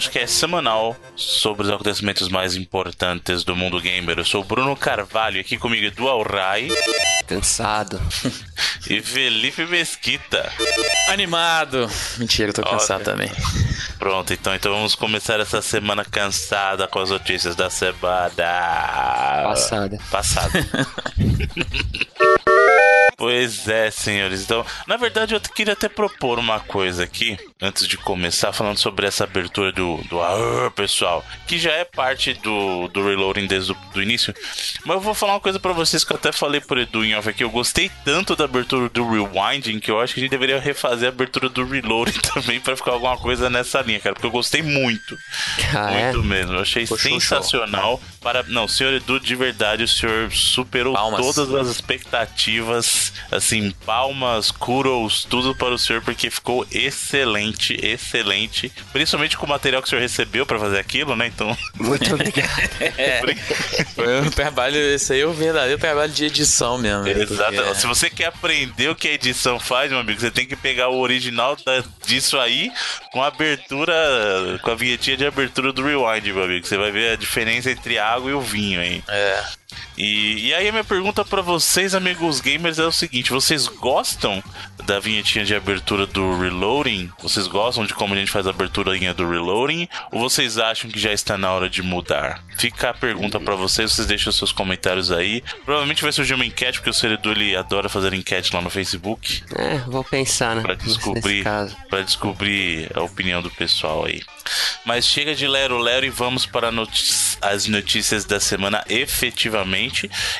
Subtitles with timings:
[0.00, 4.18] seu podcast semanal sobre os acontecimentos mais importantes do mundo gamer.
[4.18, 6.68] Eu sou o Bruno Carvalho, aqui comigo Edu Alray.
[7.26, 8.00] Cansado.
[8.88, 10.50] e Felipe Mesquita.
[11.08, 11.88] Animado.
[12.16, 13.16] Mentira, eu tô cansado Ótimo.
[13.16, 13.30] também.
[13.98, 18.30] Pronto, então, então vamos começar essa semana cansada com as notícias da semana.
[19.44, 19.98] Passada.
[20.10, 20.66] Passada.
[23.20, 24.40] Pois é, senhores.
[24.40, 29.06] Então, na verdade, eu queria até propor uma coisa aqui, antes de começar, falando sobre
[29.06, 34.00] essa abertura do, do ah, pessoal, que já é parte do, do Reloading desde o
[34.00, 34.34] início.
[34.86, 37.14] Mas eu vou falar uma coisa para vocês que eu até falei por Edu em
[37.14, 37.44] off aqui.
[37.44, 41.10] Eu gostei tanto da abertura do Rewinding que eu acho que a gente deveria refazer
[41.10, 44.62] a abertura do Reloading também para ficar alguma coisa nessa linha, cara, porque eu gostei
[44.62, 45.14] muito.
[45.74, 46.04] Ah, é?
[46.04, 46.26] muito é?
[46.26, 46.54] mesmo.
[46.54, 48.00] Eu achei Poxa, sensacional.
[48.20, 48.42] Para...
[48.44, 51.20] Não, senhor Edu, de verdade, o senhor superou Palmas.
[51.20, 58.70] todas as expectativas assim, palmas, kudos, tudo para o senhor, porque ficou excelente, excelente.
[58.92, 61.26] Principalmente com o material que o senhor recebeu para fazer aquilo, né?
[61.26, 61.56] Então.
[61.74, 62.50] Muito obrigado.
[62.98, 63.22] é,
[63.94, 67.04] foi um trabalho, esse aí é o verdadeiro trabalho de edição mesmo.
[67.04, 67.12] Né?
[67.12, 67.54] Exato.
[67.54, 67.74] Porque...
[67.76, 70.88] Se você quer aprender o que a edição faz, meu amigo, você tem que pegar
[70.88, 72.70] o original da, disso aí
[73.12, 73.94] com a abertura,
[74.62, 76.66] com a vinhetinha de abertura do Rewind, meu amigo.
[76.66, 79.02] Você vai ver a diferença entre a água e o vinho aí.
[79.08, 79.44] É.
[79.96, 84.42] E, e aí a minha pergunta para vocês, amigos gamers, é o seguinte: vocês gostam
[84.84, 87.10] da vinhetinha de abertura do Reloading?
[87.22, 89.88] Vocês gostam de como a gente faz a abertura do Reloading?
[90.10, 92.42] Ou vocês acham que já está na hora de mudar?
[92.58, 95.42] Fica a pergunta para vocês, vocês deixam seus comentários aí.
[95.64, 99.42] Provavelmente vai surgir uma enquete, porque o Seredu ele adora fazer enquete lá no Facebook.
[99.54, 100.62] É, vou pensar, né?
[100.62, 101.44] Pra descobrir,
[101.88, 104.22] pra descobrir a opinião do pessoal aí.
[104.84, 106.70] Mas chega de Lero Lero e vamos para
[107.40, 109.69] as notícias da semana efetivamente.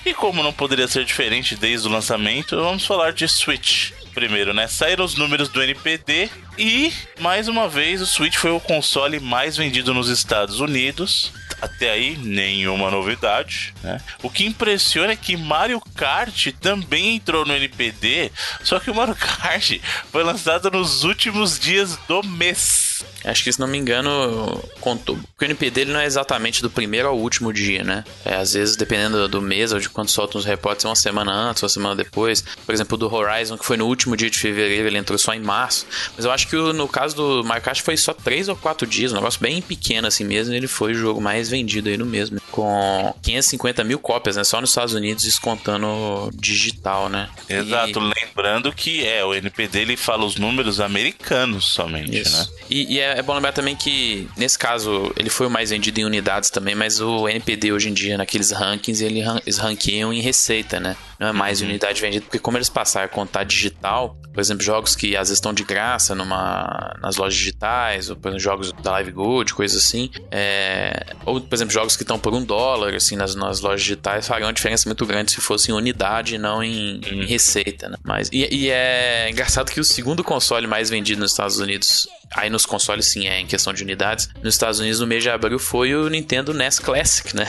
[0.04, 3.92] E como não poderia ser diferente desde o lançamento, vamos falar de Switch.
[4.12, 4.66] Primeiro, né?
[4.66, 9.56] Saíram os números do NPD e, mais uma vez, o Switch foi o console mais
[9.56, 11.32] vendido nos Estados Unidos.
[11.62, 14.00] Até aí, nenhuma novidade, né?
[14.22, 18.32] O que impressiona é que Mario Kart também entrou no NPD,
[18.64, 19.78] só que o Mario Kart
[20.10, 22.89] foi lançado nos últimos dias do mês.
[23.24, 25.16] Acho que, se não me engano, contou.
[25.16, 28.04] Porque o NP dele não é exatamente do primeiro ao último dia, né?
[28.24, 31.62] É, às vezes, dependendo do mês ou de quando soltam os reportes, uma semana antes,
[31.62, 32.42] uma semana depois.
[32.64, 35.40] Por exemplo, do Horizon, que foi no último dia de fevereiro, ele entrou só em
[35.40, 35.86] março.
[36.16, 39.16] Mas eu acho que no caso do Kart foi só três ou quatro dias, um
[39.16, 40.54] negócio bem pequeno assim mesmo.
[40.54, 42.40] Ele foi o jogo mais vendido aí no mesmo.
[42.50, 44.44] Com 550 mil cópias, né?
[44.44, 47.28] Só nos Estados Unidos, descontando digital, né?
[47.48, 48.00] Exato.
[48.00, 48.24] E...
[48.24, 52.38] Lembrando que é, o NP dele fala os números americanos somente, Isso.
[52.38, 52.46] né?
[52.68, 56.00] E, e é, é, bom lembrar também que, nesse caso, ele foi o mais vendido
[56.00, 60.80] em unidades também, mas o NPD hoje em dia, naqueles rankings, eles ranqueiam em receita,
[60.80, 60.96] né?
[61.16, 61.68] Não é mais uhum.
[61.68, 65.34] unidade vendida, porque como eles passaram a contar digital, por exemplo, jogos que às vezes
[65.34, 69.84] estão de graça numa, nas lojas digitais, ou por exemplo, jogos da Live Good, coisas
[69.84, 73.82] assim, é, ou por exemplo, jogos que estão por um dólar, assim, nas, nas lojas
[73.82, 77.88] digitais, fariam uma diferença muito grande se fosse em unidade e não em, em receita,
[77.88, 77.96] né?
[78.02, 82.48] Mas, e, e é engraçado que o segundo console mais vendido nos Estados Unidos Aí
[82.48, 84.28] nos consoles, sim, é em questão de unidades.
[84.42, 87.46] Nos Estados Unidos, no mês de abril, foi o Nintendo NES Classic, né?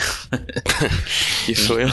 [1.45, 1.89] que foi um...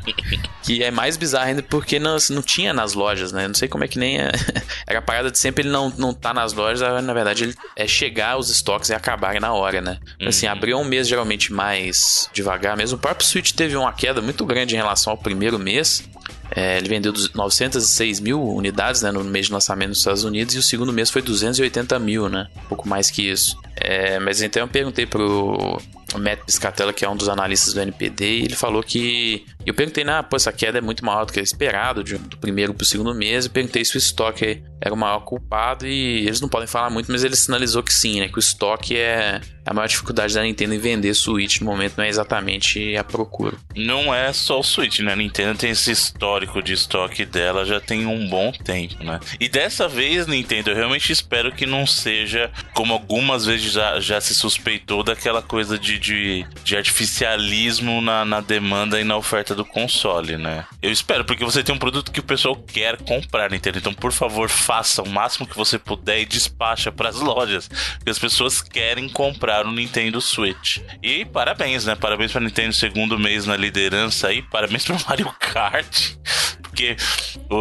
[0.62, 3.46] que é mais bizarro ainda porque não, não tinha nas lojas, né?
[3.46, 4.30] Não sei como é que nem é...
[4.86, 7.86] Era a parada de sempre ele não, não tá nas lojas, na verdade, ele é
[7.86, 9.98] chegar os estoques e acabarem na hora, né?
[10.20, 10.28] Uhum.
[10.28, 12.96] Assim, abriu um mês geralmente mais devagar mesmo.
[12.96, 16.02] O próprio Switch teve uma queda muito grande em relação ao primeiro mês.
[16.54, 20.58] É, ele vendeu 906 mil unidades né, no mês de lançamento nos Estados Unidos e
[20.58, 22.48] o segundo mês foi 280 mil, né?
[22.64, 23.56] Um pouco mais que isso.
[23.76, 25.80] É, mas então eu perguntei pro
[26.18, 29.44] Matt Piscatella, que é um dos analistas do NPD, e ele falou que.
[29.64, 32.74] Eu perguntei, ah, pô, essa queda é muito maior do que esperado, de, do primeiro
[32.74, 33.44] pro segundo mês.
[33.44, 37.10] Eu perguntei se o estoque era o maior culpado, e eles não podem falar muito,
[37.10, 38.28] mas ele sinalizou que sim, né?
[38.28, 42.04] Que o estoque é a maior dificuldade da Nintendo em vender Switch no momento, não
[42.04, 43.56] é exatamente a procura.
[43.76, 45.12] Não é só o Switch, né?
[45.12, 49.20] A Nintendo tem esse histórico de estoque dela já tem um bom tempo, né?
[49.38, 54.20] E dessa vez, Nintendo, eu realmente espero que não seja como algumas vezes já, já
[54.20, 59.64] se suspeitou daquela coisa de, de, de artificialismo na, na demanda e na oferta do
[59.64, 60.64] console, né?
[60.80, 63.78] Eu espero, porque você tem um produto que o pessoal quer comprar, Nintendo.
[63.78, 68.10] Então, por favor, faça o máximo que você puder e despacha para as lojas, porque
[68.10, 70.78] as pessoas querem comprar o Nintendo Switch.
[71.02, 71.94] E parabéns, né?
[71.94, 76.12] Parabéns para Nintendo segundo mês na liderança aí, parabéns para Mario Kart
[76.62, 76.96] Porque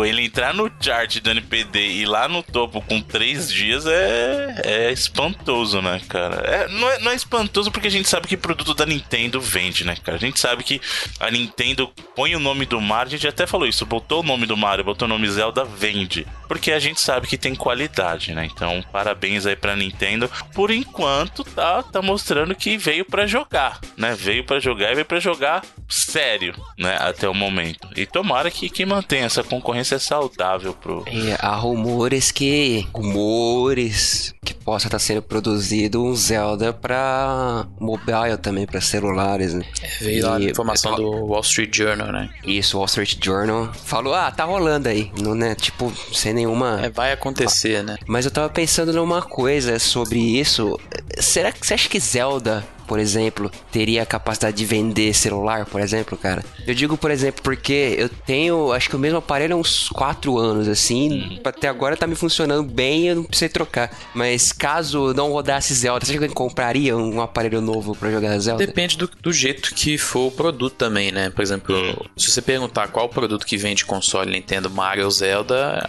[0.05, 4.61] ele entrar no chart do NPD e ir lá no topo com três dias é,
[4.63, 6.35] é espantoso, né, cara?
[6.45, 9.85] É, não, é, não é espantoso porque a gente sabe que produto da Nintendo vende,
[9.85, 10.17] né, cara?
[10.17, 10.81] A gente sabe que
[11.19, 14.45] a Nintendo põe o nome do Mario, a gente até falou isso, botou o nome
[14.45, 16.25] do Mario, botou o nome Zelda, vende.
[16.47, 18.45] Porque a gente sabe que tem qualidade, né?
[18.45, 20.29] Então, parabéns aí pra Nintendo.
[20.53, 24.13] Por enquanto, tá, tá mostrando que veio para jogar, né?
[24.13, 26.97] Veio para jogar e veio para jogar sério, né?
[26.99, 27.87] Até o momento.
[27.95, 31.05] E tomara que, que mantenha essa concorrência saudável pro.
[31.09, 32.87] E há rumores que.
[32.93, 39.63] Rumores que possa estar sendo produzido um Zelda pra mobile também, pra celulares, né?
[39.99, 42.29] Veio lá a E- informação do Wall Street Journal, né?
[42.45, 45.55] Isso, Wall Street Journal falou, ah, tá rolando aí, não, né?
[45.55, 46.79] Tipo, sem nenhuma.
[46.83, 47.97] É, vai acontecer, né?
[48.07, 50.79] Mas eu tava pensando numa coisa sobre isso.
[51.19, 55.79] Será que você acha que Zelda, por exemplo, teria a capacidade de vender celular, por
[55.79, 56.43] exemplo, cara?
[56.67, 60.37] Eu digo, por exemplo, porque eu tenho, acho que o mesmo aparelho há uns 4
[60.37, 61.39] anos, assim.
[61.41, 63.97] Até agora tá me funcionando bem e eu não precisei trocar.
[64.13, 68.37] Mas caso não rodasse Zelda, você acha que eu compraria um aparelho novo pra jogar
[68.39, 68.65] Zelda?
[68.65, 71.29] Depende do, do jeito que for o produto também, né?
[71.29, 71.73] Por exemplo,
[72.17, 75.87] se você perguntar qual produto que vende console Nintendo, Mario ou Zelda,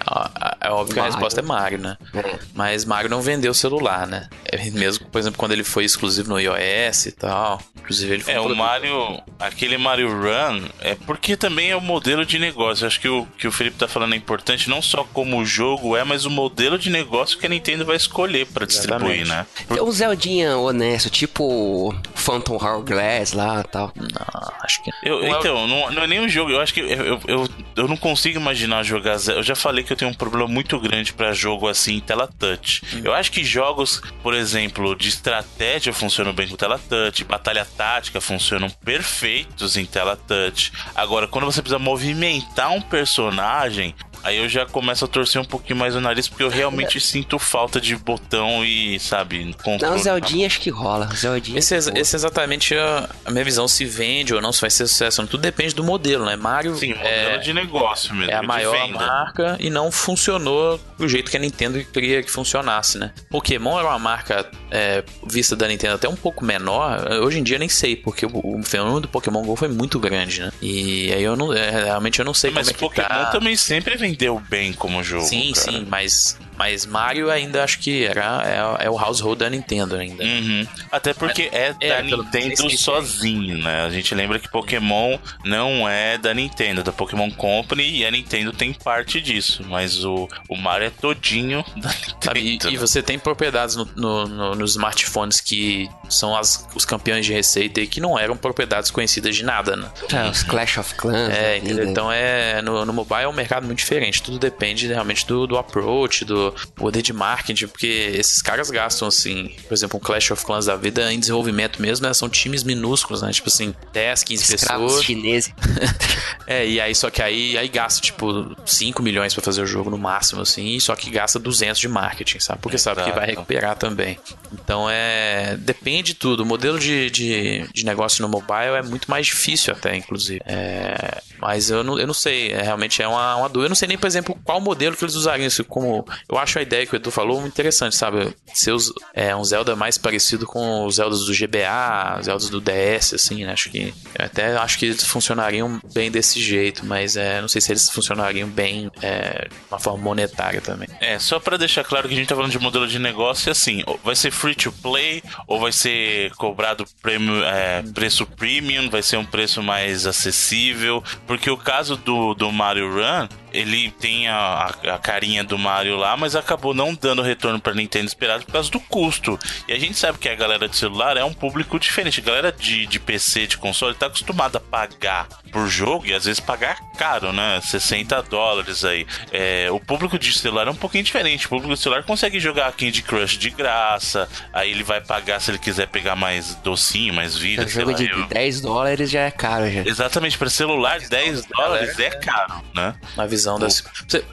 [0.60, 1.96] é óbvio que a resposta é Mario, né?
[2.14, 2.38] É.
[2.54, 4.28] Mas Mario não vendeu celular, né?
[4.44, 7.60] É Mesmo, por exemplo, quando ele foi exclusivo no iOS e tal.
[7.78, 11.80] Inclusive, ele foi É, um o Mario, aquele Mario Run, é porque também é o
[11.80, 12.86] modelo de negócio.
[12.86, 15.96] Acho que o que o Felipe tá falando é importante, não só como o jogo
[15.96, 19.46] é, mas o modelo de negócio que a Nintendo vai escolher pra distribuir, né?
[19.70, 23.92] É um Zeldinha honesto, tipo Phantom Hourglass lá e tal.
[23.96, 24.90] Não, acho que.
[25.02, 26.50] Eu, Não é- então, não, não é nem um jogo.
[26.50, 29.16] Eu acho que eu, eu, eu, eu não consigo imaginar jogar.
[29.16, 29.40] Zelda.
[29.40, 32.28] Eu já falei que eu tenho um problema muito grande pra jogo assim em tela
[32.38, 32.82] touch.
[33.04, 38.20] Eu acho que jogos, por exemplo, de estratégia funcionam bem com tela touch, batalha tática
[38.20, 40.72] funcionam perfeitos em tela touch.
[40.94, 43.94] Agora, quando você precisa movimentar um personagem.
[44.22, 47.38] Aí eu já começo a torcer um pouquinho mais o nariz, porque eu realmente sinto
[47.38, 49.98] falta de botão e, sabe, Não, controle.
[50.02, 51.08] Zeldinha acho que rola.
[51.14, 51.58] Zeldinha.
[51.58, 53.66] Esse, é esse é exatamente a, a minha visão.
[53.66, 55.26] Se vende ou não, se vai ser sucesso.
[55.26, 56.36] Tudo depende do modelo, né?
[56.36, 58.30] Mario Sim, modelo é, de negócio mesmo.
[58.30, 58.98] é a maior venda.
[58.98, 63.12] marca e não funcionou do jeito que a Nintendo queria que funcionasse, né?
[63.30, 67.08] Pokémon era uma marca é, vista da Nintendo até um pouco menor.
[67.22, 69.98] Hoje em dia eu nem sei, porque o, o fenômeno do Pokémon GO foi muito
[69.98, 70.52] grande, né?
[70.60, 73.30] E aí eu não, é, realmente eu não sei Mas como é que Pokémon tá.
[73.30, 75.26] também sempre vendeu bem como jogo.
[75.26, 75.72] Sim, cara.
[75.72, 80.22] sim, mas, mas Mario ainda acho que era, é, é o household da Nintendo ainda.
[80.22, 80.64] Uhum.
[80.92, 83.82] Até porque é, É, da pelo- Nintendo sozinho, né?
[83.84, 88.10] A gente lembra que Pokémon não é da Nintendo, é da Pokémon Company e a
[88.12, 89.64] Nintendo tem parte disso.
[89.68, 92.74] Mas o, o Mario é todinho da Sabe, e, Nintendo.
[92.74, 97.32] e você tem propriedades no, no- no- nos smartphones que são as- os campeões de
[97.32, 99.90] receita e que não eram propriedades conhecidas de nada, né?
[100.12, 101.34] É, os Clash of Clans.
[101.34, 101.86] É, entendeu?
[101.86, 101.90] né?
[101.90, 104.22] Então é no, no mobile é um mercado muito diferente.
[104.22, 109.54] Tudo depende realmente do, do approach, do poder de marketing, porque esses caras gastam assim,
[109.68, 112.14] por exemplo, um Clash of Clans da vida em desenvolvimento mesmo, né?
[112.14, 113.30] São times minúsculos, né?
[113.32, 115.04] Tipo assim, 10, 15 Escravos pessoas.
[115.04, 115.52] chineses.
[116.44, 119.88] É, e aí só que aí, aí gasta tipo 5 milhões pra fazer o jogo
[119.90, 122.60] no máximo, assim, só que gasta 200 de marketing, sabe?
[122.60, 123.30] Porque sabe que vai Exato.
[123.30, 124.18] recuperar também.
[124.52, 125.56] Então é.
[125.60, 126.42] Depende de tudo.
[126.42, 130.40] O modelo de, de, de negócio no mobile é muito mais difícil, até, inclusive.
[130.44, 133.66] É, mas eu não, eu não sei, é, realmente é uma, uma dúvida.
[133.66, 135.64] Eu não sei nem, por exemplo, qual modelo que eles usariam isso.
[135.64, 136.06] Como.
[136.28, 138.34] Eu acho a ideia que o Edu falou interessante, sabe?
[138.54, 143.14] Ser os- é, um Zelda mais parecido com os Zeldas do GBA, Zeldas do DS,
[143.14, 143.52] assim, né?
[143.52, 143.92] Acho que.
[144.18, 148.48] Até acho que eles funcionariam bem desse jeito, mas é, não sei se eles funcionariam
[148.48, 150.88] bem é, de uma forma monetária também.
[151.00, 153.50] É, só pra deixar claro que a gente tá falando de modelo de negócio e
[153.50, 159.02] assim, vai ser free to play ou vai ser cobrado prêmio, é, preço premium, vai
[159.02, 164.36] ser um preço mais acessível, porque o caso do, do Mario Run, ele tem a,
[164.36, 168.44] a- a carinha do Mario lá, mas acabou não dando o retorno pra Nintendo esperado
[168.44, 169.38] por causa do custo.
[169.68, 172.20] E a gente sabe que a galera de celular é um público diferente.
[172.20, 176.24] A galera de, de PC, de console, tá acostumada a pagar por jogo e às
[176.24, 177.60] vezes pagar caro, né?
[177.62, 179.06] 60 dólares aí.
[179.30, 181.46] É, o público de celular é um pouquinho diferente.
[181.46, 184.28] O público de celular consegue jogar Candy Crush de graça.
[184.52, 187.64] Aí ele vai pagar se ele quiser pegar mais docinho, mais vida.
[187.64, 189.80] Um sei jogo lá, de eu- 10 dólares já é caro já.
[189.82, 192.94] Exatamente, para celular 10 dólares é caro, né?
[193.16, 193.82] Na visão visão das.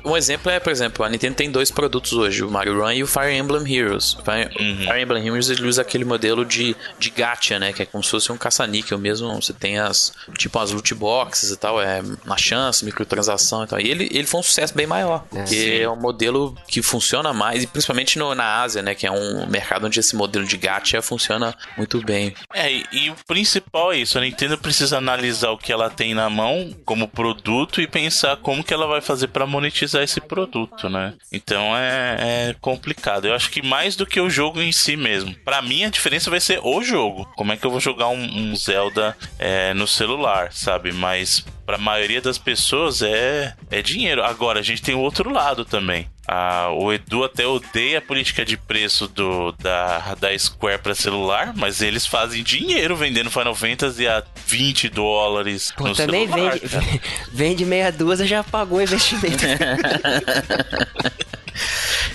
[0.05, 3.03] Um exemplo é, por exemplo, a Nintendo tem dois produtos hoje, o Mario Run e
[3.03, 4.13] o Fire Emblem Heroes.
[4.13, 4.77] Fire, uhum.
[4.77, 7.73] Fire Emblem Heroes ele usa aquele modelo de, de gacha, né?
[7.73, 9.33] Que é como se fosse um caça-níquel mesmo.
[9.41, 13.79] Você tem as, tipo, as loot boxes e tal, é uma chance, microtransação e tal.
[13.79, 15.81] E ele, ele foi um sucesso bem maior, é, porque sim.
[15.81, 18.93] é um modelo que funciona mais, e principalmente no, na Ásia, né?
[18.93, 22.33] Que é um mercado onde esse modelo de gacha funciona muito bem.
[22.53, 26.13] É, e, e o principal é isso, a Nintendo precisa analisar o que ela tem
[26.13, 30.89] na mão como produto e pensar como que ela vai fazer para monetizar esse produto,
[30.89, 31.13] né?
[31.31, 33.25] Então é, é, complicado.
[33.25, 35.35] Eu acho que mais do que o jogo em si mesmo.
[35.43, 37.25] Para mim a diferença vai ser o jogo.
[37.35, 40.91] Como é que eu vou jogar um, um Zelda é, no celular, sabe?
[40.91, 44.23] Mas para a maioria das pessoas é, é dinheiro.
[44.23, 46.07] Agora, a gente tem o outro lado também.
[46.31, 51.53] Ah, o Edu até odeia a política de preço do, da, da Square para celular,
[51.55, 55.73] mas eles fazem dinheiro vendendo Final Fantasy a 20 dólares.
[55.75, 57.01] Pô, também celular, vende,
[57.33, 59.43] vende meia dúzia já pagou o investimento.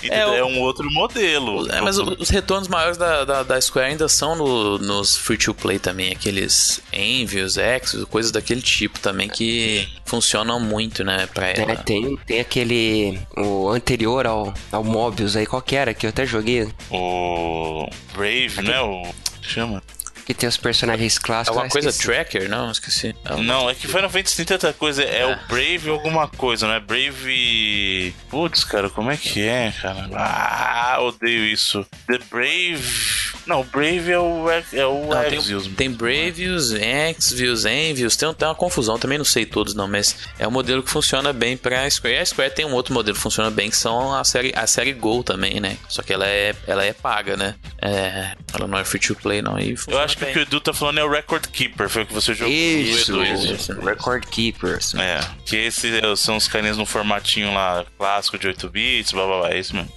[0.03, 1.69] É, é, um outro modelo.
[1.71, 6.11] É, mas os retornos maiores da, da, da Square ainda são no, nos free-to-play também,
[6.11, 11.71] aqueles Envios, Exos, coisas daquele tipo também que funcionam muito, né, pra ela.
[11.71, 16.09] É, tem, tem aquele, o anterior ao, ao Mobius aí, qual que era, que eu
[16.09, 16.67] até joguei?
[16.91, 19.03] O Brave, né, o...
[19.41, 19.81] Chama
[20.25, 21.55] que tem os personagens clássicos.
[21.55, 22.07] Alguma coisa esqueci.
[22.07, 22.49] Tracker?
[22.49, 23.15] Não, esqueci.
[23.23, 25.03] Não, não é que Final Fantasy tem tanta coisa.
[25.03, 26.79] É, é, o Brave alguma coisa, não é?
[26.79, 28.13] Brave.
[28.29, 30.09] Putz, cara, como é que é, cara?
[30.13, 31.85] Ah, odeio isso.
[32.07, 33.34] The Brave.
[33.45, 35.63] Não, Brave é o, é o não, Exvius.
[35.63, 38.15] Tem, tem Bravius, Exvius, Envius.
[38.15, 41.31] Tem, tem uma confusão, também não sei todos não, mas é um modelo que funciona
[41.31, 42.15] bem pra Square.
[42.15, 44.65] E a Square tem um outro modelo que funciona bem, que são a série, a
[44.65, 45.77] série Go também, né?
[45.87, 47.55] Só que ela é, ela é paga, né?
[47.81, 49.59] É, ela não é free to play, não.
[49.59, 50.31] E Eu acho que bem.
[50.31, 52.53] o que o Edu tá falando é o Record Keeper, foi o que você jogou.
[52.53, 53.23] Isso, Edu,
[53.53, 53.73] isso.
[53.79, 54.79] Record Keeper.
[54.97, 59.39] É, que esses são os carinhas no formatinho lá clássico de 8 bits, blá blá
[59.41, 59.91] blá, é isso mesmo.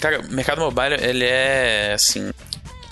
[0.00, 2.30] Cara, o mercado mobile, ele é assim,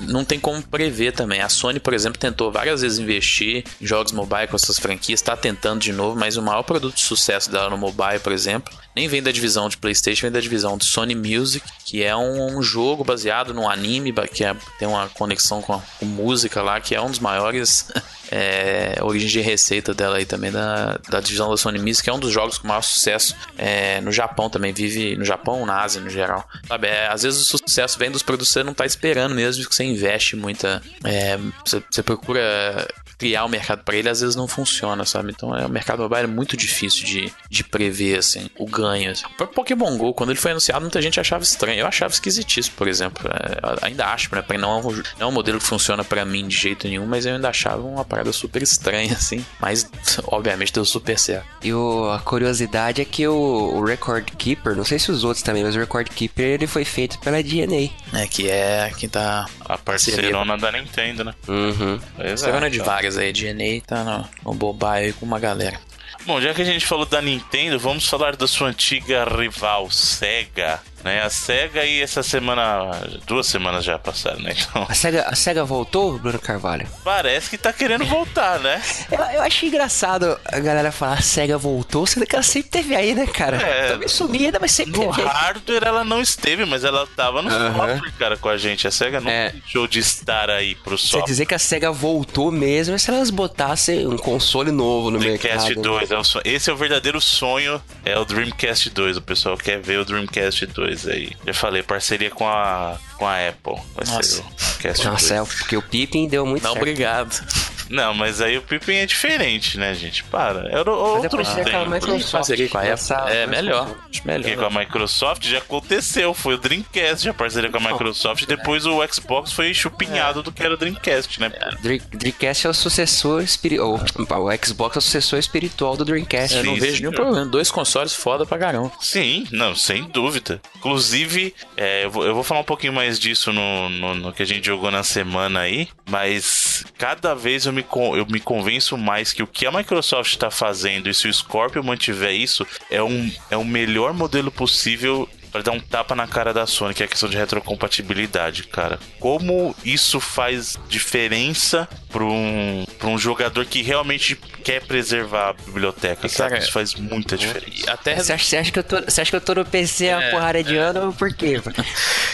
[0.09, 1.41] não tem como prever também.
[1.41, 5.37] A Sony, por exemplo, tentou várias vezes investir em jogos mobile com essas franquias, está
[5.37, 9.09] tentando de novo, mas o maior produto de sucesso dela no mobile, por exemplo, nem
[9.09, 12.63] vem da divisão de PlayStation, vem da divisão de Sony Music, que é um, um
[12.63, 16.95] jogo baseado num anime que é, tem uma conexão com, a, com música lá, que
[16.95, 17.91] é um dos maiores
[18.31, 22.13] é, origem de receita dela aí também da, da divisão da Sony Music, que é
[22.13, 26.01] um dos jogos com maior sucesso é, no Japão também, vive no Japão, na Ásia
[26.01, 26.47] no geral.
[26.67, 29.75] Sabe, é, às vezes o sucesso vem dos produtos você não tá esperando mesmo, que
[29.75, 30.83] você investe muita.
[31.05, 32.89] É, você, você procura
[33.23, 35.31] criar o mercado para ele, às vezes não funciona, sabe?
[35.31, 38.82] Então é, o mercado mobile é muito difícil de, de prever, assim, o ganho.
[38.89, 39.25] Assim.
[39.27, 41.81] O próprio Pokémon GO, quando ele foi anunciado, muita gente achava estranho.
[41.81, 43.29] Eu achava esquisitíssimo, por exemplo.
[43.29, 44.43] É, ainda acho, né?
[44.59, 47.35] Não, é não é um modelo que funciona para mim de jeito nenhum, mas eu
[47.35, 49.45] ainda achava uma parada super estranha, assim.
[49.61, 49.91] Mas,
[50.27, 51.47] obviamente, deu super certo.
[51.63, 55.43] E o, a curiosidade é que o, o Record Keeper, não sei se os outros
[55.43, 57.91] também, mas o Record Keeper ele foi feito pela DNA.
[58.13, 59.47] É, que é quem tá.
[59.65, 61.35] A parceirona da Nintendo, né?
[61.49, 61.99] Uhum.
[62.17, 65.79] Parceirona de várias aí, a DNA tá no, no mobile com uma galera.
[66.25, 70.81] Bom, já que a gente falou da Nintendo, vamos falar da sua antiga rival, Sega.
[71.05, 71.21] Né?
[71.23, 72.91] A SEGA e essa semana.
[73.27, 74.55] Duas semanas já passaram, né?
[74.57, 74.87] Então...
[74.89, 76.87] A, SEGA, a SEGA voltou, Bruno Carvalho?
[77.03, 78.81] Parece que tá querendo voltar, né?
[79.11, 82.95] eu, eu achei engraçado a galera falar a SEGA voltou, sendo que ela sempre teve
[82.95, 83.57] aí, né, cara?
[83.57, 85.23] É, Também sumida, mas sempre no teve.
[85.23, 87.75] No hardware ela não esteve, mas ela tava no uhum.
[87.75, 88.87] software, cara, com a gente.
[88.87, 89.51] A SEGA não é.
[89.51, 91.23] deixou de estar aí pro software.
[91.23, 95.69] Quer dizer que a SEGA voltou mesmo se elas botassem um console novo no Dreamcast
[95.69, 95.83] mercado.
[95.83, 99.17] 2, é o esse é o verdadeiro sonho, é o Dreamcast 2.
[99.17, 101.33] O pessoal quer ver o Dreamcast 2 aí.
[101.47, 103.75] Já falei, parceria com a, com a Apple.
[103.95, 104.23] Vai Nossa.
[104.23, 105.51] ser o Cast Nossa, 2.
[105.53, 106.83] é, porque o Pippin deu muito Não, certo.
[106.83, 107.47] obrigado.
[107.93, 110.25] Não, mas aí o Pippin é diferente, né, gente?
[110.25, 110.67] Para.
[110.71, 112.69] É outro mas é com a Microsoft.
[112.71, 113.37] com a Apple.
[113.37, 113.95] É melhor.
[114.25, 114.43] Melhor.
[114.43, 116.33] Porque com a Microsoft já aconteceu.
[116.33, 118.47] Foi o Dreamcast, já parceria com a Microsoft.
[118.47, 120.43] Depois o Xbox foi chupinhado é.
[120.43, 121.53] do que era o Dreamcast, né?
[121.55, 121.99] É.
[122.17, 124.01] Dreamcast é o sucessor espiritual.
[124.19, 126.57] O Xbox é o sucessor espiritual do Dreamcast.
[126.57, 127.45] Eu não vejo nenhum problema.
[127.45, 128.91] Dois consoles foda pra caramba.
[129.01, 130.63] Sim, não, sem dúvida.
[130.77, 134.43] Inclusive, é, eu, vou, eu, vou, falar um pouquinho mais disso no, no, no, que
[134.43, 137.82] a gente jogou na semana aí, mas cada vez eu me,
[138.17, 141.83] eu me convenço mais que o que a Microsoft está fazendo e se o Scorpio
[141.83, 146.53] mantiver isso, é um, é o melhor modelo possível para dar um tapa na cara
[146.55, 148.99] da Sony, que é a questão de retrocompatibilidade, cara.
[149.21, 156.27] Como isso faz diferença para um, pra um jogador que realmente quer preservar a biblioteca,
[156.27, 156.51] E, sabe?
[156.51, 157.91] cara, Isso faz muita diferença.
[157.91, 160.11] Até Você acha, você acha que eu tô, você acha que eu tô no PC
[160.11, 161.13] a É, porrada de ano?
[161.13, 161.61] Por quê?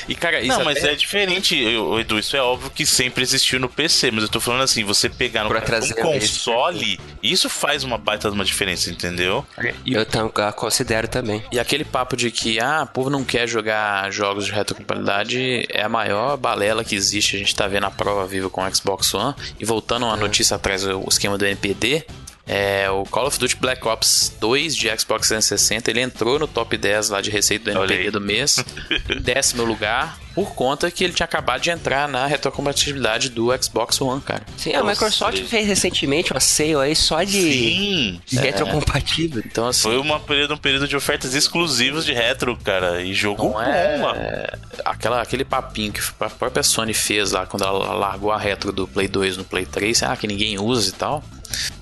[0.09, 2.19] e cara, isso Não, mas até- é diferente, eu- Edu.
[2.19, 5.45] Isso é óbvio que sempre existiu no PC, mas eu tô falando assim, você pegar
[5.45, 9.45] no um console, isso faz uma baita de uma diferença, entendeu?
[9.85, 11.43] e Eu eu considero também.
[11.51, 15.83] E aquele papo de que, ah, o povo não quer jogar jogos de retrocompatibilidade é
[15.83, 17.37] a maior balela que existe.
[17.37, 19.35] A gente tá vendo a prova viva com o Xbox One.
[19.59, 22.05] E voltando a uma notícia atrás, o esquema do NPD.
[22.47, 26.79] É, o Call of Duty Black Ops 2 de Xbox 360, ele entrou no top
[26.79, 28.65] 10 lá de receita do NPD do mês,
[29.11, 34.01] em décimo lugar, por conta que ele tinha acabado de entrar na retrocompatibilidade do Xbox
[34.01, 34.43] One, cara.
[34.57, 38.21] Sim, a Nossa, Microsoft ele- fez recentemente uma sale aí só de, Sim.
[38.25, 39.43] de retrocompatível.
[39.45, 43.03] Então, assim, Foi uma período, um período de ofertas exclusivas de retro, cara.
[43.03, 44.59] E jogo bom é- lá.
[44.85, 48.87] aquela, aquele papinho que a própria Sony fez lá quando ela largou a retro do
[48.87, 51.25] Play 2 no Play 3, ah, que ninguém usa e tal.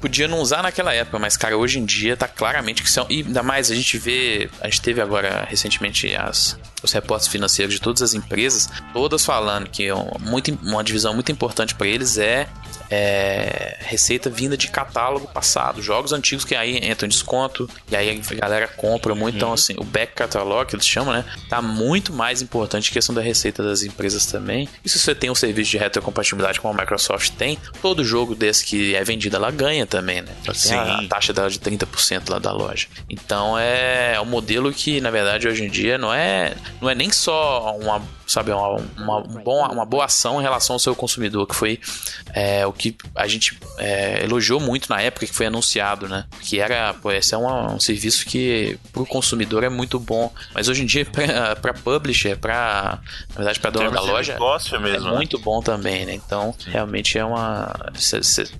[0.00, 3.04] Podia não usar naquela época, mas cara, hoje em dia tá claramente que são.
[3.10, 4.48] E ainda mais a gente vê.
[4.60, 9.68] A gente teve agora recentemente as, os reportes financeiros de todas as empresas, todas falando
[9.68, 12.48] que um- muito, uma divisão muito importante para eles é,
[12.90, 18.22] é, receita vinda de catálogo passado, jogos antigos que aí entram em desconto e aí
[18.30, 19.36] a galera compra muito.
[19.36, 21.24] Então, assim, o back catalog, que eles chamam, né?
[21.48, 24.68] Tá muito mais importante que a questão da receita das empresas também.
[24.84, 28.64] E se você tem um serviço de retrocompatibilidade como a Microsoft tem, todo jogo desse
[28.64, 30.32] que é vendido ela ganha também, né?
[30.46, 31.08] Ela tem a, a Sim.
[31.08, 32.86] taxa dela de 30% lá da loja.
[33.10, 37.10] Então é um modelo que, na verdade, hoje em dia não é, não é nem
[37.10, 41.46] só uma, sabe, uma, uma, um bom, uma boa ação em relação ao seu consumidor,
[41.46, 41.80] que foi
[42.34, 46.24] é, o que a gente é, elogiou muito na época que foi anunciado, né?
[46.40, 50.68] Que era, pô, esse é um, um serviço que pro consumidor é muito bom, mas
[50.68, 52.98] hoje em dia pra, pra publisher, pra,
[53.30, 55.10] na verdade, pra dona da loja, negócio é mesmo.
[55.10, 55.14] né?
[55.16, 56.14] muito bom também, né?
[56.14, 57.74] Então, realmente é uma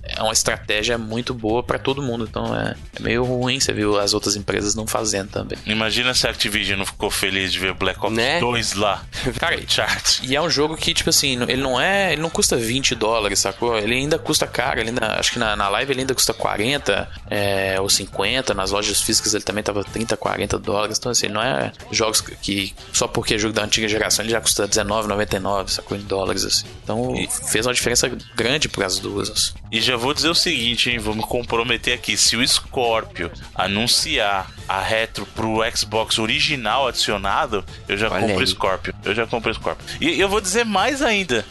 [0.03, 2.25] é uma estratégia muito boa pra todo mundo.
[2.29, 5.57] Então, é, é meio ruim você viu as outras empresas não fazendo também.
[5.65, 8.39] Imagina se a Activision não ficou feliz de ver Black Ops Né?
[8.39, 9.03] 2 lá.
[9.39, 10.19] Cara, Chart.
[10.23, 12.13] E é um jogo que, tipo assim, ele não é.
[12.13, 13.77] Ele não custa 20 dólares, sacou?
[13.77, 14.79] Ele ainda custa caro.
[14.79, 18.53] Ele ainda, acho que na, na live ele ainda custa 40 é, ou 50.
[18.53, 20.97] Nas lojas físicas ele também tava 30, 40 dólares.
[20.97, 24.41] Então, assim, não é jogos que, só porque é jogo da antiga geração ele já
[24.41, 25.97] custa 19,99, sacou?
[25.97, 26.65] Em dólares, assim.
[26.83, 27.13] Então
[27.49, 29.29] fez uma diferença grande pras duas.
[29.29, 29.53] assim.
[29.71, 30.99] E já vou dizer o seguinte, hein?
[30.99, 32.17] Vou me comprometer aqui.
[32.17, 38.39] Se o Scorpio anunciar a retro pro Xbox original adicionado, eu já Olha compro o
[38.39, 38.47] aí.
[38.47, 38.93] Scorpio.
[39.03, 39.85] Eu já compro o Scorpio.
[39.99, 41.45] E eu vou dizer mais ainda.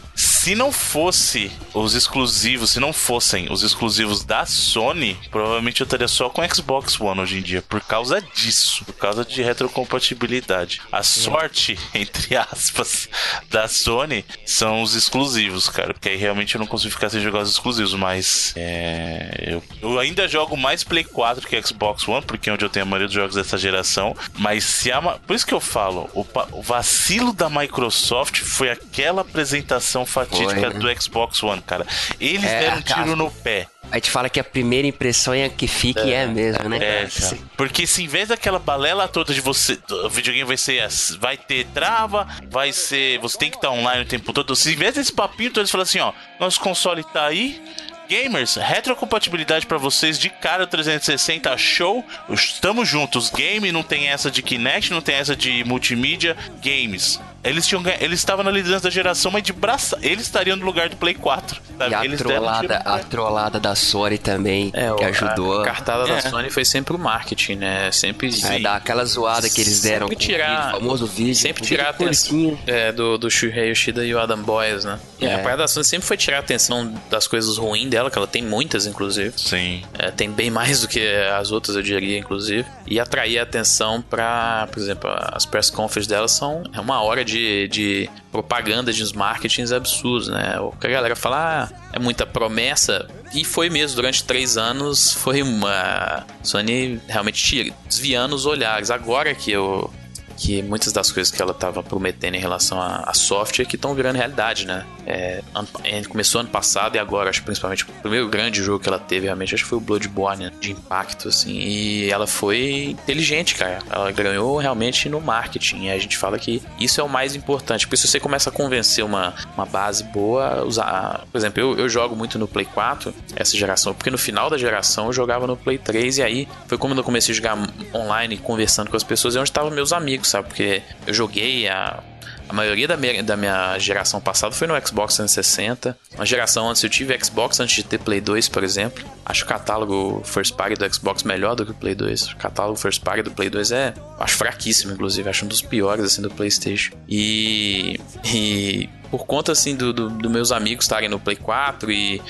[0.47, 6.07] Se não fosse os exclusivos, se não fossem os exclusivos da Sony, provavelmente eu estaria
[6.07, 10.81] só com Xbox One hoje em dia, por causa disso, por causa de retrocompatibilidade.
[10.93, 13.09] A sorte, entre aspas,
[13.51, 17.41] da Sony são os exclusivos, cara, porque aí realmente eu não consigo ficar sem jogar
[17.41, 22.49] os exclusivos, mas é, eu, eu ainda jogo mais Play 4 que Xbox One, porque
[22.49, 25.35] é onde eu tenho a maioria dos jogos dessa geração, mas se a, ma- por
[25.35, 30.71] isso que eu falo, o, o vacilo da Microsoft foi aquela apresentação fatídica Foi, né?
[30.71, 31.87] do Xbox One, cara.
[32.21, 33.03] Eles É, deram um cara.
[33.03, 33.67] tiro no pé.
[33.91, 36.77] A gente fala que a primeira impressão é a que fica e é mesmo, né?
[36.79, 37.39] É, cara?
[37.57, 40.85] porque se em vez daquela balela toda de você, o videogame vai ser,
[41.21, 44.57] vai ter trava, vai ser, você tem que estar online o tempo todo.
[44.57, 47.63] Se em vez desse papinho todo eles falam assim, ó, nosso console tá aí,
[48.09, 53.31] gamers, retrocompatibilidade pra vocês de cara 360 show, estamos juntos.
[53.31, 57.21] Game não tem essa de Kinect, não tem essa de multimídia, games.
[57.49, 60.65] Eles tinham ganha- eles estavam na liderança da geração, mas de braça, eles estariam no
[60.65, 61.61] lugar do Play 4.
[61.79, 61.91] sabe?
[61.91, 63.05] E a eles deram trollada, no a pé.
[63.05, 65.61] trollada da Sony também, É, que o- ajudou.
[65.61, 66.15] A cartada É.
[66.23, 67.91] da Sony foi sempre o marketing, né?
[67.93, 68.31] Sempre.
[68.45, 71.35] É, dar aquela zoada que eles deram Sempre com o tirar- vídeo, famoso vídeo.
[71.35, 72.59] Sempre tirar a vídeo atenção curtinho.
[72.67, 74.99] é, do, do Shuhei Yoshida e o Adam Boyes, né?
[75.21, 75.35] É.
[75.35, 78.27] a parada da Sony sempre foi tirar a atenção das coisas ruins dela, que ela
[78.27, 79.35] tem muitas, inclusive.
[79.37, 79.83] Sim.
[79.99, 81.07] É, tem bem mais do que
[81.39, 82.67] as outras, eu diria, inclusive.
[82.87, 87.23] E atrair a atenção pra, por exemplo, as press conferences delas são é uma hora
[87.25, 87.36] de,
[87.71, 90.59] de propaganda de uns marketings absurdos, né?
[90.61, 93.09] O que a galera fala, ah, é muita promessa.
[93.35, 96.25] E foi mesmo, durante três anos foi uma.
[96.43, 98.91] Sony realmente desviando os olhares.
[98.91, 99.91] Agora que eu.
[100.37, 103.95] Que muitas das coisas que ela estava prometendo em relação a, a software que estão
[103.95, 104.85] virando realidade, né?
[105.07, 105.43] É,
[105.85, 109.27] é, começou ano passado e agora, acho principalmente o primeiro grande jogo que ela teve
[109.27, 110.53] realmente, acho que foi o Bloodborne, né?
[110.61, 111.53] de impacto, assim.
[111.53, 113.79] E ela foi inteligente, cara.
[113.91, 115.85] Ela ganhou realmente no marketing.
[115.85, 117.87] E a gente fala que isso é o mais importante.
[117.87, 121.25] Porque se você começa a convencer uma, uma base boa, usar.
[121.31, 124.59] Por exemplo, eu, eu jogo muito no Play 4, essa geração, porque no final da
[124.59, 127.59] geração eu jogava no Play 3 e aí foi como eu comecei a jogar
[127.95, 130.49] online, conversando com as pessoas, e onde estavam meus amigos, sabe?
[130.49, 132.03] Porque eu joguei a
[132.49, 135.99] a maioria da minha, da minha geração passada foi no Xbox 360.
[136.15, 139.05] Uma geração antes eu tive Xbox antes de ter Play 2, por exemplo.
[139.25, 142.33] Acho o catálogo First Party do Xbox melhor do que o Play 2.
[142.33, 145.29] O catálogo First Party do Play 2 é, acho fraquíssimo, inclusive.
[145.29, 146.95] Acho um dos piores, assim, do PlayStation.
[147.09, 148.01] E.
[148.25, 152.21] E por conta assim do, do, do meus amigos estarem no Play 4 e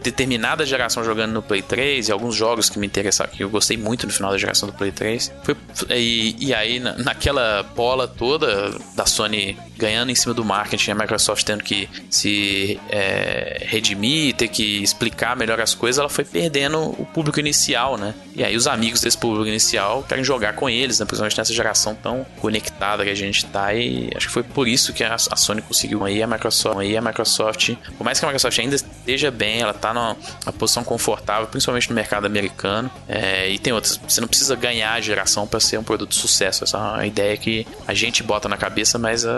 [0.00, 3.76] determinada geração jogando no Play 3 e alguns jogos que me interessaram, que eu gostei
[3.76, 5.32] muito no final da geração do Play 3.
[5.42, 5.56] Foi,
[5.90, 10.94] e, e aí, na, naquela bola toda da Sony ganhando em cima do marketing, a
[10.94, 16.78] Microsoft tendo que se é, redimir, ter que explicar melhor as coisas, ela foi perdendo
[16.78, 18.14] o público inicial, né?
[18.34, 21.04] E aí os amigos desse público inicial querem jogar com eles, né?
[21.04, 24.92] principalmente nessa geração tão conectada que a gente tá e acho que foi por isso
[24.92, 28.28] que a, a Sony conseguiu aí a Microsoft, aí a Microsoft, por mais que a
[28.28, 32.90] Microsoft ainda esteja bem, ela tá numa, numa posição confortável, principalmente no mercado americano.
[33.08, 34.00] É, e tem outras.
[34.06, 36.64] Você não precisa ganhar a geração para ser um produto de sucesso.
[36.64, 39.28] Essa é uma ideia que a gente bota na cabeça, mas uh,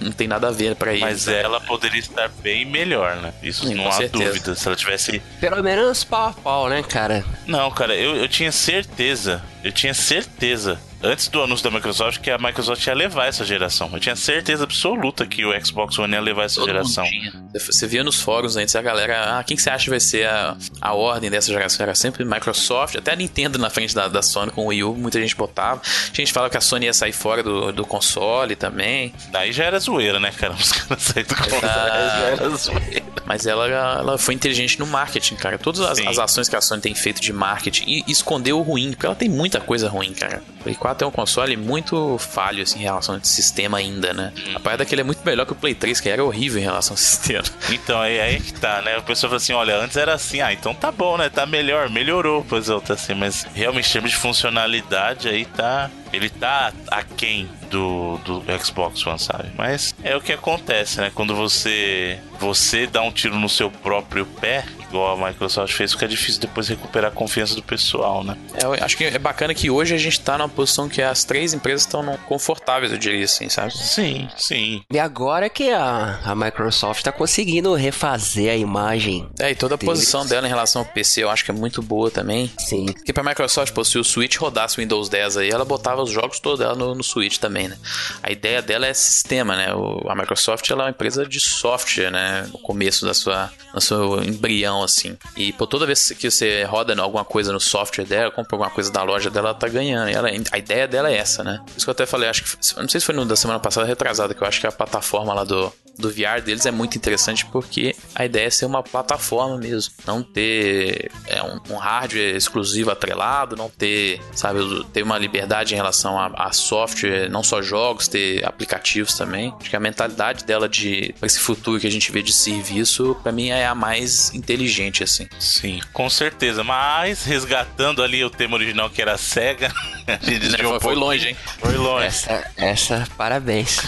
[0.00, 1.04] não tem nada a ver para isso.
[1.04, 3.32] Mas ela poderia estar bem melhor, né?
[3.42, 4.24] Isso Sim, não há certeza.
[4.24, 4.54] dúvida.
[4.54, 5.22] Se ela tivesse.
[5.40, 7.24] Pelo menos pau a pau, né, cara?
[7.46, 9.42] Não, cara, eu, eu tinha certeza.
[9.64, 13.88] Eu tinha certeza antes do anúncio da Microsoft que a Microsoft ia levar essa geração.
[13.92, 17.06] Eu tinha certeza absoluta que o Xbox One ia levar essa Todo geração.
[17.52, 20.26] Você via nos fóruns antes a galera, ah, quem que você acha que vai ser
[20.26, 21.82] a, a ordem dessa geração?
[21.84, 24.94] Era sempre Microsoft, até a Nintendo na frente da, da Sony com o Wii U,
[24.94, 25.80] muita gente botava.
[25.82, 29.14] A gente fala que a Sony ia sair fora do, do console também.
[29.30, 30.52] Daí já era zoeira, né, cara?
[30.52, 33.14] Os caras saíram do console, já era zoeira.
[33.26, 35.58] Mas ela, ela foi inteligente no marketing, cara.
[35.58, 38.90] Todas as, as, ações que a Sony tem feito de marketing e, escondeu o ruim,
[38.90, 40.42] porque ela tem muita coisa ruim, cara.
[40.60, 44.32] O Play 4 é um console muito falho assim, em relação ao sistema ainda, né?
[44.54, 46.60] A parada é que ele é muito melhor que o Play 3, que era horrível
[46.60, 47.44] em relação ao sistema.
[47.70, 48.98] Então, aí, aí que tá, né?
[48.98, 51.28] O pessoal fala assim: olha, antes era assim, ah, então tá bom, né?
[51.28, 55.90] Tá melhor, melhorou, pois é, tá assim, mas realmente em termos de funcionalidade aí tá.
[56.12, 59.50] Ele tá aquém do, do Xbox One, sabe?
[59.56, 61.10] Mas é o que acontece, né?
[61.12, 66.06] Quando você você dá um tiro no seu próprio pé, igual a Microsoft fez, fica
[66.06, 68.36] difícil depois recuperar a confiança do pessoal, né?
[68.54, 71.24] É, eu acho que é bacana que hoje a gente tá numa posição que as
[71.24, 73.76] três empresas estão confortáveis, eu diria assim, sabe?
[73.76, 74.82] Sim, sim.
[74.92, 79.28] E agora que a, a Microsoft tá conseguindo refazer a imagem.
[79.38, 79.92] É, e toda a deles.
[79.92, 82.50] posição dela em relação ao PC eu acho que é muito boa também.
[82.58, 82.86] Sim.
[82.86, 86.10] Porque pra Microsoft, pô, se o Switch rodasse o Windows 10 aí, ela botava os
[86.10, 87.76] jogos todos dela no, no Switch também, né?
[88.22, 89.74] A ideia dela é sistema, né?
[89.74, 92.48] O, a Microsoft ela é uma empresa de software, né?
[92.52, 95.16] No começo da sua, da sua embrião, assim.
[95.36, 98.90] E por toda vez que você roda alguma coisa no software dela, compra alguma coisa
[98.90, 100.10] da loja dela, ela tá ganhando.
[100.10, 101.60] E ela, a ideia dela é essa, né?
[101.64, 102.80] Por isso que eu até falei, acho que.
[102.80, 105.32] Não sei se foi no da semana passada retrasada, que eu acho que a plataforma
[105.34, 109.56] lá do, do VR deles é muito interessante porque a ideia é ser uma plataforma
[109.58, 109.92] mesmo.
[110.06, 114.60] Não ter é, um, um hardware exclusivo atrelado, não ter, sabe,
[114.92, 119.54] ter uma liberdade em relação a, a, software, não só jogos, ter aplicativos também.
[119.60, 123.32] Acho que a mentalidade dela de esse futuro que a gente vê de serviço, para
[123.32, 125.28] mim é a mais inteligente, assim.
[125.38, 126.64] Sim, com certeza.
[126.64, 129.72] Mas resgatando ali o tema original que era a SEGA,
[130.06, 131.36] a gente foi, foi longe, hein?
[131.58, 132.06] Foi longe.
[132.06, 133.80] Essa, essa parabéns.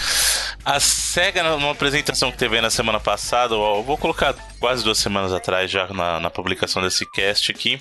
[0.63, 5.31] A SEGA, numa apresentação que teve aí na semana passada, vou colocar quase duas semanas
[5.31, 7.79] atrás, já na, na publicação desse cast aqui,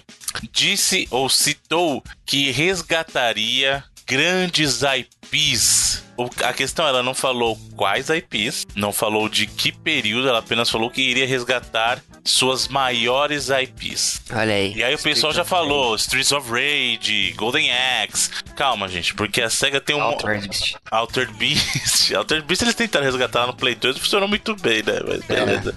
[0.53, 6.07] disse ou citou que resgataria grandes IPs
[6.43, 10.91] a questão ela não falou quais IPs, não falou de que período, ela apenas falou
[10.91, 14.23] que iria resgatar suas maiores IPs.
[14.33, 14.73] Olha aí.
[14.75, 15.95] E aí o pessoal já falou.
[15.95, 18.31] Streets of Rage, Golden Axe.
[18.57, 20.03] Calma, gente, porque a SEGA tem um.
[20.03, 20.77] Altered Beast.
[20.91, 22.15] Altered Beast.
[22.17, 24.99] Altered Beast eles tentaram resgatar no Play 2 funcionou muito bem, né?
[25.07, 25.45] Mas é.
[25.45, 25.75] beleza.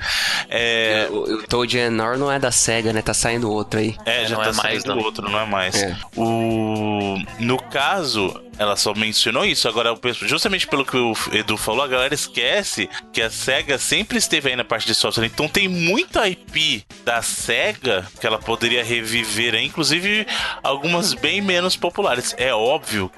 [0.50, 1.06] É.
[1.06, 1.10] É...
[1.12, 3.02] O, o Toad Nor não é da SEGA, né?
[3.02, 3.98] Tá saindo outro aí.
[4.06, 4.98] É, já não tá é saindo mais, não.
[5.00, 5.76] outro, não é mais.
[5.76, 5.98] É.
[6.15, 7.18] O...
[7.39, 9.68] No caso, ela só mencionou isso.
[9.68, 14.50] Agora, justamente pelo que o Edu falou, a galera esquece que a SEGA sempre esteve
[14.50, 15.26] aí na parte de software.
[15.26, 20.28] Então tem muita IP da SEGA que ela poderia reviver aí, inclusive
[20.62, 22.36] algumas bem menos populares.
[22.38, 22.69] É óbvio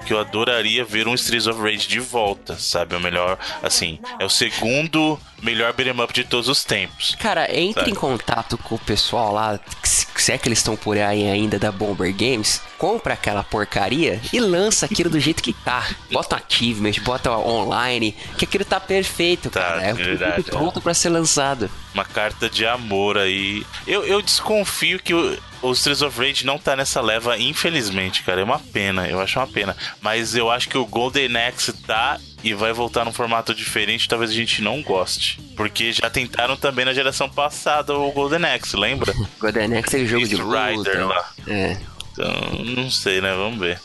[0.06, 2.94] que eu adoraria ver um Streets of Rage de volta, sabe?
[2.94, 7.16] O melhor, assim, é o segundo melhor beat'em up de todos os tempos.
[7.18, 7.90] Cara, entre sabe?
[7.90, 11.72] em contato com o pessoal lá, se é que eles estão por aí ainda da
[11.72, 15.86] Bomber Games, compra aquela porcaria e lança aquilo do jeito que tá.
[16.10, 19.82] Bota achievement, bota online, que aquilo tá perfeito, tá, cara.
[19.82, 20.82] É verdade, pronto é.
[20.82, 21.68] para ser lançado.
[21.94, 23.64] Uma carta de amor aí.
[23.86, 28.40] Eu, eu desconfio que o, o Streets of Rage não tá nessa leva, infelizmente, cara.
[28.40, 29.76] É uma pena, eu acho uma pena.
[30.00, 34.30] Mas eu acho que o Golden Axe tá e vai voltar num formato diferente, talvez
[34.30, 35.40] a gente não goste.
[35.56, 39.14] Porque já tentaram também na geração passada o Golden Axe, lembra?
[39.38, 40.70] Golden Axe é jogo East de luta.
[40.70, 41.30] Rider lá.
[41.46, 41.76] É.
[42.12, 43.32] Então, não sei, né?
[43.34, 43.80] Vamos ver.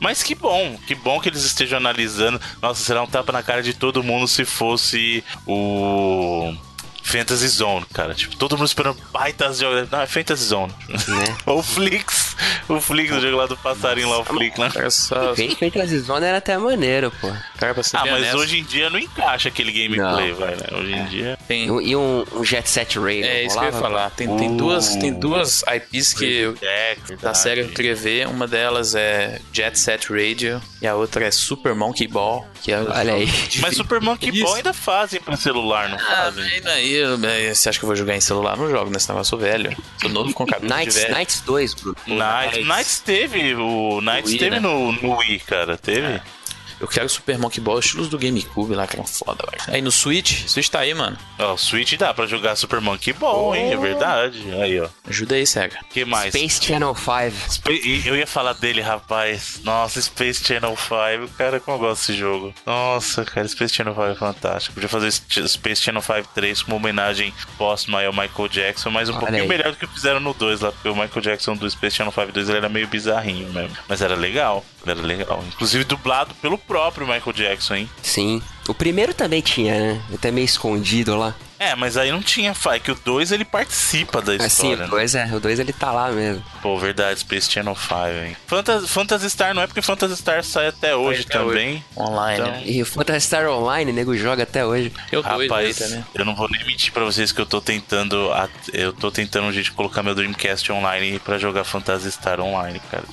[0.00, 2.40] Mas que bom, que bom que eles estejam analisando.
[2.60, 6.54] Nossa, será um tapa na cara de todo mundo se fosse o
[7.02, 8.14] Fantasy Zone, cara.
[8.14, 9.90] Tipo, todo mundo esperando baitas jogos.
[9.90, 10.72] Não, é Fantasy Zone.
[10.88, 11.36] Né?
[11.46, 12.36] o Flix.
[12.68, 14.70] O Flix, o jogo lá do passarinho lá, o Flix, né?
[14.72, 15.34] Cara, só...
[15.58, 17.30] Fantasy Zone era até maneiro, pô.
[17.58, 20.62] Cara, pra ser Ah, mas honesto, hoje em dia não encaixa aquele gameplay, vai, né?
[20.72, 21.38] Hoje em dia.
[21.46, 21.64] tem...
[21.66, 23.24] E, um- um, Jet Set Radio.
[23.24, 24.10] É isso que eu ia falar.
[24.10, 24.56] Tem, tem, Uh.
[24.56, 28.26] duas, tem duas IPs que É, da série que eu queria ver.
[28.28, 32.46] Uma delas é Jet Set Radio e a outra é Super Monkey Ball.
[32.62, 33.28] Que é Olha aí.
[33.60, 34.42] Mas Super Monkey.
[34.42, 36.44] Ball ainda fazem pra celular, não Ah, fazem?
[36.44, 38.56] aí, aí, aí, você acha que eu vou jogar em celular?
[38.56, 39.76] Não jogo nesse negócio, sou velho.
[40.00, 41.14] Sou novo com cabelo de Nights, velho.
[41.14, 41.96] Nights 2, Bruno.
[42.06, 42.66] Nights, Nights.
[42.66, 44.60] Nights teve, o Nights Wii, teve né?
[44.60, 46.20] no, no Wii, cara, teve?
[46.82, 49.62] Eu quero Super Monkey Ball, estilos do GameCube lá, que eram foda, velho.
[49.74, 51.16] Aí no Switch, Switch tá aí, mano.
[51.38, 54.42] Ó, o Switch dá pra jogar Super Monkey Ball, hein, é verdade.
[54.60, 54.88] Aí, ó.
[55.08, 55.78] Ajuda aí, Sega.
[55.90, 56.34] que mais?
[56.34, 57.52] Space Channel 5.
[57.52, 59.60] Spa- e Eu ia falar dele, rapaz.
[59.62, 61.32] Nossa, Space Channel 5.
[61.38, 62.52] Cara, como eu gosto desse jogo.
[62.66, 64.74] Nossa, cara, Space Channel 5 é fantástico.
[64.74, 69.08] Podia fazer esse Space Channel 5 3 como uma homenagem póstuma ao Michael Jackson, mas
[69.08, 69.48] um Olha pouquinho aí.
[69.48, 72.32] melhor do que fizeram no 2 lá, porque o Michael Jackson do Space Channel 5
[72.32, 73.76] 2 ele era meio bizarrinho mesmo.
[73.88, 75.42] Mas era legal, era legal.
[75.48, 77.90] Inclusive dublado pelo próprio Michael Jackson, hein?
[78.02, 78.42] Sim.
[78.68, 80.02] O primeiro também tinha, né?
[80.14, 81.34] Até meio escondido lá.
[81.62, 84.76] É, mas aí não tinha fa- é que o 2 ele participa da Assim, história.
[84.76, 84.86] o né?
[84.88, 86.42] 2 é, o 2 ele tá lá mesmo.
[86.60, 87.94] Pô, verdade, Space Channel 5,
[88.26, 88.36] hein?
[88.46, 91.84] Phantasy, Phantasy Star não é porque Phantasy Star sai até hoje até também.
[91.96, 92.62] Online, Então- né?
[92.64, 94.92] E o Phantasy Star Online, nego joga até hoje.
[95.12, 96.04] Eu doido Rapaz, também.
[96.14, 98.32] eu não vou nem mentir pra vocês que eu tô tentando.
[98.32, 103.04] a- Eu tô tentando, gente, colocar meu Dreamcast online pra jogar Phantasy Star online, cara.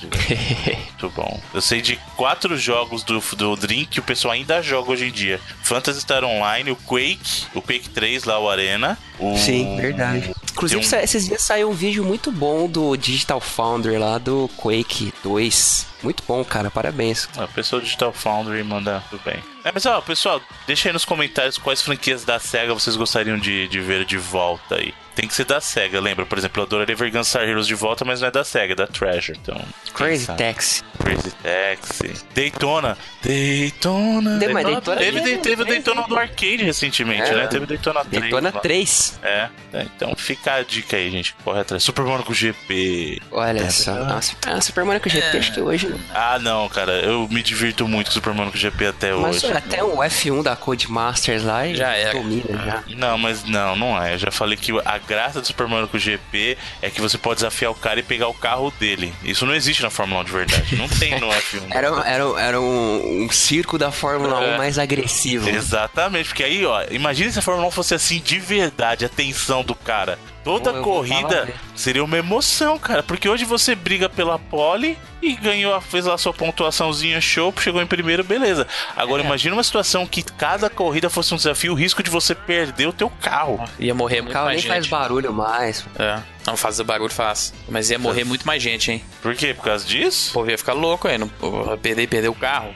[0.90, 1.40] Muito bom.
[1.54, 5.10] Eu sei de quatro jogos do, do Dream que o pessoal ainda joga hoje em
[5.12, 8.98] dia: Phantasy Star Online, o Quake, o Quake 3 lá, o Arena.
[9.18, 9.36] O...
[9.36, 10.30] Sim, verdade.
[10.52, 15.12] Inclusive, um- esses dias saiu um vídeo muito bom do Digital Foundry lá do Quake
[15.22, 15.86] 2.
[16.02, 16.70] Muito bom, cara.
[16.70, 17.28] Parabéns.
[17.36, 19.36] A pessoa Digital Foundry manda tudo bem.
[19.64, 23.68] É, mas ó, pessoal, deixa aí nos comentários quais franquias da SEGA vocês gostariam de,
[23.68, 24.94] de ver de volta aí.
[25.14, 26.24] Tem que ser da SEGA, lembra?
[26.24, 28.76] Por exemplo, eu adoraria ver Gunstar Heroes de volta, mas não é da SEGA, é
[28.76, 29.38] da Treasure.
[29.42, 29.60] Então,
[29.94, 30.26] Crazy?
[30.28, 30.82] Taxi.
[31.02, 32.24] Crazy Taxi.
[32.34, 32.96] Daytona.
[33.22, 34.38] Daytona.
[34.38, 37.34] De- mas Daytona teve, tem- teve o tem- Daytona do arcade recentemente, É.
[37.34, 37.46] né?
[37.48, 38.20] Teve o Daytona 3.
[38.22, 38.60] Daytona lá.
[38.60, 39.18] 3.
[39.22, 41.34] É, é, então fica a dica aí, gente.
[41.44, 41.82] Corre atrás.
[41.82, 43.20] Super Monaco GP.
[43.32, 43.92] Olha É só.
[43.94, 45.94] Nossa, ah, Super com GP, acho que hoje.
[46.14, 46.92] Ah, não, cara.
[47.00, 49.52] Eu me divirto muito com Super Monaco GP até Mas hoje.
[49.52, 52.12] até o F1 da Codemasters lá Já era.
[52.12, 52.84] domina já.
[52.96, 54.14] Não, mas não, não é.
[54.14, 57.70] Eu já falei que a graça do Super Monaco GP é que você pode desafiar
[57.70, 59.12] o cara e pegar o carro dele.
[59.22, 60.76] Isso não existe na Fórmula 1 de verdade.
[60.76, 61.60] Não tem no F1.
[61.70, 64.54] Era, era, era um, um circo da Fórmula É.
[64.54, 65.48] 1 mais agressivo.
[65.48, 69.62] Exatamente, porque aí, ó, imagina se a Fórmula 1 fosse assim de verdade, a tensão
[69.62, 70.18] do cara.
[70.44, 73.02] Toda eu corrida seria uma emoção, cara.
[73.02, 77.86] Porque hoje você briga pela pole e ganhou, fez lá sua pontuaçãozinha show, chegou em
[77.86, 78.66] primeiro, beleza.
[78.96, 79.26] Agora É.
[79.26, 82.92] imagina uma situação que cada corrida fosse um desafio, o risco de você perder o
[82.92, 83.62] teu carro.
[83.78, 84.72] Ia morrer O muito carro mais nem gente.
[84.72, 85.84] faz barulho mais.
[85.98, 86.18] É.
[86.46, 87.52] Não fazer barulho faz.
[87.68, 89.04] Mas ia morrer muito mais gente, hein?
[89.22, 89.52] Por quê?
[89.54, 90.30] Por causa disso?
[90.30, 91.06] O povo ia ficar louco.
[91.18, 91.30] Não,
[91.64, 92.72] vai perder, perder o carro.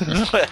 [0.00, 0.48] Não é,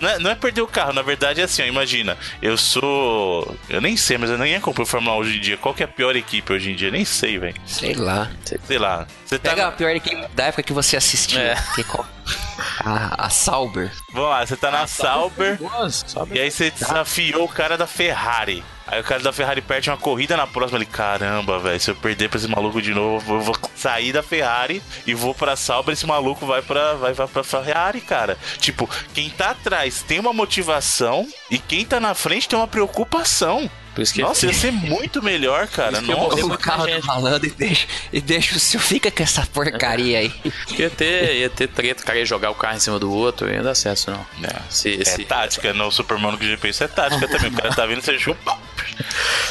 [0.00, 3.54] não, é, não é perder o carro, na verdade é assim, ó, imagina, eu sou.
[3.68, 5.56] Eu nem sei, mas eu nem acompanho Fórmula 1 hoje em dia.
[5.58, 6.90] Qual que é a pior equipe hoje em dia?
[6.90, 7.54] Nem sei, velho.
[7.66, 8.30] Sei lá.
[8.64, 9.06] Sei lá.
[9.26, 9.50] Você tá.
[9.50, 11.38] Pega na- a pior equipe da época que você assistia.
[11.40, 11.54] É.
[11.74, 12.06] Que qual-
[12.84, 13.90] a, a Sauber.
[14.12, 16.36] Vamos lá, você tá na Sauber Nossa, sabe?
[16.36, 18.62] e aí você desafiou o cara da Ferrari.
[18.86, 20.78] Aí o cara da Ferrari perde uma corrida na próxima.
[20.78, 24.22] Ele, caramba, velho, se eu perder pra esse maluco de novo, eu vou sair da
[24.22, 25.92] Ferrari e vou pra Sauber.
[25.92, 28.36] Esse maluco vai pra, vai, vai pra Ferrari, cara.
[28.58, 33.70] Tipo, quem tá atrás tem uma motivação e quem tá na frente tem uma preocupação.
[33.94, 36.00] Por isso que Nossa, ia ser muito melhor, cara.
[36.00, 36.46] Que eu Nossa.
[36.46, 37.00] O carro gente.
[37.00, 38.80] tá falando e deixa, e deixa o seu.
[38.80, 40.32] Fica com essa porcaria aí.
[40.78, 43.50] ia ter, ia ter treta, o cara ia jogar o carro em cima do outro,
[43.50, 44.26] ia dar certo, não.
[44.42, 44.62] É.
[44.70, 47.50] Se, É se, tática, no Super Mario GP isso é tática também.
[47.50, 48.58] O cara tá vindo, você chupa.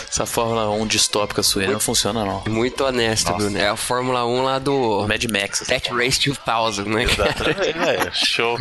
[0.09, 2.43] essa Fórmula 1 distópica sua não funciona, não.
[2.47, 3.37] Muito honesto, Nossa.
[3.43, 3.57] Bruno.
[3.57, 5.59] É a Fórmula 1 lá do Mad Max.
[5.59, 7.03] Tech Race 2000, né?
[7.03, 8.59] Exatamente, é, show.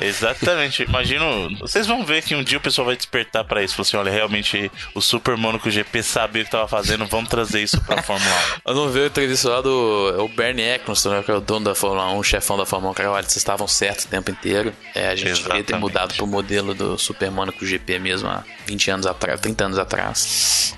[0.00, 0.82] Exatamente.
[0.82, 1.56] Imagino.
[1.58, 3.74] Vocês vão ver que um dia o pessoal vai despertar pra isso.
[3.74, 7.62] Falar assim: olha, realmente o Super Monaco GP sabia o que tava fazendo, vamos trazer
[7.62, 8.34] isso pra Fórmula
[8.66, 11.40] Eu não vi a entrevista lá do é o Bernie Eccleston, né, que é o
[11.40, 14.08] dono da Fórmula 1, o chefão da Fórmula 1, cara, olha, vocês estavam certos o
[14.08, 14.72] tempo inteiro.
[14.94, 15.80] É, a gente devia ter Exatamente.
[15.80, 20.74] mudado pro modelo do Super Monaco GP mesmo há 20 anos atrás, 30 anos atrás.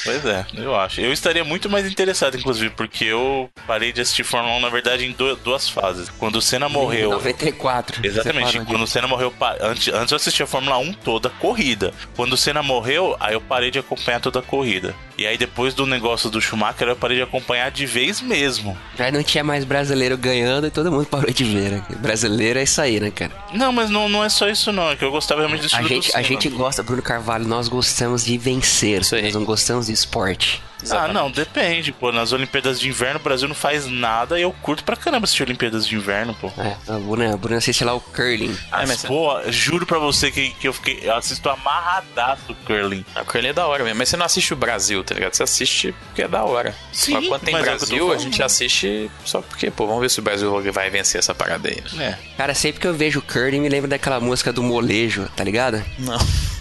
[0.00, 0.04] 1.
[0.04, 1.00] Pois é, eu acho.
[1.00, 5.04] Eu estaria muito mais interessado, inclusive, porque eu parei de assistir Fórmula 1, na verdade,
[5.04, 6.08] em du- duas fases.
[6.08, 7.10] Quando o Senna morreu.
[7.10, 8.00] 94.
[8.06, 11.92] Exatamente, quando o Senna morreu, antes, antes eu assistia a Fórmula 1 toda corrida.
[12.16, 14.94] Quando o Senna morreu, aí eu parei de acompanhar toda a corrida.
[15.20, 18.74] E aí depois do negócio do Schumacher eu parei de acompanhar de vez mesmo.
[18.96, 21.84] Já não tinha mais brasileiro ganhando e todo mundo parou de ver, né?
[21.98, 23.30] Brasileiro é isso aí, né, cara?
[23.52, 25.82] Não, mas não, não é só isso não, é que eu gostava realmente do A
[25.82, 29.02] gente, do a gente gosta, Bruno Carvalho, nós gostamos de vencer.
[29.02, 29.24] Isso aí.
[29.24, 30.62] Nós não gostamos de esporte.
[30.90, 32.10] Ah, não, depende, pô.
[32.12, 35.42] Nas Olimpíadas de Inverno o Brasil não faz nada e eu curto pra caramba assistir
[35.42, 36.48] Olimpíadas de Inverno, pô.
[36.58, 38.56] É, a Bruna, a Bruna assiste lá o curling.
[38.72, 41.00] Ah, mas- pô, juro pra você que, que eu fiquei.
[41.02, 43.04] Eu assisto amarradaço o curling.
[43.14, 45.34] A curling é da hora mesmo, mas você não assiste o Brasil, tá ligado?
[45.34, 46.74] Você assiste porque é da hora.
[46.92, 48.20] Sim, Agora, quando tem mas é o Brasil, a falando.
[48.22, 51.82] gente assiste só porque, pô, vamos ver se o Brasil vai vencer essa parada aí.
[51.94, 52.18] né?
[52.18, 52.36] É.
[52.36, 55.82] Cara, sempre que eu vejo curling, me lembro daquela música do molejo, tá ligado?
[55.98, 56.18] Não.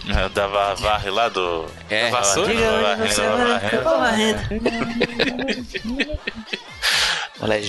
[0.10, 1.66] É, Da va- varre lá do.
[1.90, 2.54] É, vassoura?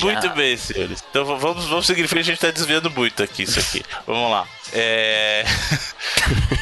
[0.03, 1.05] Muito bem, senhores.
[1.09, 3.85] Então vamos, vamos seguir em frente, a gente tá desviando muito aqui isso aqui.
[4.07, 4.47] Vamos lá.
[4.73, 5.45] É.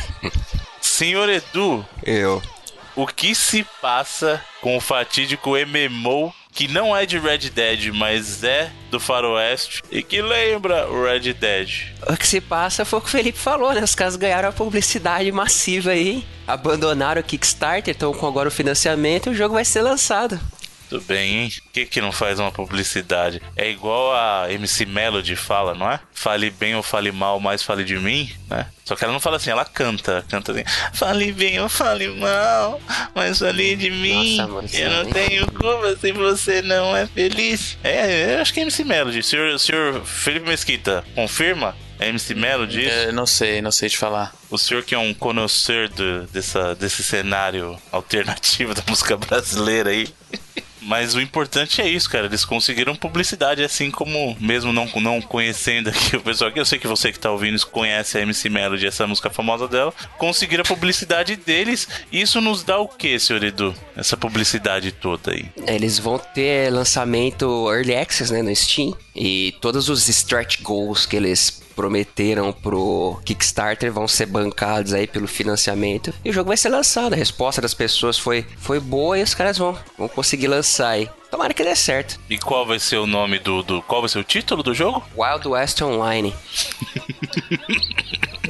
[0.80, 2.42] Senhor Edu, Eu.
[2.94, 8.42] o que se passa com o fatídico MMO que não é de Red Dead, mas
[8.42, 11.94] é do Faroeste e que lembra o Red Dead?
[12.04, 13.80] O que se passa foi o que o Felipe falou, né?
[13.80, 19.28] Os caras ganharam a publicidade massiva aí, abandonaram o Kickstarter, estão com agora o financiamento
[19.28, 20.40] e o jogo vai ser lançado.
[20.88, 21.50] Tudo bem, hein?
[21.64, 23.42] Por que, que não faz uma publicidade?
[23.56, 26.00] É igual a MC Melody fala, não é?
[26.14, 28.66] Fale bem ou fale mal, mas fale de mim, né?
[28.84, 30.24] Só que ela não fala assim, ela canta.
[30.30, 32.80] Canta assim, fale bem ou fale mal,
[33.14, 34.36] mas fale de mim.
[34.38, 37.76] Nossa, eu não não é- tenho culpa se você não é feliz.
[37.84, 39.22] É, eu acho que é MC Melody.
[39.22, 41.76] Senhor, o senhor Felipe Mesquita, confirma?
[42.00, 42.90] É MC Melody isso?
[42.90, 44.32] É, não sei, não sei te falar.
[44.48, 50.08] O senhor que é um conhecedor do- dessa, desse cenário alternativo da música brasileira aí.
[50.88, 52.24] Mas o importante é isso, cara.
[52.24, 56.78] Eles conseguiram publicidade, assim como, mesmo não, não conhecendo aqui o pessoal aqui, eu sei
[56.78, 60.66] que você que tá ouvindo conhece a MC Melody, essa música famosa dela, conseguiram a
[60.66, 61.86] publicidade deles.
[62.10, 63.74] Isso nos dá o que, senhor Edu?
[63.94, 65.46] Essa publicidade toda aí.
[65.66, 68.96] Eles vão ter lançamento Early Access, né, no Steam.
[69.14, 75.28] E todos os stretch goals que eles prometeram pro Kickstarter vão ser bancados aí pelo
[75.28, 76.12] financiamento.
[76.24, 77.12] E o jogo vai ser lançado.
[77.12, 81.08] A resposta das pessoas foi, foi boa e os caras vão, vão conseguir lançar aí.
[81.30, 82.18] Tomara que dê certo.
[82.28, 83.80] E qual vai ser o nome do, do.
[83.82, 85.04] Qual vai ser o título do jogo?
[85.16, 86.34] Wild West Online.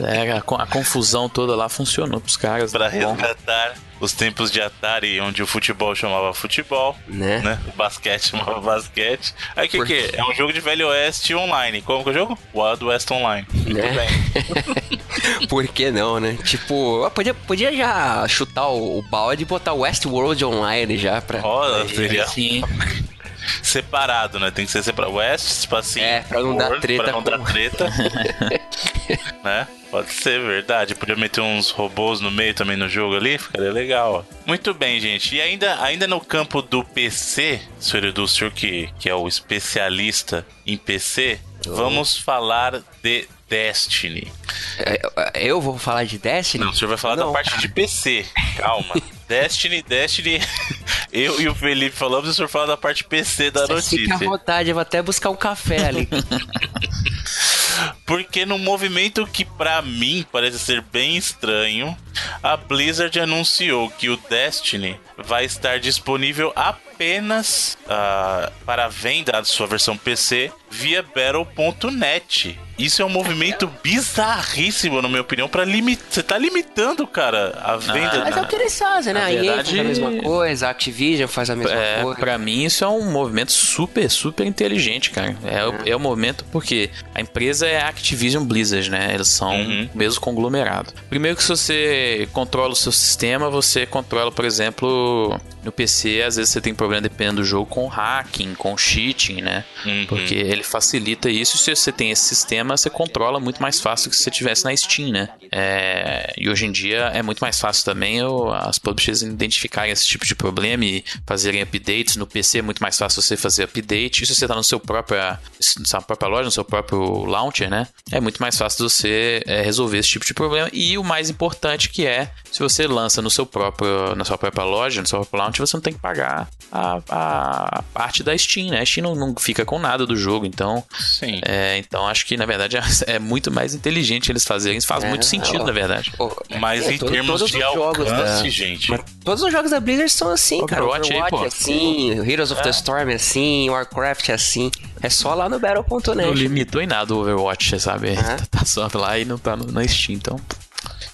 [0.04, 2.72] É, a, a confusão toda lá funcionou pros caras.
[2.72, 7.40] Pra Bom, resgatar os tempos de Atari, onde o futebol chamava futebol, Né?
[7.40, 7.61] né?
[7.66, 9.34] O basquete chamava basquete.
[9.56, 10.16] Aí o que, que é?
[10.18, 11.82] É um jogo de Velho Oeste online.
[11.82, 12.38] Como que é o jogo?
[12.54, 13.46] Wild West Online.
[13.66, 13.82] Né?
[13.92, 14.98] bem.
[15.48, 16.37] Por que não, né?
[16.44, 21.44] Tipo, podia, podia já chutar o, o balde e botar Westworld Online já pra.
[21.44, 22.62] Olha, seria Sim.
[23.62, 24.50] separado, né?
[24.50, 25.14] Tem que ser separado.
[25.14, 26.04] West, espacinho.
[26.04, 27.87] É, pra não dar treta Pra não com- dar treta.
[29.44, 29.66] né?
[29.90, 30.94] Pode ser verdade.
[30.94, 34.24] Podia meter uns robôs no meio também no jogo ali, ficaria legal.
[34.46, 35.34] Muito bem, gente.
[35.34, 39.26] E ainda, ainda no campo do PC, senhor Edu, o senhor que, que é o
[39.26, 44.30] especialista em PC, vamos falar de Destiny.
[44.78, 45.00] É,
[45.34, 46.64] Eu vou falar de Destiny?
[46.64, 47.32] Não, o senhor vai falar da Não.
[47.32, 48.26] parte de PC.
[48.56, 48.94] Calma.
[49.28, 50.40] Destiny, Destiny.
[51.12, 54.02] Eu e o Felipe falamos e o senhor fala da parte PC da Você Fica
[54.04, 54.28] à notícia.
[54.30, 56.08] vontade, eu vou até buscar um café ali.
[58.04, 61.96] Porque num movimento que pra mim parece ser bem estranho,
[62.42, 69.66] a Blizzard anunciou que o Destiny vai estar disponível apenas ah, para venda da sua
[69.66, 72.58] versão PC via Battle.net.
[72.78, 76.04] Isso é um movimento bizarríssimo, na minha opinião, para limitar.
[76.10, 78.20] Você tá limitando, cara, a venda.
[78.24, 79.20] Mas é o que eles fazem, né?
[79.20, 82.18] Na A EA verdade- faz a mesma coisa, a Activision faz a mesma É, coisa.
[82.20, 85.36] pra mim isso é um movimento super, super inteligente, cara.
[85.44, 89.10] É, o- é o momento porque a empresa é a Activision Blizzard, né?
[89.14, 89.88] Eles são Uhum.
[89.94, 90.92] o mesmo conglomerado.
[91.08, 96.36] Primeiro que se você controla o seu sistema, você controla, por exemplo, no PC, às
[96.36, 99.64] vezes você tem problema dependendo do jogo com hacking, com cheating, né?
[99.84, 100.06] Uhum.
[100.08, 101.58] Porque ele facilita isso.
[101.58, 104.76] Se você tem esse sistema, você controla muito mais fácil que se você tivesse na
[104.76, 105.28] Steam, né?
[105.52, 108.20] É, e hoje em dia é muito mais fácil também
[108.61, 112.16] as publishers identificarem esse tipo de problema e fazerem updates.
[112.16, 114.22] No PC é muito mais fácil você fazer update.
[114.22, 117.70] E se você está no seu próprio, na sua própria loja, no seu próprio launcher,
[117.70, 117.87] né?
[118.11, 120.68] É muito mais fácil você é, resolver esse tipo de problema.
[120.72, 124.64] E o mais importante que é, se você lança no seu próprio, na sua própria
[124.64, 128.70] loja, no seu próprio launcher, você não tem que pagar a, a parte da Steam,
[128.70, 128.81] né?
[128.81, 131.40] A Steam não, não fica com nada do jogo, então Sim.
[131.44, 132.58] é, então acho que na verdade
[133.07, 134.79] é muito mais inteligente eles fazerem.
[134.79, 135.66] Isso faz É, muito sentido, ó.
[135.66, 136.12] na verdade.
[136.61, 138.90] Mas é, em todo- termos todos de os jogos alcance, da- gente.
[138.90, 140.83] Mas todos os jogos da Blizzard são assim, cara.
[140.85, 141.44] Overwatch aí, Overwatch pô.
[141.44, 144.71] é assim, Heroes of the Storm é assim, Warcraft é assim.
[145.03, 146.33] É só lá no Não Battle.net.
[146.35, 148.14] limitou em nada o Overwatch, sabe?
[148.16, 150.40] Tá, tá só lá e não tá no, na Steam, então.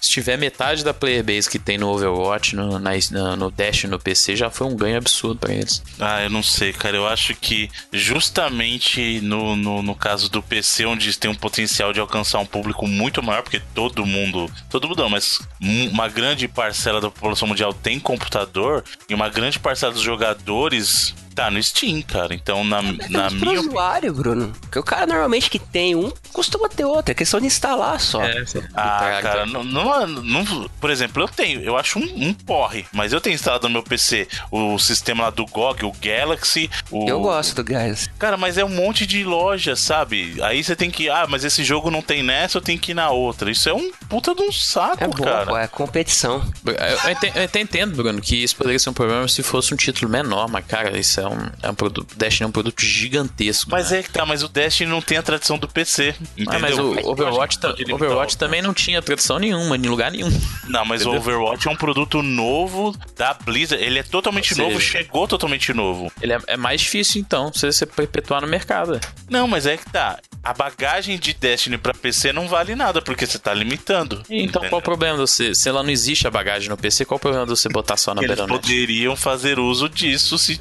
[0.01, 2.91] Se tiver metade da player base que tem no Overwatch, no, na,
[3.35, 5.81] no Dash no PC, já foi um ganho absurdo para eles.
[5.99, 6.95] Ah, eu não sei, cara.
[6.95, 11.99] Eu acho que justamente no, no, no, caso do PC, onde tem um potencial de
[11.99, 14.49] alcançar um público muito maior, porque todo mundo.
[14.69, 19.59] Todo mundo não, mas uma grande parcela da população mundial tem computador e uma grande
[19.59, 22.33] parcela dos jogadores Tá no Steam, cara.
[22.33, 23.59] Então, na, é na minha.
[23.59, 24.53] usuário, Bruno.
[24.61, 27.11] Porque o cara normalmente que tem um costuma ter outro.
[27.11, 28.23] É questão de instalar só.
[28.23, 31.61] É, ah, cara, não, não, não, Por exemplo, eu tenho.
[31.61, 35.29] Eu acho um, um porre, mas eu tenho instalado no meu PC o sistema lá
[35.29, 36.69] do GOG, o Galaxy.
[36.89, 37.07] O...
[37.09, 38.09] Eu gosto do Galaxy.
[38.17, 40.37] Cara, mas é um monte de loja, sabe?
[40.41, 41.09] Aí você tem que.
[41.09, 43.51] Ah, mas esse jogo não tem nessa, eu tenho que ir na outra.
[43.51, 45.45] Isso é um puta de um saco, é bom, cara.
[45.47, 46.49] Pô, é competição.
[46.65, 50.09] Eu, eu, até entendo, Bruno, que isso poderia ser um problema se fosse um título
[50.09, 52.15] menor, mas, cara, isso é é um, é um produto.
[52.15, 53.71] Destiny é um produto gigantesco.
[53.71, 53.99] Mas né?
[53.99, 56.15] é que tá, mas o Destiny não tem a tradição do PC.
[56.37, 56.53] Entendeu?
[56.55, 60.29] Ah, mas o Overwatch, ta, Overwatch também não tinha tradição nenhuma, em lugar nenhum.
[60.67, 61.19] Não, mas entendeu?
[61.19, 63.83] o Overwatch é um produto novo da Blizzard.
[63.83, 66.11] Ele é totalmente novo, chegou totalmente novo.
[66.21, 68.99] Ele é, é mais difícil, então, você, você perpetuar no mercado.
[69.29, 70.19] Não, mas é que tá.
[70.43, 74.21] A bagagem de Destiny pra PC não vale nada, porque você tá limitando.
[74.29, 74.69] Então entendeu?
[74.69, 75.55] qual o problema de você?
[75.55, 78.13] Se ela não existe a bagagem no PC, qual o problema de você botar só
[78.13, 80.55] na Eles poderiam fazer uso disso se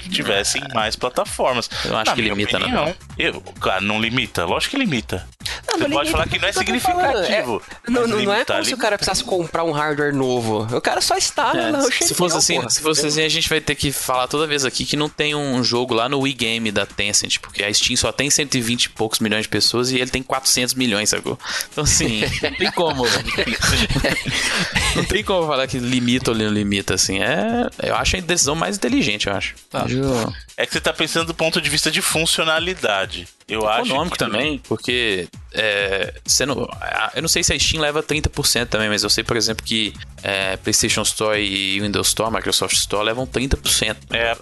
[0.54, 1.68] tivessem mais plataformas.
[1.84, 2.94] Eu acho Na que limita, opinião, não.
[3.18, 4.44] Eu, claro, não limita.
[4.44, 5.26] Lógico que limita.
[5.68, 7.62] Não, Você pode falar que não é significativo.
[7.86, 10.66] É, não, não, não é como se o cara precisasse comprar um hardware novo.
[10.74, 13.60] O cara só está é, lá, Se fosse assim, se fosse assim, a gente vai
[13.60, 16.72] ter que falar toda vez aqui que não tem um jogo lá no Wii Game
[16.72, 20.10] da Tencent, porque a Steam só tem 120 e poucos milhões de pessoas e ele
[20.10, 21.38] tem 400 milhões, sacou?
[21.70, 23.04] Então assim, não tem como.
[24.96, 27.20] não tem como falar que limita ou não limita, assim.
[27.20, 29.54] É, eu acho a decisão mais inteligente, eu acho.
[29.70, 29.84] Tá.
[30.56, 33.28] É que você tá pensando do ponto de vista de funcionalidade.
[33.46, 34.18] Eu Econômico acho que...
[34.18, 36.68] também, porque é, sendo,
[37.14, 39.94] eu não sei se a Steam leva 30% também, mas eu sei, por exemplo, que
[40.22, 43.96] é, PlayStation Store e Windows Store, Microsoft Store levam 30%.
[44.10, 44.36] É,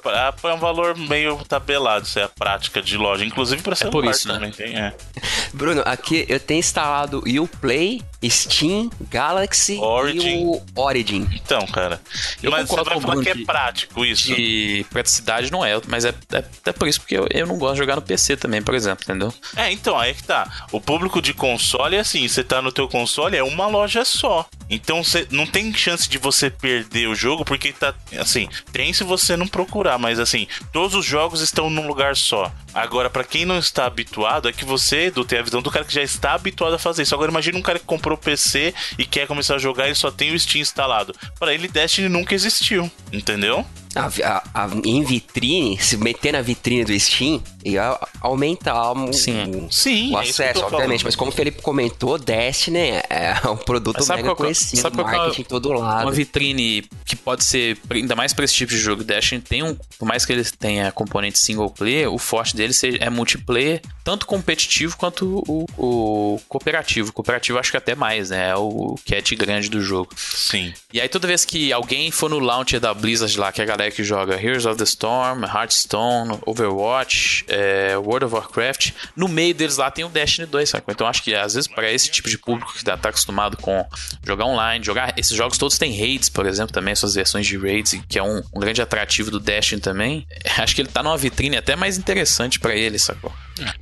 [0.48, 4.03] é um valor meio tabelado, isso é a prática de loja, inclusive para celular é
[4.03, 4.34] por isso, né?
[4.34, 4.53] também.
[4.53, 4.94] Tem, é.
[5.53, 10.42] Bruno, aqui eu tenho instalado o Uplay, Steam, Galaxy Origin.
[10.42, 11.28] e o Origin.
[11.34, 12.00] Então, cara,
[12.42, 14.32] eu mas concordo você vai falar que é prático isso.
[14.32, 17.74] E praticidade não é, mas é, é, é por isso porque eu, eu não gosto
[17.74, 19.32] de jogar no PC também, por exemplo, entendeu?
[19.57, 20.66] É, então, aí é que tá.
[20.70, 24.47] O público de console é assim, você tá no teu console, é uma loja só.
[24.68, 27.95] Então você não tem chance de você perder o jogo, porque tá.
[28.18, 32.51] Assim, tem se você não procurar, mas assim, todos os jogos estão num lugar só.
[32.72, 35.84] Agora, para quem não está habituado, é que você, Edu, tem a visão do cara
[35.84, 37.14] que já está habituado a fazer isso.
[37.14, 40.34] Agora, imagina um cara que comprou PC e quer começar a jogar e só tem
[40.34, 41.14] o Steam instalado.
[41.38, 43.66] Para ele, Destiny nunca existiu, entendeu?
[43.95, 49.66] A, a, a, em vitrine, se meter na vitrine do Steam, ia aumentar o, Sim.
[49.66, 51.05] o, Sim, o é acesso, obviamente.
[51.05, 52.78] Mas como o Felipe comentou, Destiny
[53.09, 56.07] é um produto mega qual, conhecido, sabe marketing em todo lado.
[56.07, 59.76] Uma vitrine que pode ser, ainda mais para esse tipo de jogo, Destiny tem um,
[59.99, 64.97] por mais que ele tenha componente single player, o forte dele é multiplayer, tanto competitivo
[64.97, 67.11] quanto o, o cooperativo.
[67.11, 68.51] O cooperativo acho que até mais, né?
[68.51, 70.11] É o cat grande do jogo.
[70.16, 70.72] Sim.
[70.93, 73.66] E aí toda vez que alguém for no launcher da Blizzard lá, que é a
[73.66, 78.93] galera que joga Heroes of the Storm, Hearthstone, Overwatch, é, World of Warcraft.
[79.16, 80.85] No meio deles lá tem o Destiny 2, sabe?
[80.89, 83.85] Então acho que às vezes para esse tipo de público que tá acostumado com
[84.24, 85.14] jogar online, jogar.
[85.16, 88.43] Esses jogos todos têm raids, por exemplo, também, suas versões de raids, que é um,
[88.53, 90.26] um grande atrativo do Destiny também.
[90.59, 93.33] Acho que ele tá numa vitrine até mais interessante para ele, sacou?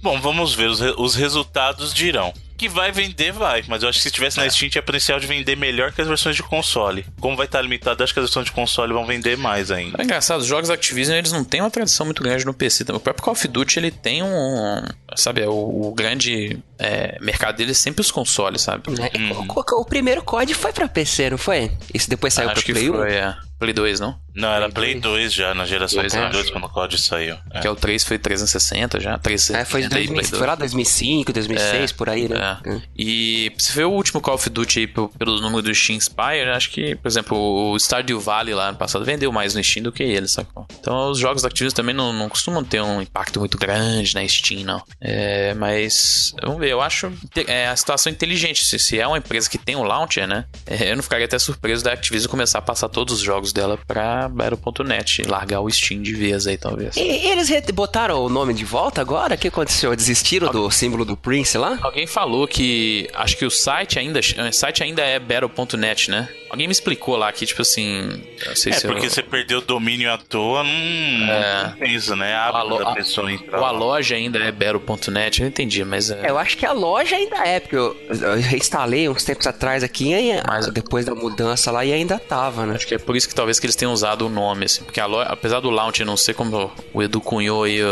[0.02, 3.64] Bom, vamos ver, os, re os resultados dirão que vai vender, vai.
[3.66, 4.50] Mas eu acho que se tivesse na é.
[4.50, 7.06] Steam, tinha potencial de vender melhor que as versões de console.
[7.18, 9.96] Como vai estar limitado, acho que as versões de console vão vender mais ainda.
[9.98, 12.84] É engraçado, os jogos Activision, eles não têm uma tradição muito grande no PC.
[12.92, 14.82] O próprio Call of Duty, ele tem um...
[15.16, 18.82] Sabe, o, o grande é, mercado dele é sempre os consoles, sabe?
[18.90, 19.46] É, hum.
[19.48, 21.72] o, o, primeiro COD foi pra PC, não foi?
[21.94, 22.92] Isso depois saiu ah, pra Play 1?
[22.92, 23.36] Foi, é.
[23.60, 24.18] Play 2, não?
[24.34, 27.36] Não, era Play 2 já, na geração Play 2 quando o COD saiu.
[27.52, 27.60] É.
[27.60, 29.18] Que é o 3 foi 360 já.
[29.18, 32.58] 360, é, foi, 2000, foi lá 2005, 2006, é, por aí, né?
[32.64, 32.70] É.
[32.70, 32.82] é.
[32.96, 36.70] E se vê o último Call of Duty aí pelos números do Steam Spire, acho
[36.70, 40.02] que, por exemplo, o Stardew Valley lá no passado vendeu mais no Steam do que
[40.02, 40.66] ele, sacou?
[40.80, 44.26] Então os jogos da Activision também não, não costumam ter um impacto muito grande na
[44.26, 44.82] Steam, não.
[44.98, 47.12] É, mas, vamos ver, eu acho
[47.46, 48.64] é, a situação inteligente.
[48.64, 50.46] Se, se é uma empresa que tem um launcher, né?
[50.66, 53.78] É, eu não ficaria até surpreso da Activision começar a passar todos os jogos dela
[53.86, 56.96] pra Battle.net, largar o Steam de vez aí, talvez.
[56.96, 59.34] E, eles botaram o nome de volta agora?
[59.34, 59.94] O que aconteceu?
[59.94, 61.78] Desistiram do símbolo do Prince lá?
[61.82, 66.28] Alguém falou que acho que o site ainda, o site ainda é Battle.net, né?
[66.50, 68.22] Alguém me explicou lá que, tipo assim.
[68.46, 69.10] Não sei É, se porque eu...
[69.10, 71.74] você perdeu o domínio à toa, não, É.
[71.78, 72.34] não isso, né?
[72.34, 73.58] A a, lo- da a- pessoa entrar.
[73.60, 76.26] ou a loja ainda é Bero.net, eu não entendi, mas é.
[76.26, 79.84] É, eu acho que a loja ainda é, porque eu, eu reinstalei uns tempos atrás
[79.84, 82.74] aqui, e, Mas- depois da mudança lá, e ainda tava, né?
[82.74, 84.82] Acho que é por isso que talvez que eles tenham usado o nome, assim.
[84.82, 87.90] Porque a loja, apesar do launch não ser como o Edu cunhou aí, eu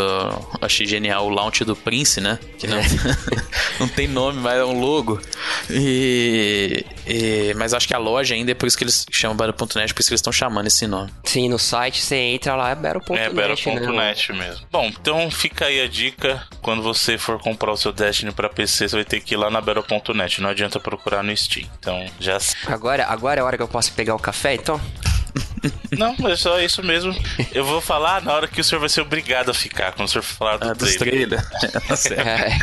[0.61, 2.37] achei genial o launch do Prince, né?
[2.57, 2.77] Que não,
[3.79, 5.21] não tem nome, mas é um logo.
[5.69, 9.99] E, e- mas acho que a loja ainda por isso que eles chamam Battle.net, por
[10.01, 11.11] isso que eles estão chamando esse nome.
[11.23, 13.47] Sim, no site você entra lá, é Battle.net, É, né?
[13.47, 14.65] Battle.net mesmo.
[14.71, 16.43] Bom, então fica aí a dica.
[16.61, 19.49] Quando você for comprar o seu Destiny pra PC, você vai ter que ir lá
[19.49, 20.41] na Battle.net.
[20.41, 21.67] Não adianta procurar no Steam.
[21.79, 22.37] Então, já.
[22.67, 24.79] Agora, agora é a hora que eu posso pegar o café, então?
[25.97, 27.15] Não, é só isso mesmo.
[27.51, 30.11] Eu vou falar na hora que o senhor vai ser obrigado a ficar, quando o
[30.11, 31.43] senhor falar do Ah, trailer.
[31.87, 32.27] Tá certo.
[32.27, 32.59] É.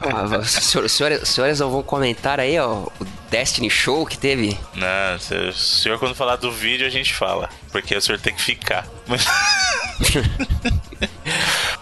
[0.00, 4.58] Ah, senhor- senhores, vão comentar aí, ó, o Destiny Show que teve?
[4.74, 7.48] Não, se- o senhor quando falar do vídeo a gente fala.
[7.70, 8.86] Porque o senhor tem que ficar.
[9.06, 9.26] Mas-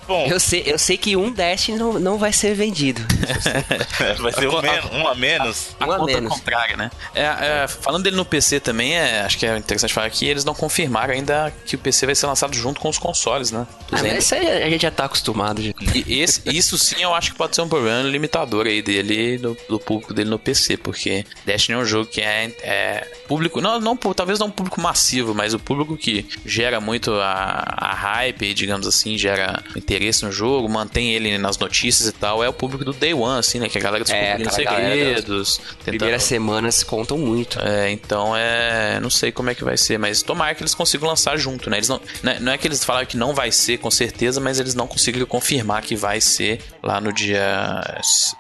[0.07, 3.03] Bom, Eu sei, eu sei que um Destiny não, não vai ser vendido.
[4.21, 5.75] vai ser um, men- um a menos.
[5.81, 6.33] Um a conta menos.
[6.33, 6.91] contrária, né?
[7.15, 10.45] É, é, falando dele no PC também, é, acho que é interessante falar que eles
[10.45, 13.67] não confirmaram ainda que o PC vai ser lançado junto com os consoles, né?
[13.93, 15.63] Ah, mas isso aí a gente já tá acostumado.
[15.63, 15.73] Já.
[16.07, 19.57] E esse- isso sim eu acho que pode ser um problema limitador aí dele, do,
[19.69, 23.81] do público dele no PC, porque Destiny é um jogo que é, é público, não,
[23.81, 28.55] não, talvez não um público massivo, mas o público que gera muito a, a hype,
[28.55, 32.85] digamos assim, gera interesse no jogo, mantém ele nas notícias e tal, é o público
[32.85, 33.69] do Day One, assim, né?
[33.69, 35.85] Que a galera descobrindo aquela galera segredos, tentando...
[35.85, 37.59] Primeiras semanas contam muito.
[37.61, 38.99] É, então é.
[39.01, 41.77] Não sei como é que vai ser, mas tomara que eles consigam lançar junto, né?
[41.79, 44.41] Eles não, não é- não é que eles falaram que não vai ser, com certeza,
[44.41, 47.41] mas eles não conseguiram confirmar que vai ser lá no dia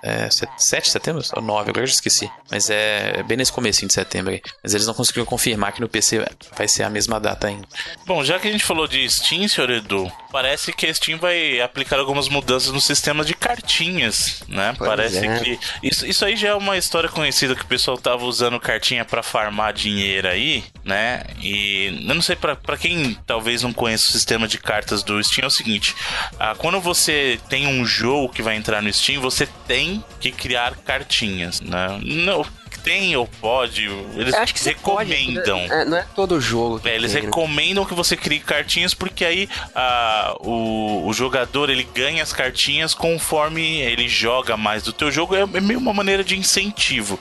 [0.03, 1.23] é, 7 de setembro?
[1.35, 2.31] Ou 9, agora eu já esqueci.
[2.51, 4.41] Mas é bem nesse comecinho de setembro aí.
[4.63, 6.25] Mas eles não conseguiram confirmar que no PC
[6.57, 7.67] vai ser a mesma data ainda.
[8.07, 11.62] Bom, já que a gente falou de Steam, senhor Edu, parece que a Steam vai
[11.62, 14.74] aplicar algumas mudanças no sistema de cartinhas, né?
[14.76, 15.39] Pois parece é.
[15.39, 15.59] que.
[15.82, 19.22] Isso, isso aí já é uma história conhecida que o pessoal tava usando cartinha pra
[19.22, 21.22] farmar dinheiro aí, né?
[21.41, 25.24] E eu não sei, pra, pra quem talvez não conheça o sistema de cartas do
[25.24, 25.97] Steam, é o seguinte:
[26.39, 30.76] ah, quando você tem um jogo que vai entrar no Steam, você tem que criar
[30.76, 31.99] cartinhas, né?
[32.03, 32.45] Não.
[32.87, 33.82] Tem ou pode,
[34.14, 35.59] eles acho que você pode, recomendam.
[35.59, 36.78] é, não é todo jogo.
[36.78, 37.26] que É, eles tem, né?
[37.26, 42.95] recomendam que você crie cartinhas porque aí ah, o, o jogador ele ganha as cartinhas
[42.95, 45.34] conforme ele joga mais do teu jogo.
[45.34, 47.18] É, é meio uma maneira de incentivo.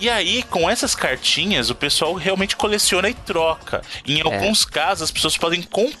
[0.00, 3.82] E aí, com essas cartinhas, o pessoal realmente coleciona e troca.
[4.04, 5.94] Em alguns casos, as pessoas podem comprar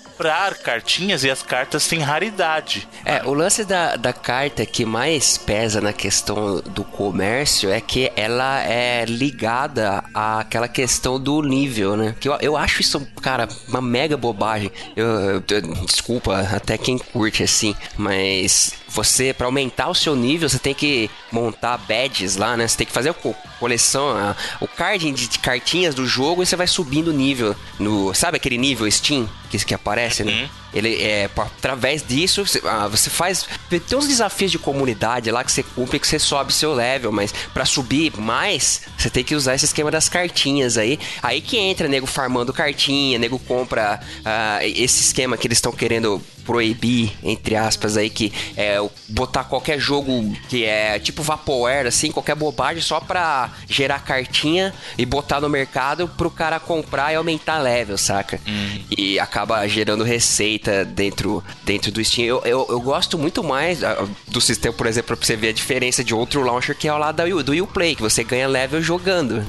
[0.62, 2.88] cartinhas e as cartas têm raridade.
[3.04, 8.10] É, o lance da, da carta que mais pesa na questão do comércio é que
[8.16, 12.14] ela é ligada àquela questão do nível, né?
[12.18, 14.70] Que eu, eu acho isso, cara, uma mega bobagem.
[14.96, 20.58] Eu- eu- desculpa até quem curte assim, mas você, pra aumentar o seu nível, você
[20.58, 22.66] tem que montar badges lá, né?
[22.68, 26.46] Você tem que fazer a co- coleção, a- o card de, cartinhas do jogo e
[26.46, 27.54] você vai subindo o nível.
[27.78, 30.32] No, sabe aquele nível Steam que, que aparece, né?
[30.74, 35.52] Ele é através disso você, ah, você faz tem uns desafios de comunidade lá que
[35.52, 39.54] você cumpre que você sobe seu level, mas pra subir mais você tem que usar
[39.54, 40.98] esse esquema das cartinhas aí.
[41.22, 46.20] Aí que entra nego farmando cartinha, nego compra ah, esse esquema que eles estão querendo
[46.44, 48.76] proibir, entre aspas, aí, que é
[49.08, 55.06] botar qualquer jogo que é tipo Vaporware, assim, qualquer bobagem só pra gerar cartinha e
[55.06, 58.38] botar no mercado pro cara comprar e aumentar level, saca?
[58.96, 62.26] E acaba gerando receita dentro, dentro do Steam.
[62.26, 65.52] Eu, eu, eu gosto muito mais ah, do sistema, por exemplo, pra você ver a
[65.52, 68.80] diferença de outro launcher que é o lá U- do Uplay, que você ganha level
[68.82, 69.44] jogando.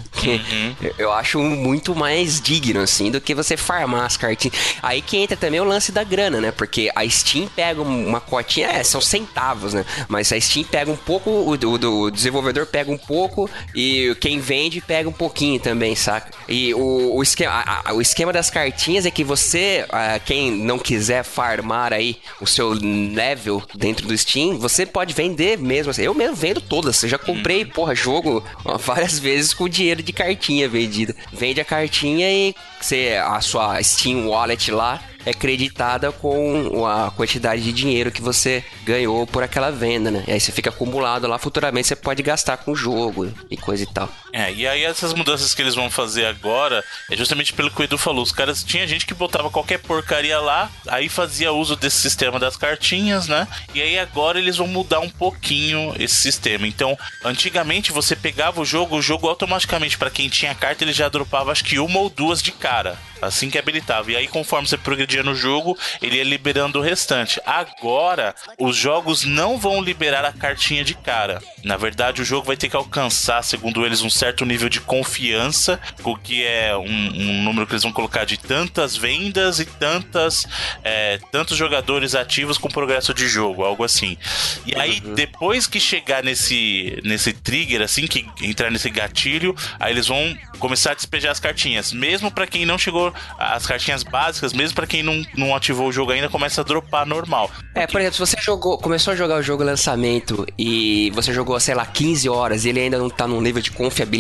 [0.82, 4.56] Eu- Eu acho muito mais digno, assim, do que você farmar as cartinhas.
[4.82, 6.52] Aí que entra também o lance da grana, né?
[6.52, 9.86] Porque a Steam pega um- uma cotinha, é, são centavos, né?
[10.08, 14.40] Mas a Steam pega um pouco, o, do- do desenvolvedor pega um pouco e quem
[14.40, 16.32] vende pega um pouquinho também, saca?
[16.48, 20.50] E o, o, esquema, a- a- o esquema das cartinhas é que você, ah, quem
[20.52, 25.92] não quiser farmar aí o seu level dentro do Steam, você pode vender mesmo.
[25.98, 27.02] Eu mesmo vendo todas.
[27.04, 31.16] Eu já comprei, porra, jogo ó, várias vezes com dinheiro de cartinha vendida.
[31.32, 37.64] Vende a cartinha e você, a sua Steam Wallet lá é creditada com a quantidade
[37.64, 40.24] de dinheiro que você ganhou por aquela venda, né?
[40.28, 43.84] E aí você fica acumulado lá, futuramente você pode gastar com o jogo e coisa
[43.84, 44.08] e tal.
[44.38, 47.84] É, e aí essas mudanças que eles vão fazer agora é justamente pelo que o
[47.86, 48.22] Edu falou.
[48.22, 52.58] Os caras tinha gente que botava qualquer porcaria lá, aí fazia uso desse sistema das
[52.58, 53.48] cartinhas, né?
[53.74, 56.68] E aí agora eles vão mudar um pouquinho esse sistema.
[56.68, 61.08] Então, antigamente você pegava o jogo, o jogo automaticamente para quem tinha carta ele já
[61.08, 64.12] dropava acho que uma ou duas de cara assim que habilitava.
[64.12, 67.42] E aí, conforme você progredia no jogo, ele ia liberando o restante.
[67.46, 71.42] Agora, os jogos não vão liberar a cartinha de cara.
[71.64, 75.80] Na verdade, o jogo vai ter que alcançar, segundo eles, um certo nível de confiança,
[76.04, 80.46] o que é um, um número que eles vão colocar de tantas vendas e tantas
[80.84, 84.18] é, tantos jogadores ativos com progresso de jogo, algo assim.
[84.66, 85.14] E aí, uhum.
[85.14, 90.92] depois que chegar nesse, nesse trigger, assim, que entrar nesse gatilho, aí eles vão começar
[90.92, 91.92] a despejar as cartinhas.
[91.92, 95.92] Mesmo para quem não chegou as cartinhas básicas, mesmo para quem não, não ativou o
[95.92, 97.52] jogo ainda, começa a dropar normal.
[97.74, 101.60] É, por exemplo, se você jogou, começou a jogar o jogo lançamento e você jogou,
[101.60, 104.15] sei lá, 15 horas e ele ainda não tá num nível de confiabilidade,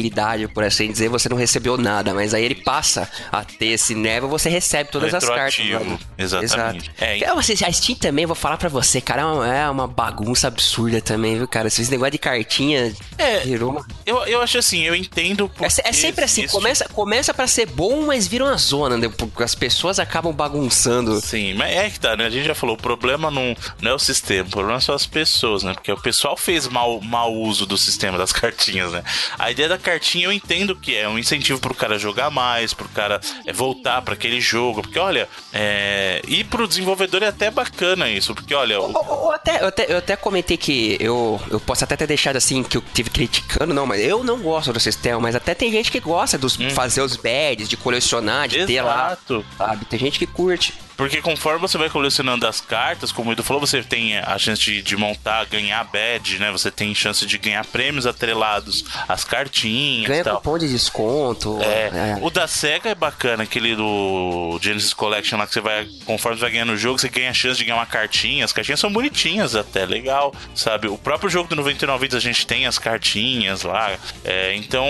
[0.53, 4.27] por assim dizer, você não recebeu nada, mas aí ele passa a ter esse nível,
[4.27, 5.65] você recebe todas as cartas.
[5.65, 5.99] Mano.
[6.17, 6.89] Exatamente.
[6.89, 7.03] Exato.
[7.03, 9.87] É, então, você, a Steam também, vou falar para você, cara, é uma, é uma,
[9.87, 11.67] bagunça absurda também, viu, cara?
[11.67, 13.83] Esse negócio de cartinha é, virou.
[14.05, 15.49] Eu, eu acho assim, eu entendo.
[15.59, 19.11] É, é sempre assim, começa, começa para ser bom, mas vira uma zona né?
[19.39, 21.19] As pessoas acabam bagunçando.
[21.21, 22.25] Sim, mas é que tá, né?
[22.25, 25.05] A gente já falou, o problema não, não é o sistema, o problema são as
[25.05, 25.73] pessoas, né?
[25.73, 29.03] Porque o pessoal fez mau, mau uso do sistema das cartinhas, né?
[29.37, 32.89] A ideia da cartinha eu entendo que é um incentivo pro cara jogar mais, pro
[32.89, 36.21] cara é, voltar para aquele jogo, porque olha, é...
[36.27, 38.81] e pro desenvolvedor é até bacana isso, porque olha.
[38.81, 38.91] O...
[38.91, 42.37] Eu, eu, até, eu, até, eu até comentei que eu, eu posso até ter deixado
[42.37, 45.71] assim que eu tive criticando, não, mas eu não gosto do sistema, mas até tem
[45.71, 46.69] gente que gosta de hum.
[46.71, 48.67] fazer os badges, de colecionar, de Exato.
[48.67, 49.17] ter lá.
[49.57, 49.85] Sabe?
[49.85, 50.73] Tem gente que curte.
[50.95, 54.61] Porque conforme você vai colecionando as cartas, como o Edu falou, você tem a chance
[54.61, 56.51] de, de montar, ganhar badge, né?
[56.51, 60.07] Você tem chance de ganhar prêmios atrelados às cartinhas.
[60.07, 61.61] Ganha cupom de desconto.
[61.61, 62.17] É.
[62.17, 62.17] é.
[62.21, 66.41] O da SEGA é bacana, aquele do Genesis Collection lá que você vai, conforme você
[66.41, 68.45] vai ganhando o jogo, você ganha a chance de ganhar uma cartinha.
[68.45, 70.87] As cartinhas são bonitinhas até, legal, sabe?
[70.87, 73.97] O próprio jogo do 99 Vidas a gente tem as cartinhas lá.
[74.23, 74.87] É, então,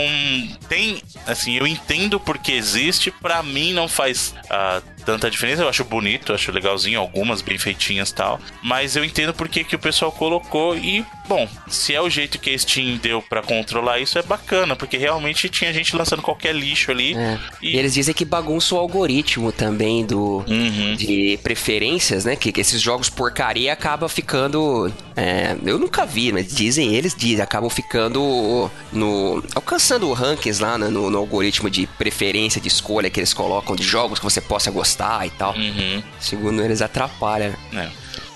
[0.67, 4.33] tem, assim, eu entendo porque existe, para mim não faz.
[4.45, 5.61] Uh, tanta diferença.
[5.61, 8.39] Eu acho bonito, acho legalzinho, algumas bem feitinhas tal.
[8.61, 12.49] Mas eu entendo porque que o pessoal colocou e, bom, se é o jeito que
[12.49, 16.91] a Steam deu para controlar isso, é bacana, porque realmente tinha gente lançando qualquer lixo
[16.91, 17.15] ali.
[17.15, 17.37] É.
[17.61, 17.75] E...
[17.75, 17.77] e...
[17.77, 20.95] eles dizem que bagunça o algoritmo também do uhum.
[20.95, 22.35] de preferências, né?
[22.35, 24.91] Que, que, esses jogos porcaria acaba ficando.
[25.15, 29.43] É, eu nunca vi, mas dizem eles, dizem, acabam ficando no.
[29.53, 33.83] alcançando rankings lá né, no, no algoritmo de preferência, de escolha que eles colocam de
[33.83, 35.53] jogos que você possa gostar gostar e tal.
[35.55, 36.01] Uhum.
[36.19, 37.57] Segundo eles, atrapalha.
[37.73, 37.89] É.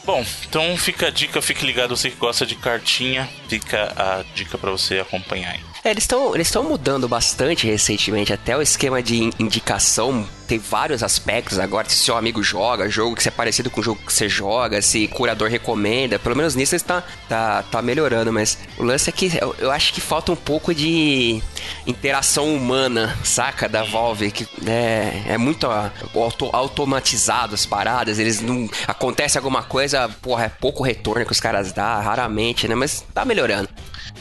[0.05, 4.57] Bom, então fica a dica, fique ligado, você que gosta de cartinha, fica a dica
[4.57, 5.59] para você acompanhar aí.
[5.83, 11.59] É, eles estão eles mudando bastante recentemente, até o esquema de indicação tem vários aspectos
[11.59, 11.87] agora.
[11.87, 15.07] Se seu amigo joga, jogo que é parecido com o jogo que você joga, se
[15.07, 19.55] curador recomenda, pelo menos nisso está tá, tá melhorando, mas o lance é que eu,
[19.59, 21.39] eu, acho que falta um pouco de
[21.85, 23.69] interação humana, saca?
[23.69, 28.67] Da Valve, que é, é muito auto, automatizado as paradas, eles não.
[28.87, 32.73] Acontece alguma coisa, porra, é pouco retorno que os caras dão, raramente, né?
[32.73, 33.69] Mas tá melhorando.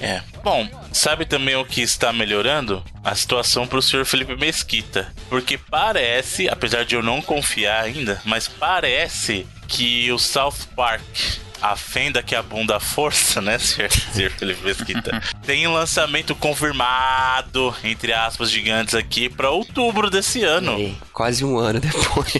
[0.00, 0.22] É.
[0.42, 2.84] Bom, sabe também o que está melhorando?
[3.02, 5.12] A situação para o senhor Felipe Mesquita.
[5.28, 11.02] Porque parece, apesar de eu não confiar ainda, mas parece que o South Park
[11.60, 14.30] a fenda que abunda a força, né, Sr.
[14.38, 15.22] Felipe Mesquita?
[15.44, 20.78] Tem um lançamento confirmado, entre aspas, gigantes aqui, para outubro desse ano.
[20.78, 22.32] Ei, quase um ano depois.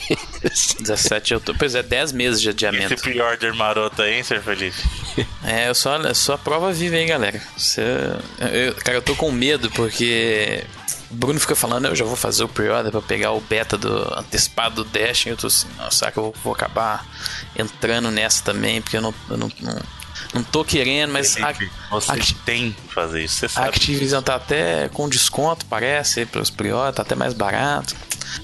[0.80, 1.58] 17 de outubro.
[1.58, 2.94] Pois é, 10 meses de adiamento.
[2.94, 4.40] Esse pre-order maroto aí, hein, Sr.
[4.40, 4.76] Felipe?
[5.44, 7.40] É, eu só, eu só a prova viva, hein, galera.
[7.56, 7.82] Você,
[8.52, 10.64] eu, cara, eu tô com medo porque
[11.10, 14.18] o Bruno fica falando, eu já vou fazer o pre-order pra pegar o beta do
[14.18, 15.26] antecipado do Dash.
[15.26, 17.06] E eu tô assim, será que eu vou, vou acabar
[17.56, 18.82] entrando nessa também?
[18.82, 19.82] Porque eu não, eu não, não,
[20.34, 21.34] não tô querendo, mas.
[21.34, 23.66] Felipe, a, você a, tem que fazer isso, você sabe.
[23.66, 27.94] A Activision tá até com desconto, parece, pros pre-order, tá até mais barato.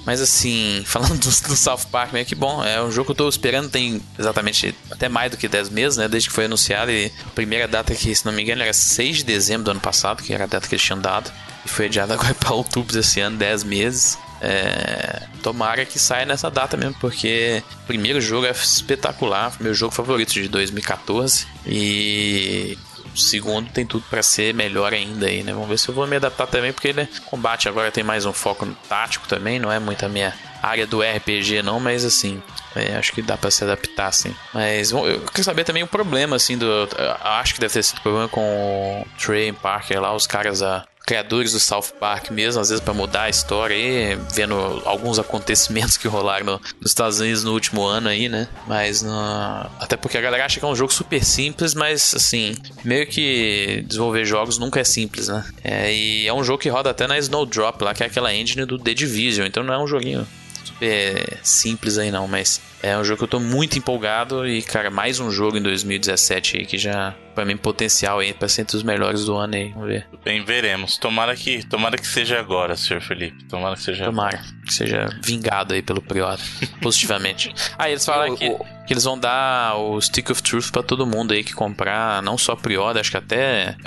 [0.07, 2.65] Mas assim, falando do, do South Park, meio que bom.
[2.65, 5.99] É um jogo que eu tô esperando tem exatamente até mais do que 10 meses,
[5.99, 6.09] né?
[6.09, 6.91] Desde que foi anunciado.
[6.91, 9.81] E a primeira data que, se não me engano, era 6 de dezembro do ano
[9.81, 11.31] passado, que era a data que eles tinham dado.
[11.65, 14.19] E foi adiado agora para outubro desse ano, 10 meses.
[14.41, 19.95] É, tomara que saia nessa data mesmo, porque o primeiro jogo é espetacular, meu jogo
[19.95, 22.77] favorito de 2014 e
[23.15, 25.53] o segundo tem tudo para ser melhor ainda aí, né?
[25.53, 28.35] Vamos ver se eu vou me adaptar também, porque ele combate agora tem mais um
[28.35, 32.43] foco no tático também, não é muito a minha área do RPG não, mas assim,
[32.75, 34.35] é, acho que dá para se adaptar, assim.
[34.53, 36.67] Mas bom, eu quero saber também o problema, assim, do.
[37.21, 41.53] Acho que deve ter sido problema com o Trey Parker lá, os caras da criadores
[41.53, 46.09] do South Park mesmo, às vezes para mudar a história aí, vendo alguns acontecimentos que
[46.09, 48.49] rolaram no, nos Estados Unidos no último ano aí, né?
[48.67, 49.13] Mas no...
[49.79, 53.85] até porque a galera acha que é um jogo super simples, mas assim, meio que
[53.87, 55.45] desenvolver jogos nunca é simples, né?
[55.63, 58.65] É, e é um jogo que roda até na Snowdrop lá, que é aquela engine
[58.65, 60.27] do The Division, então não é um joguinho
[60.85, 64.91] super simples aí não, mas é um jogo que eu tô muito empolgado e, cara,
[64.91, 68.77] mais um jogo em 2017 aí que já, pra mim, potencial aí pra ser entre
[68.77, 69.71] os melhores do ano aí.
[69.71, 70.07] Vamos ver.
[70.23, 70.99] Bem, veremos.
[70.99, 73.45] Tomara que, tomara que seja agora, senhor Felipe.
[73.45, 76.39] Tomara que seja Tomara que seja vingado aí pelo Prior,
[76.83, 77.53] positivamente.
[77.79, 78.55] Ah, eles falaram que,
[78.87, 82.37] que eles vão dar o Stick of Truth pra todo mundo aí que comprar, não
[82.37, 83.77] só Prior, acho que até.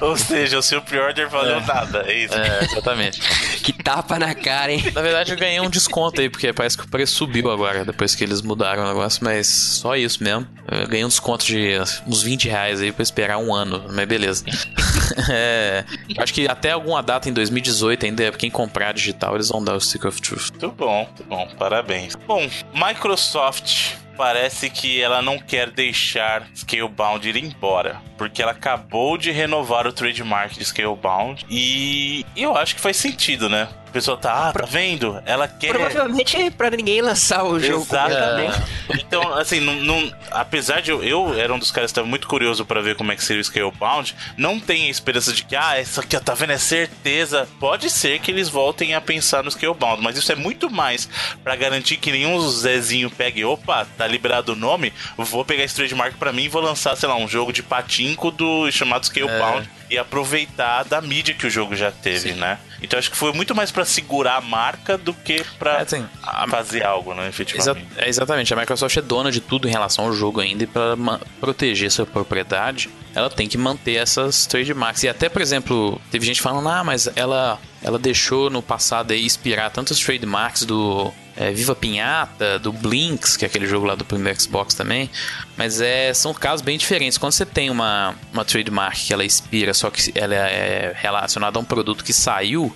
[0.00, 1.66] Ou seja, o seu pre-order valeu é.
[1.66, 2.34] nada, é isso.
[2.34, 3.20] É, exatamente.
[3.62, 4.82] que tapa na cara, hein?
[4.92, 8.14] Na verdade, eu ganhei um desconto aí, porque parece que o preço subiu agora, depois
[8.14, 10.46] que eles mudaram o negócio, mas só isso mesmo.
[10.70, 14.44] Eu ganhei um desconto de uns 20 reais aí pra esperar um ano, mas beleza.
[15.30, 15.84] é,
[16.18, 19.80] acho que até alguma data em 2018 ainda, quem comprar digital, eles vão dar o
[19.80, 20.50] Stick of Truth.
[20.50, 22.14] Muito bom, muito bom, parabéns.
[22.26, 29.30] Bom, Microsoft parece que ela não quer deixar Scalebound ir embora, porque ela acabou de
[29.30, 33.68] renovar o trademark de Scalebound e eu acho que faz sentido, né?
[33.94, 35.22] pessoa tá, ah, tá vendo?
[35.24, 35.68] Ela quer.
[35.68, 37.84] Provavelmente é pra ninguém lançar o jogo.
[37.84, 38.60] Exatamente.
[38.90, 42.26] Então, assim, não, não, apesar de eu, eu era um dos caras que estava muito
[42.26, 45.54] curioso para ver como é que seria o Scalebound, não tem a esperança de que,
[45.54, 46.50] ah, essa aqui, tá vendo?
[46.50, 47.48] É certeza.
[47.60, 51.08] Pode ser que eles voltem a pensar no Scalebound, mas isso é muito mais
[51.44, 56.16] para garantir que nenhum Zezinho pegue, opa, tá liberado o nome, vou pegar esse trademark
[56.16, 59.68] pra mim e vou lançar, sei lá, um jogo de patinco do chamado Scalebound.
[59.80, 62.38] É e aproveitar da mídia que o jogo já teve, Sim.
[62.38, 62.58] né?
[62.82, 66.06] Então acho que foi muito mais para segurar a marca do que para é, assim,
[66.48, 67.86] fazer algo, né, efetivamente.
[67.92, 70.66] Exa é, exatamente, a Microsoft é dona de tudo em relação ao jogo ainda e
[70.66, 70.96] para
[71.40, 75.02] proteger sua propriedade, ela tem que manter essas trademarks.
[75.04, 79.24] E até, por exemplo, teve gente falando: "Ah, mas ela ela deixou no passado aí
[79.24, 84.06] inspirar tantas trademarks do é, Viva Pinhata, do Blinks, que é aquele jogo lá do
[84.06, 85.10] primeiro Xbox também.
[85.54, 87.18] Mas é, são casos bem diferentes.
[87.18, 91.60] Quando você tem uma, uma trademark que ela inspira, só que ela é relacionada a
[91.60, 92.74] um produto que saiu,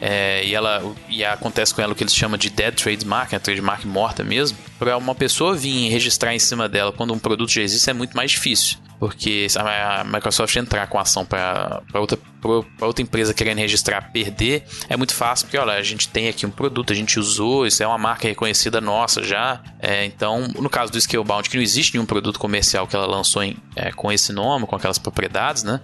[0.00, 3.40] é, e ela e acontece com ela o que eles chamam de dead trademark, a
[3.40, 4.58] trademark morta mesmo.
[4.78, 8.16] Para uma pessoa vir registrar em cima dela quando um produto já existe é muito
[8.16, 8.78] mais difícil.
[8.98, 12.18] Porque se a Microsoft entrar com ação para outra,
[12.80, 16.50] outra empresa querendo registrar perder, é muito fácil, porque olha, a gente tem aqui um
[16.50, 19.62] produto, a gente usou, isso é uma marca reconhecida nossa já.
[19.78, 23.42] É, então, no caso do Scalebound, que não existe nenhum produto comercial que ela lançou
[23.42, 25.80] em, é, com esse nome, com aquelas propriedades, né?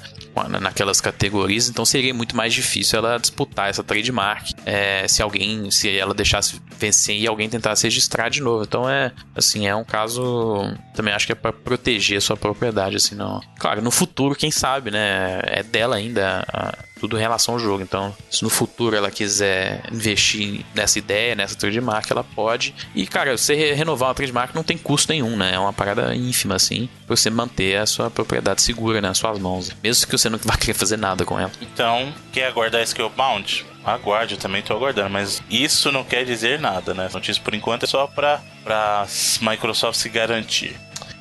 [0.60, 5.96] Naquelas categorias, então seria muito mais difícil ela disputar essa trademark é, se alguém, se
[5.96, 8.64] ela deixasse vencer e alguém tentasse registrar de novo.
[8.64, 10.62] Então é assim, é um caso
[10.94, 13.40] também acho que é para proteger a sua propriedade assim, não.
[13.58, 15.40] Claro, no futuro, quem sabe, né?
[15.44, 16.74] É dela ainda a,
[17.04, 17.82] tudo em relação ao jogo.
[17.82, 22.74] Então, se no futuro ela quiser investir nessa ideia, nessa trademark, ela pode.
[22.94, 25.54] E, cara, você renovar uma trademark não tem custo nenhum, né?
[25.54, 29.70] É uma parada ínfima, assim, pra você manter a sua propriedade segura nas suas mãos.
[29.82, 31.52] Mesmo que você não vá querer fazer nada com ela.
[31.60, 33.66] Então, quer aguardar Scalebound?
[33.84, 37.10] Aguarde, eu também tô aguardando, mas isso não quer dizer nada, né?
[37.12, 39.06] Notícia por enquanto é só pra, pra
[39.42, 40.74] Microsoft se garantir.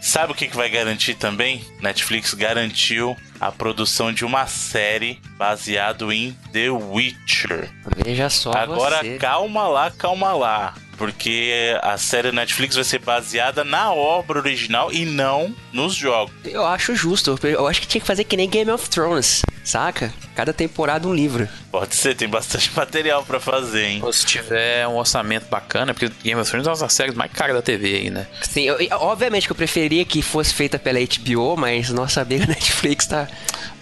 [0.04, 1.64] Sabe o que, que vai garantir também?
[1.80, 7.72] Netflix garantiu a produção de uma série baseado em The Witcher.
[8.04, 8.52] Veja só.
[8.52, 9.18] Agora você.
[9.18, 10.74] calma lá, calma lá.
[11.04, 16.34] Porque a série Netflix vai ser baseada na obra original e não nos jogos.
[16.46, 17.38] Eu acho justo.
[17.44, 20.14] Eu acho que tinha que fazer que nem Game of Thrones, saca?
[20.34, 21.46] Cada temporada um livro.
[21.70, 24.00] Pode ser, tem bastante material para fazer, hein?
[24.02, 27.34] Ou se tiver um orçamento bacana, porque Game of Thrones é uma das séries mais
[27.34, 28.26] caras da TV aí, né?
[28.42, 33.08] Sim, eu, obviamente que eu preferia que fosse feita pela HBO, mas nossa amiga Netflix
[33.08, 33.28] tá.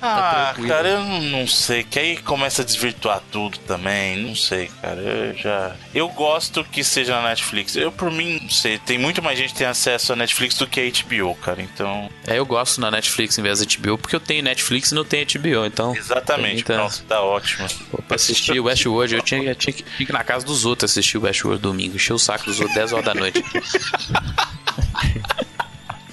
[0.01, 1.83] Tá ah, tá cara, eu não sei.
[1.83, 4.17] Que aí começa a desvirtuar tudo também.
[4.17, 4.99] Não sei, cara.
[4.99, 5.75] Eu já.
[5.93, 7.75] Eu gosto que seja na Netflix.
[7.75, 8.79] Eu, por mim, não sei.
[8.79, 11.61] Tem muito mais gente que tem acesso a Netflix do que a HBO, cara.
[11.61, 12.09] Então.
[12.25, 15.05] É, eu gosto na Netflix em vez da HBO, porque eu tenho Netflix e não
[15.05, 15.95] tenho HBO, então.
[15.95, 16.63] Exatamente.
[16.63, 16.75] Tá...
[16.75, 17.67] pronto, tá ótimo.
[17.91, 20.91] Pô, pra assistir o Westworld, eu tinha, que, tinha que ir na casa dos outros
[20.91, 21.95] assistir o Westworld domingo.
[21.95, 23.43] Encher o saco dos outros 10 horas da noite.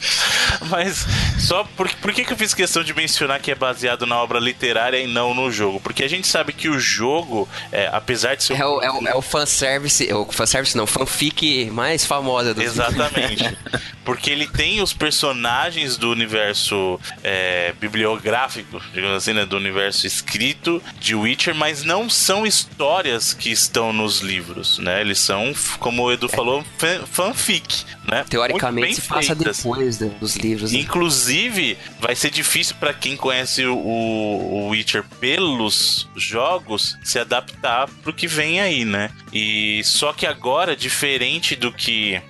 [0.69, 1.07] Mas
[1.39, 4.39] só por, por que, que eu fiz questão de mencionar que é baseado na obra
[4.39, 5.81] literária e não no jogo?
[5.81, 8.61] Porque a gente sabe que o jogo, é, apesar de ser.
[8.61, 13.57] É o, é o, é o fanservice, o fanservice não, fanfic mais famosa do Exatamente.
[14.05, 19.45] porque ele tem os personagens do universo é, bibliográfico, digamos assim, né?
[19.45, 25.01] Do universo escrito de Witcher, mas não são histórias que estão nos livros, né?
[25.01, 26.65] Eles são, como o Edu falou,
[27.13, 28.25] fanfic, né?
[28.29, 30.73] Teoricamente se passa depois dos livros.
[30.73, 30.81] Né?
[30.81, 38.13] Inclusive, vai ser difícil para quem conhece o, o Witcher pelos jogos se adaptar pro
[38.13, 39.11] que vem aí, né?
[39.33, 42.21] E só que agora, diferente do que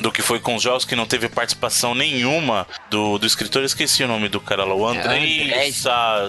[0.00, 4.02] do que foi com os jogos que não teve participação nenhuma do, do escritor, esqueci
[4.02, 6.28] o nome do cara lá, o Andrei é, Sa,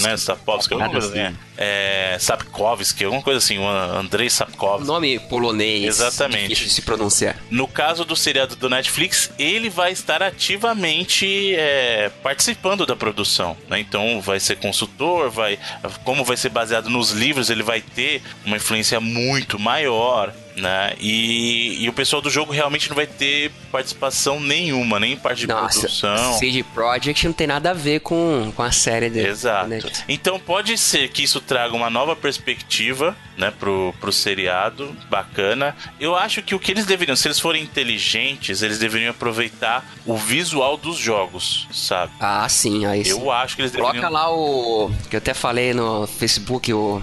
[0.00, 0.16] né?
[0.16, 1.36] Sapovsky, alguma coisa assim.
[1.56, 4.86] É, Sapkowski, alguma coisa assim, o Andrei Sapkowski.
[4.86, 5.84] Nome polonês.
[5.84, 6.48] Exatamente.
[6.48, 7.36] Difícil de se pronunciar.
[7.50, 13.78] No caso do seriado do Netflix, ele vai estar ativamente é, participando da produção, né?
[13.78, 15.58] Então vai ser consultor, vai,
[16.04, 20.94] como vai ser baseado nos livros, ele vai ter uma influência muito maior né?
[21.00, 25.48] E, e o pessoal do jogo realmente não vai ter participação nenhuma, nem parte de
[25.48, 26.38] Nossa, produção.
[26.38, 29.28] CD Projekt não tem nada a ver com, com a série dele.
[29.28, 29.68] Exato.
[29.68, 29.80] Né?
[30.08, 35.74] Então pode ser que isso traga uma nova perspectiva, né, pro, pro seriado, bacana.
[35.98, 40.16] Eu acho que o que eles deveriam, se eles forem inteligentes, eles deveriam aproveitar o
[40.16, 42.12] visual dos jogos, sabe?
[42.20, 44.12] Ah, sim, aí Eu acho que eles Coloca deveriam...
[44.12, 44.90] lá o...
[45.08, 47.02] que eu até falei no Facebook, o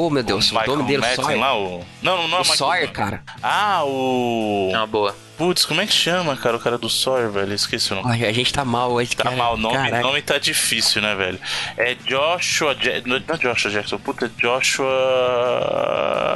[0.00, 1.40] Oh, meu Deus, o, o nome dele, Sawyer.
[1.40, 1.84] Lá, o...
[2.00, 3.20] Não, não é o Sawyer, cara.
[3.42, 4.70] Ah, o...
[4.72, 5.16] É uma boa.
[5.38, 7.54] Putz, como é que chama, cara, o cara do Sawyer, velho?
[7.54, 8.24] Esqueci o nome.
[8.26, 9.36] a gente tá mal hoje, Tá cara.
[9.36, 11.38] mal, o nome, nome tá difícil, né, velho?
[11.76, 12.76] É Joshua...
[13.06, 14.88] Não é Joshua Jackson, puta, é Joshua...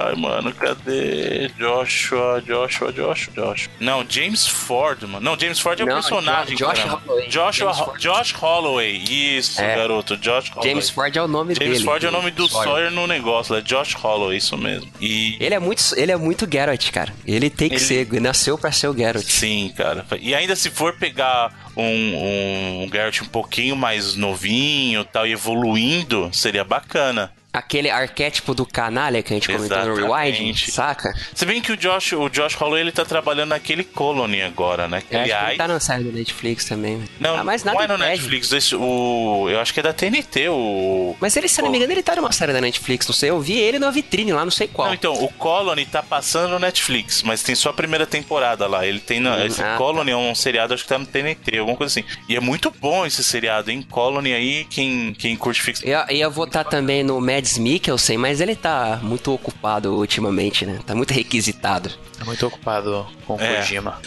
[0.09, 1.49] Ai, mano, cadê?
[1.59, 3.73] Joshua, Joshua, Joshua, Joshua.
[3.81, 5.21] Não, James Ford, mano.
[5.21, 6.91] Não, James Ford é o Não, personagem, Josh cara.
[7.05, 7.29] Holloway.
[7.29, 8.01] Joshua, James.
[8.03, 8.97] Josh Holloway.
[9.09, 9.77] Isso, É.
[9.77, 10.71] garoto, Josh Holloway.
[10.71, 11.85] James Ford é o nome James dele.
[11.85, 12.69] Ford é o nome do Sawyer.
[12.69, 14.89] Sawyer no negócio, é Josh Holloway, isso mesmo.
[15.01, 15.37] E...
[15.41, 17.13] Ele é muito, ele é muito Geralt, cara.
[17.27, 19.25] Ele tem que Ele- ser, ele nasceu pra ser o Geralt.
[19.25, 20.05] Sim, cara.
[20.21, 26.31] E ainda se for pegar um, um Garrett um pouquinho mais novinho tal, e evoluindo,
[26.33, 27.33] seria bacana.
[27.53, 30.39] Aquele arquétipo do canalha que a gente comentou no Exatamente.
[30.41, 31.15] Rewind, saca?
[31.35, 35.01] Se bem que o Josh, o Josh Holloway ele tá trabalhando naquele Colony agora, né?
[35.01, 37.03] Que, Eu que aliás, ele tá na série do Netflix também.
[37.21, 38.05] não, ah, mas nada não é no.
[38.05, 41.71] Netflix, esse, o, eu acho que é da TNT, o Mas ele, se eu não
[41.71, 43.29] me engano, ele tá numa série da Netflix, não sei.
[43.29, 44.89] Eu vi ele na vitrine lá, não sei qual.
[44.89, 48.87] Não, então, o Colony tá passando no Netflix, mas tem só a primeira temporada lá.
[48.87, 49.21] Ele tem.
[49.21, 52.01] na- Hum, esse ah, Colony é um seriado, acho que tá no TNT, alguma coisa
[52.01, 52.09] assim.
[52.29, 53.87] E é muito bom esse seriado, hein?
[53.91, 55.87] Colony aí, quem, quem curte ficção.
[55.87, 60.79] Eu ia votar também no Mads Mikkelsen, mas ele tá muito ocupado ultimamente, né?
[60.87, 61.91] Tá muito requisitado,
[62.21, 63.57] É muito ocupado com É.
[63.57, 64.01] Kojima.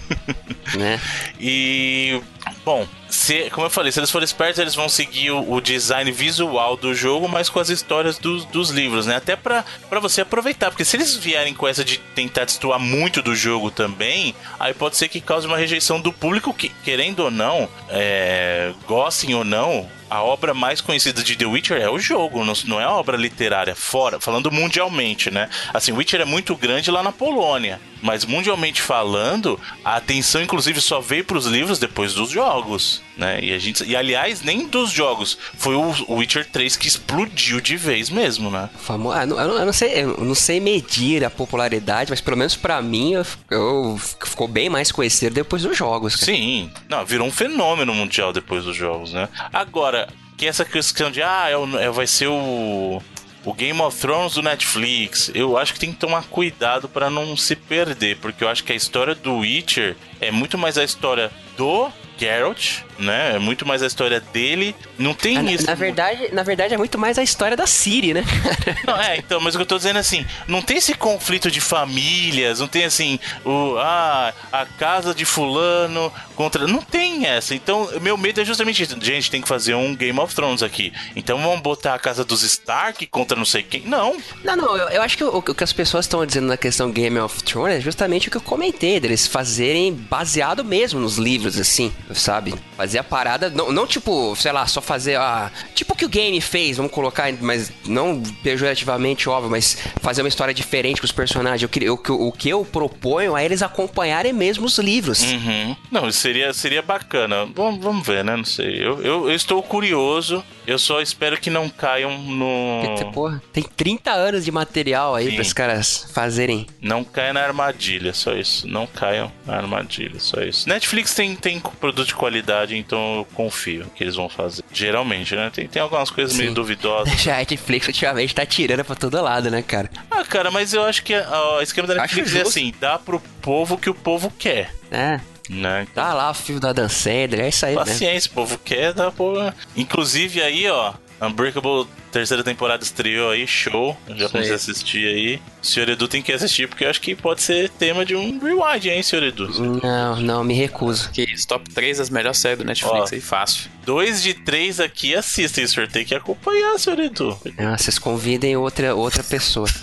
[0.74, 0.98] né?
[1.38, 2.22] E.
[2.64, 6.10] Bom, se, como eu falei, se eles forem espertos, eles vão seguir o, o design
[6.10, 9.16] visual do jogo, mas com as histórias dos, dos livros, né?
[9.16, 13.20] Até pra, pra você aproveitar, porque se eles vierem com essa de tentar destoar muito
[13.20, 17.30] do jogo também, aí pode ser que cause uma rejeição do público que, querendo ou
[17.30, 22.44] não, é, gostem ou não, a obra mais conhecida de The Witcher é o jogo,
[22.66, 25.50] não, é a obra literária, fora, falando mundialmente, né?
[25.72, 31.00] Assim, Witcher é muito grande lá na Polônia, mas mundialmente falando, a atenção inclusive só
[31.00, 33.40] veio pros livros depois dos jogos, né?
[33.42, 37.76] E a gente, e aliás, nem dos jogos, foi o Witcher 3 que explodiu de
[37.76, 38.68] vez mesmo, né?
[38.78, 39.10] Famo...
[39.10, 42.82] Ah, não- eu, não, sei, eu não sei medir a popularidade, mas pelo menos pra
[42.82, 46.14] mim, eu, eu- ficou bem mais conhecido depois dos jogos.
[46.16, 46.26] cara.
[46.26, 49.28] Sim, não, virou um fenômeno mundial depois dos jogos, né?
[49.52, 53.00] Agora, que essa questão de, ah, é o- é- vai ser o,
[53.44, 57.36] o Game of Thrones do Netflix, eu acho que tem que tomar cuidado pra não
[57.36, 61.30] se perder, porque eu acho que a história do Witcher é muito mais a história
[61.56, 63.36] do Geralt, né?
[63.36, 64.74] É muito mais a história dele.
[64.98, 65.66] Não tem Ah, na, isso.
[65.66, 68.24] na verdade, na verdade, é muito mais a história da Siri, né?
[68.86, 71.50] Não, é, então, mas o que eu tô dizendo é assim, não tem esse conflito
[71.50, 76.66] de famílias, não tem assim, o ah, a casa de fulano contra.
[76.66, 77.54] Não tem essa.
[77.54, 78.96] Então, meu medo é justamente isso.
[79.00, 80.92] Gente, tem que fazer um Game of Thrones aqui.
[81.16, 83.82] Então vamos botar a casa dos Stark contra não sei quem.
[83.82, 84.16] Não.
[84.42, 86.90] Não, não, eu, eu acho que o, o que as pessoas estão dizendo na questão
[86.90, 91.58] Game of Thrones é justamente o que eu comentei, deles fazerem baseado mesmo nos livros,
[91.58, 92.54] assim, sabe?
[92.84, 95.50] Fazer a parada, não, não tipo, sei lá, só fazer a.
[95.74, 100.28] Tipo o que o game fez, vamos colocar, mas não pejorativamente óbvio, mas fazer uma
[100.28, 101.62] história diferente com os personagens.
[101.62, 105.22] Eu, eu- o que eu proponho é eles acompanharem mesmo os livros.
[105.22, 105.74] Uhum.
[105.90, 107.46] Não, seria, seria bacana.
[107.54, 108.36] Vamos, vamos ver, né?
[108.36, 108.84] Não sei.
[108.84, 112.82] Eu, eu, eu estou curioso Eu só espero que não caiam no.
[112.86, 115.34] Porque, porra, tem 30 anos de material aí Sim.
[115.34, 116.66] para os caras fazerem.
[116.80, 118.66] Não caia na armadilha, só isso.
[118.66, 120.68] Não caiam na armadilha, só isso.
[120.68, 124.62] Netflix tem, tem produto de qualidade, então eu confio que eles vão fazer.
[124.72, 125.50] Geralmente, né?
[125.52, 126.54] Tem, tem algumas coisas meio Sim.
[126.54, 127.12] duvidosas.
[127.22, 129.90] Já a Netflix ultimamente tá tirando pra todo lado, né, cara?
[130.10, 132.48] Ah, cara, mas eu acho que o esquema da Acho Netflix é justo.
[132.48, 135.20] assim: dá pro povo que o povo quer, É.
[135.48, 135.86] né?
[135.94, 137.78] Tá lá o filme da Dan Sandler, é isso aí, né?
[137.84, 139.34] Paciência, povo quer, dá pro...
[139.76, 143.96] Inclusive aí, ó, Unbreakable terceira temporada estreou aí, show.
[144.06, 145.40] Eu já comecei a assistir aí.
[145.62, 148.38] O senhor Edu tem que assistir, porque eu acho que pode ser tema de um
[148.38, 149.48] rewind, hein, senhor Edu?
[149.82, 151.10] Não, não, me recuso.
[151.10, 153.14] Que isso, top 3 das melhores séries do Netflix Ó.
[153.14, 153.70] aí, fácil.
[153.84, 157.38] Dois de três aqui assistem, o senhor tem que acompanhar, senhor Edu.
[157.58, 159.68] Ah, vocês convidem outra, outra pessoa.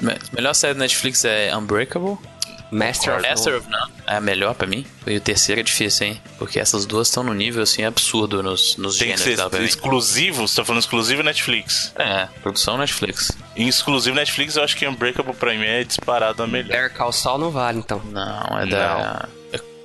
[0.00, 2.16] Me- Melhor série do Netflix é Unbreakable.
[2.72, 3.62] Master of Master None.
[3.64, 4.84] of None é a melhor pra mim.
[5.06, 6.20] E o terceiro é difícil, hein?
[6.38, 9.58] Porque essas duas estão no nível, assim, absurdo nos, nos Tem que gêneros ser pra
[9.60, 9.64] mim.
[9.64, 11.92] exclusivo, você tá falando exclusivo Netflix.
[11.96, 13.32] É, produção Netflix.
[13.56, 16.68] Em exclusivo Netflix, eu acho que Unbreakable pra mim é disparado a melhor.
[16.68, 18.00] Better Call Saul não vale, então.
[18.10, 19.28] Não, é da...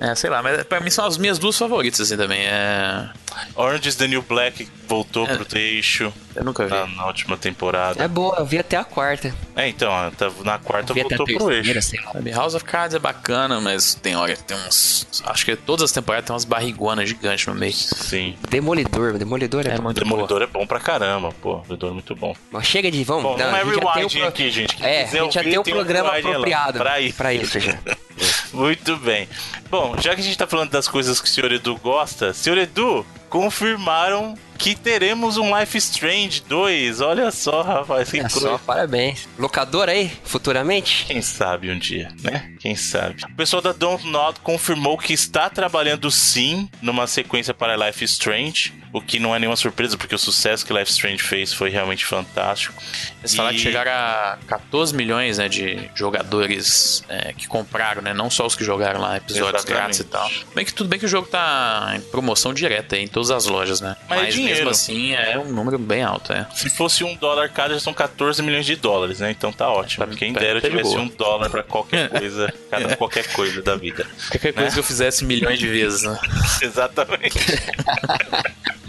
[0.00, 2.40] É, sei lá, mas pra mim são as minhas duas favoritas, assim, também.
[2.46, 3.10] É...
[3.54, 5.36] Orange is the New Black voltou É.
[5.36, 6.70] pro eixo Eu nunca vi.
[6.70, 8.02] na, na última temporada.
[8.02, 9.34] É boa, eu vi até a quarta.
[9.54, 11.92] É, então, ó, tá- na quarta Eu voltou pro eixo.
[12.34, 15.06] House of Cards é bacana, mas tem, olha, tem uns...
[15.26, 17.72] Acho que todas as temporadas tem umas barriguanas gigantes no meio.
[17.72, 18.36] Sim.
[18.48, 19.82] Demolidor, Demolidor é, É bom.
[19.84, 21.56] muito Demolidor é bom pra caramba, pô.
[21.58, 22.34] Demolidor é muito bom.
[22.50, 23.24] Mas chega de, vamos.
[23.24, 24.76] Bom, não, é gente já tem rewind um pro- aqui, gente.
[24.76, 26.18] Quem É, a gente já tem um tem um programa lá.
[26.18, 27.16] apropriado Pra isso.
[27.16, 27.78] pra isso já.
[28.52, 29.28] Muito bem.
[29.70, 32.56] Bom, já que a gente tá falando das coisas que o senhor Edu gosta, senhor
[32.58, 37.00] Edu, confirmaram que teremos um Life Strange 2.
[37.00, 38.40] Olha só, rapaz, que É coisa.
[38.40, 39.28] só, parabéns.
[39.38, 41.04] Locador aí, futuramente?
[41.06, 42.52] Quem sabe um dia, né?
[42.60, 43.22] Quem sabe.
[43.24, 48.74] O pessoal da Don't Nod confirmou que está trabalhando sim numa sequência para Life Strange,
[48.92, 52.04] o que não é nenhuma surpresa, porque o sucesso que Life Strange fez foi realmente
[52.04, 52.74] fantástico.
[53.20, 58.12] Eles falaram E- que chegaram a 14 milhões né, de jogadores é, que compraram, né?
[58.14, 59.72] Não só os que jogaram lá episódios Exatamente.
[59.82, 60.30] grátis e tal.
[60.54, 63.46] Bem que tudo bem que o jogo tá em promoção direta aí, em todas as
[63.46, 63.94] lojas, né?
[64.08, 64.66] Mas é dinheiro.
[64.66, 66.46] mesmo assim é um número bem alto, é.
[66.54, 69.30] Se fosse um dólar cada, já são 14 milhões de dólares, né?
[69.30, 70.06] Então tá ótimo.
[70.06, 71.00] Pra- Quem pra- dera eu tá tivesse boa.
[71.02, 74.06] um dólar pra qualquer coisa, cada qualquer coisa da vida.
[74.30, 74.72] Qualquer coisa Né?
[74.74, 76.18] que eu fizesse milhões de vezes, né?
[76.62, 77.38] Exatamente.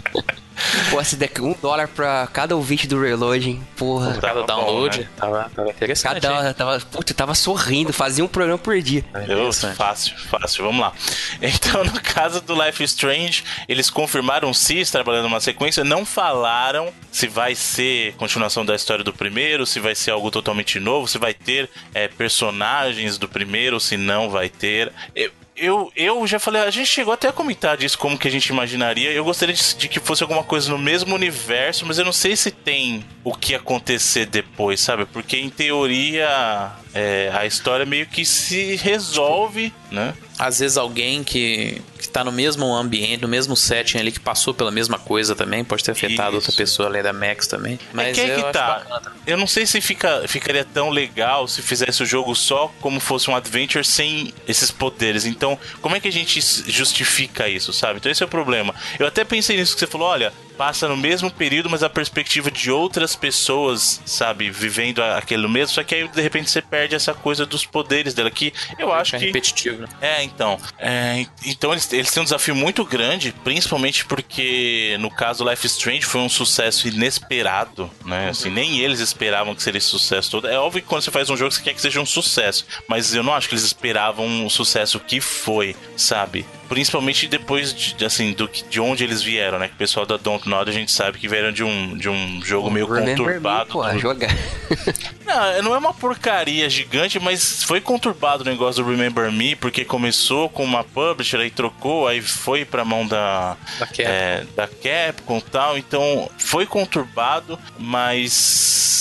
[0.90, 4.14] Pô, se der um dólar pra cada ouvinte do Reloading, porra.
[4.14, 5.08] Tava Cada bom, download né?
[5.16, 6.20] tava, tava interessante.
[6.20, 9.04] Cada tava, putz, eu tava sorrindo, fazia um programa por dia.
[9.22, 9.76] Interessante.
[9.76, 10.92] fácil, fácil, vamos lá.
[11.40, 16.92] Então, no caso do Life is Strange, eles confirmaram sim, trabalhando numa sequência, não falaram
[17.10, 21.18] se vai ser continuação da história do primeiro, se vai ser algo totalmente novo, se
[21.18, 24.92] vai ter é, personagens do primeiro, se não vai ter.
[25.14, 25.30] Eu,
[25.60, 28.46] eu, eu já falei, a gente chegou até a comentar disso, como que a gente
[28.46, 29.12] imaginaria.
[29.12, 32.34] Eu gostaria de, de que fosse alguma coisa no mesmo universo, mas eu não sei
[32.34, 35.04] se tem o que acontecer depois, sabe?
[35.04, 40.14] Porque em teoria é, a história meio que se resolve, né?
[40.40, 44.54] Às vezes alguém que, que tá no mesmo ambiente, no mesmo setting ali, que passou
[44.54, 46.36] pela mesma coisa também, pode ter afetado Isso.
[46.36, 47.78] outra pessoa além da Max também.
[47.92, 49.02] Mas é que eu que tá.
[49.26, 53.28] Eu não sei se fica, ficaria tão legal se fizesse o jogo só como fosse
[53.28, 55.26] um adventure sem esses poderes.
[55.26, 57.98] Então, como é que a gente justifica isso, sabe?
[57.98, 58.74] Então esse é o problema.
[58.98, 62.50] Eu até pensei nisso que você falou, olha, passa no mesmo período, mas a perspectiva
[62.50, 67.14] de outras pessoas, sabe, vivendo aquele mesmo, só que aí de repente você perde essa
[67.14, 69.88] coisa dos poderes dela que eu acho Fica que repetitivo, né?
[70.02, 70.60] é, então.
[70.78, 75.72] É, então eles, eles têm um desafio muito grande, principalmente porque no caso Life is
[75.72, 78.28] Strange foi um sucesso inesperado, né?
[78.28, 80.46] Assim, nem eles esperavam que seria esse sucesso todo.
[80.46, 83.14] É óbvio que quando você faz um jogo você quer que seja um sucesso, mas
[83.14, 86.44] eu não acho que eles esperavam o sucesso que foi, sabe?
[86.70, 89.66] Principalmente depois de, assim, do, de onde eles vieram, né?
[89.66, 92.40] Que o pessoal da Don't Nod a gente sabe que vieram de um, de um
[92.42, 93.70] jogo meio Remember Me, conturbado.
[93.72, 94.30] pô, jogar.
[95.26, 99.84] Não, não é uma porcaria gigante, mas foi conturbado o negócio do Remember Me, porque
[99.84, 104.02] começou com uma publisher, aí trocou, aí foi pra mão da, Da Capcom.
[104.02, 105.78] é, da Capcom e tal.
[105.78, 108.99] Então foi conturbado, mas.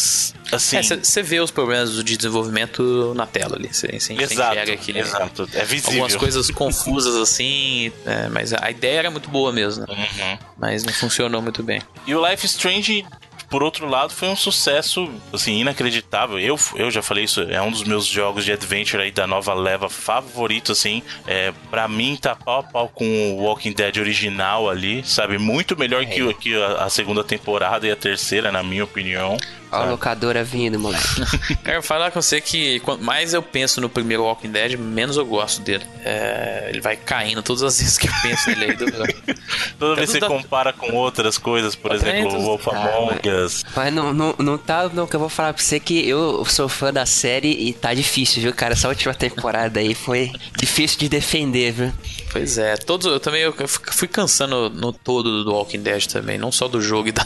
[0.51, 0.81] Assim.
[0.81, 3.69] Você vê os problemas do- de desenvolvimento na tela ali.
[3.71, 5.47] Você enxerga que exato.
[5.53, 5.91] É visível.
[5.91, 9.93] algumas coisas confusas assim, é, mas a ideia era muito boa mesmo, né?
[10.19, 10.37] Uhum.
[10.57, 11.81] mas não funcionou muito bem.
[12.05, 13.05] E o Life Strange,
[13.49, 16.37] por outro lado, foi um sucesso, assim, inacreditável.
[16.39, 19.53] Eu, eu já falei isso, é um dos meus jogos de adventure aí da nova
[19.53, 21.01] leva favorito, assim.
[21.25, 25.37] É, pra mim, tá pau a pau com o Walking Dead original ali, sabe?
[25.37, 29.37] Muito melhor que, o- que a, a segunda temporada e a terceira, na minha opinião.
[29.71, 31.03] Ó a locadora vindo, moleque.
[31.63, 35.25] Quero falar com você que quanto mais eu penso no primeiro Walking Dead, menos eu
[35.25, 35.85] gosto dele.
[36.03, 38.75] É, ele vai caindo todas as vezes que eu penso nele aí.
[38.75, 38.85] Do...
[39.79, 43.29] Toda vez que você da- compara com outras coisas, por Tá exemplo, o Wolf Among
[43.29, 43.63] Us.
[43.75, 44.89] Mas não, não, não tá.
[44.89, 47.93] Não, que eu vou falar pra você que eu sou fã da série e tá
[47.93, 48.73] difícil, viu, cara?
[48.73, 51.93] Essa última temporada aí foi difícil de defender, viu?
[52.31, 56.51] Pois é, todos eu também eu fui cansando no todo do Walking Dead também, não
[56.51, 57.25] só do jogo e, da-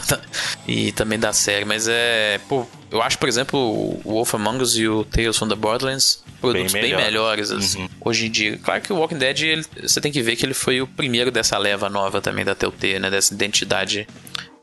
[0.66, 4.76] e também da série, mas é, pô, eu acho, por exemplo, o Wolf Among Us
[4.76, 7.00] e o Tales from the Borderlands produtos bem, melhor.
[7.02, 8.58] melhores assim, hoje em dia.
[8.62, 11.30] Claro que o Walking Dead, ele- você tem que ver que ele foi o primeiro
[11.30, 14.06] dessa leva nova também da Telltale, né, dessa identidade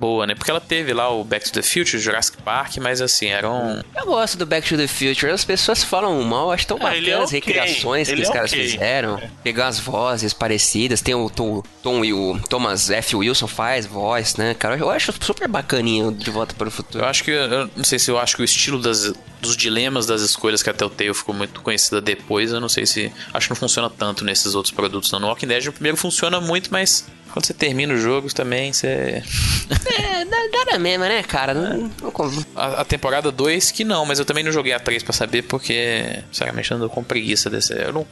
[0.01, 0.33] boa, né?
[0.33, 4.05] Porque ela teve lá o Back to the Future, Jurassic Park, mas assim, eram Eu
[4.07, 5.31] gosto do Back to the Future.
[5.31, 7.39] As pessoas falam mal, acho tão Ah, é bacanas as ok.
[7.39, 8.67] recriações que Ele os é caras ok.
[8.67, 9.21] fizeram.
[9.43, 11.01] Pegar as vozes parecidas.
[11.01, 13.15] Tem o Tom, Tom e o Thomas F.
[13.15, 14.75] Wilson faz voz, né, cara?
[14.77, 17.03] Eu acho super bacaninho de volta para o futuro.
[17.03, 20.07] Eu acho que, eu não sei se eu acho que o estilo das, dos dilemas
[20.07, 23.51] das escolhas que a Telltale ficou muito conhecida depois, eu não sei se, acho que
[23.51, 25.11] não funciona tanto nesses outros produtos.
[25.11, 25.19] Não.
[25.19, 29.23] No Walking Dead o primeiro funciona muito, mas quando você termina os jogos também, você...
[29.91, 31.53] É, dá, dá na mesma, né, cara?
[31.53, 35.03] Não, não, A, a temporada 2 que não, mas eu também não joguei a 3
[35.03, 37.73] pra saber, porque, sinceramente, eu ando com preguiça desse...
[37.73, 38.07] Eu não,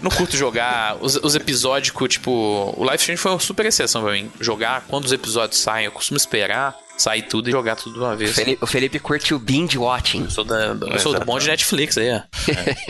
[0.00, 2.30] não curto jogar os, os episódicos, tipo...
[2.76, 4.30] O Life Strange foi uma super exceção pra mim.
[4.40, 8.14] Jogar quando os episódios saem, eu costumo esperar sair tudo e jogar tudo de uma
[8.14, 8.34] o, vez.
[8.34, 10.28] Felipe, o Felipe curte o binge watching.
[10.30, 12.22] Sou, da, eu sou do bom de Netflix aí, ó.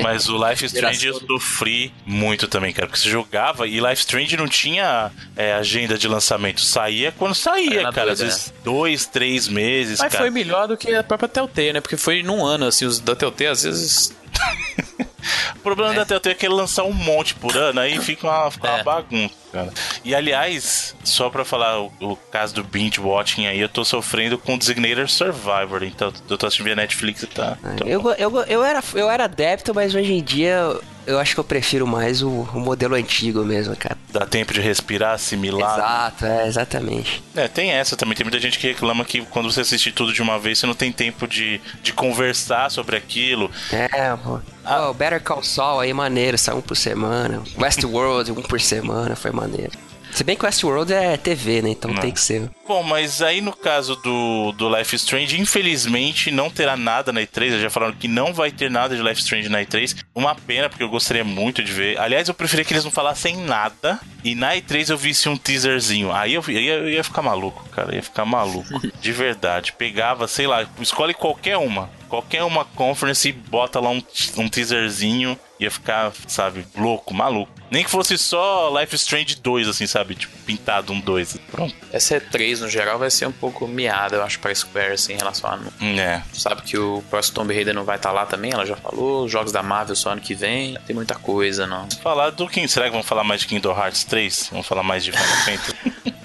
[0.03, 2.87] Mas o Life Strange eu sofri muito também, cara.
[2.87, 6.61] Porque você jogava e Life Strange não tinha é, agenda de lançamento.
[6.61, 8.13] Saía quando saía, cara.
[8.13, 10.25] Às vezes dois, três meses, Mas cara.
[10.25, 11.81] foi melhor do que a própria Telltale, né?
[11.81, 14.15] Porque foi num ano, assim, os da Telltale, às vezes...
[15.57, 18.51] O problema da Telltale é que ele lançar um monte por ano, aí fica uma,
[18.51, 18.83] fica uma É.
[18.83, 19.73] bagunça, cara.
[20.05, 24.37] E aliás, só pra falar o, o caso do binge watching aí, eu tô sofrendo
[24.39, 25.83] com Designated Survivor.
[25.83, 27.57] Então eu tô assistindo via Netflix e tá.
[27.63, 31.41] tá Eu, eu, eu, era, eu era adepto, mas hoje em dia eu acho que
[31.41, 33.97] eu prefiro mais o, o modelo antigo mesmo, cara.
[34.11, 35.79] Dá tempo de respirar, assimilar.
[35.79, 37.23] Exato, é, exatamente.
[37.35, 38.17] É, tem essa também.
[38.17, 40.75] Tem muita gente que reclama que quando você assiste tudo de uma vez, você não
[40.75, 43.51] tem tempo de, de conversar sobre aquilo.
[43.73, 44.41] É, pô.
[44.65, 44.87] Ah.
[44.87, 47.43] Pô, Better Call Saul aí, maneiro, sai um por semana.
[47.59, 49.73] Westworld, um por semana, foi maneiro.
[50.15, 51.71] Se bem que Westworld é TV, né?
[51.71, 52.01] Então Não.
[52.01, 52.49] tem que ser.
[52.69, 57.43] Bom, mas aí no caso do, do Life Strange, infelizmente não terá nada na E3.
[57.47, 59.97] Eles já falaram que não vai ter nada de Life Strange na E3.
[60.15, 61.99] Uma pena, porque eu gostaria muito de ver.
[61.99, 63.99] Aliás, eu preferia que eles não falassem nada.
[64.23, 66.13] E na E3 eu visse um teaserzinho.
[66.13, 67.91] Aí eu, ia, eu ia ficar maluco, cara.
[67.91, 68.81] Eu ia ficar maluco.
[69.03, 69.73] De verdade.
[69.73, 71.91] Pegava, sei lá, escolhe qualquer uma.
[72.09, 74.03] Qualquer uma conference e bota lá um,
[74.37, 75.39] um teaserzinho.
[75.61, 77.51] Ia ficar, sabe, louco, maluco.
[77.71, 80.17] Nem que fosse só Life Strange 2, assim, sabe?
[80.17, 81.39] Tipo, pintado um 2.
[81.51, 81.75] Pronto.
[81.93, 85.17] Essa E3, no geral, vai ser um pouco miada, eu acho, pra Square, assim, em
[85.17, 85.85] relação a...
[85.87, 86.23] É.
[86.33, 89.25] Sabe que o próximo Tomb Raider não vai estar lá também, ela já falou.
[89.25, 90.77] Os jogos da Marvel só ano que vem.
[90.87, 91.89] Tem muita coisa, não.
[92.03, 92.67] Falar do King.
[92.69, 94.49] Será que vão falar mais de Kingdom Hearts 3?
[94.51, 95.75] Vamos falar mais de Final Fantasy?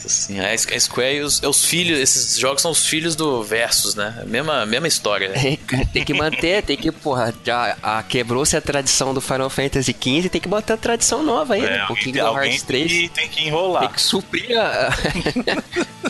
[0.06, 2.00] Assim, a a Square e os, é os filhos...
[2.00, 4.24] Esses jogos são os filhos do Versus, né?
[4.26, 5.30] Mesma, mesma história.
[5.30, 5.58] né?
[5.94, 10.30] tem que manter, tem que, porra, já a- quebrou-se a tradição do Final Fantasy XV,
[10.30, 11.78] tem que botar a tradição nova aí, né?
[11.78, 13.92] É, O alguém, Kingdom alguém Hearts tem, 3 que, tem que tem enrolar.
[13.92, 14.90] que suprir a...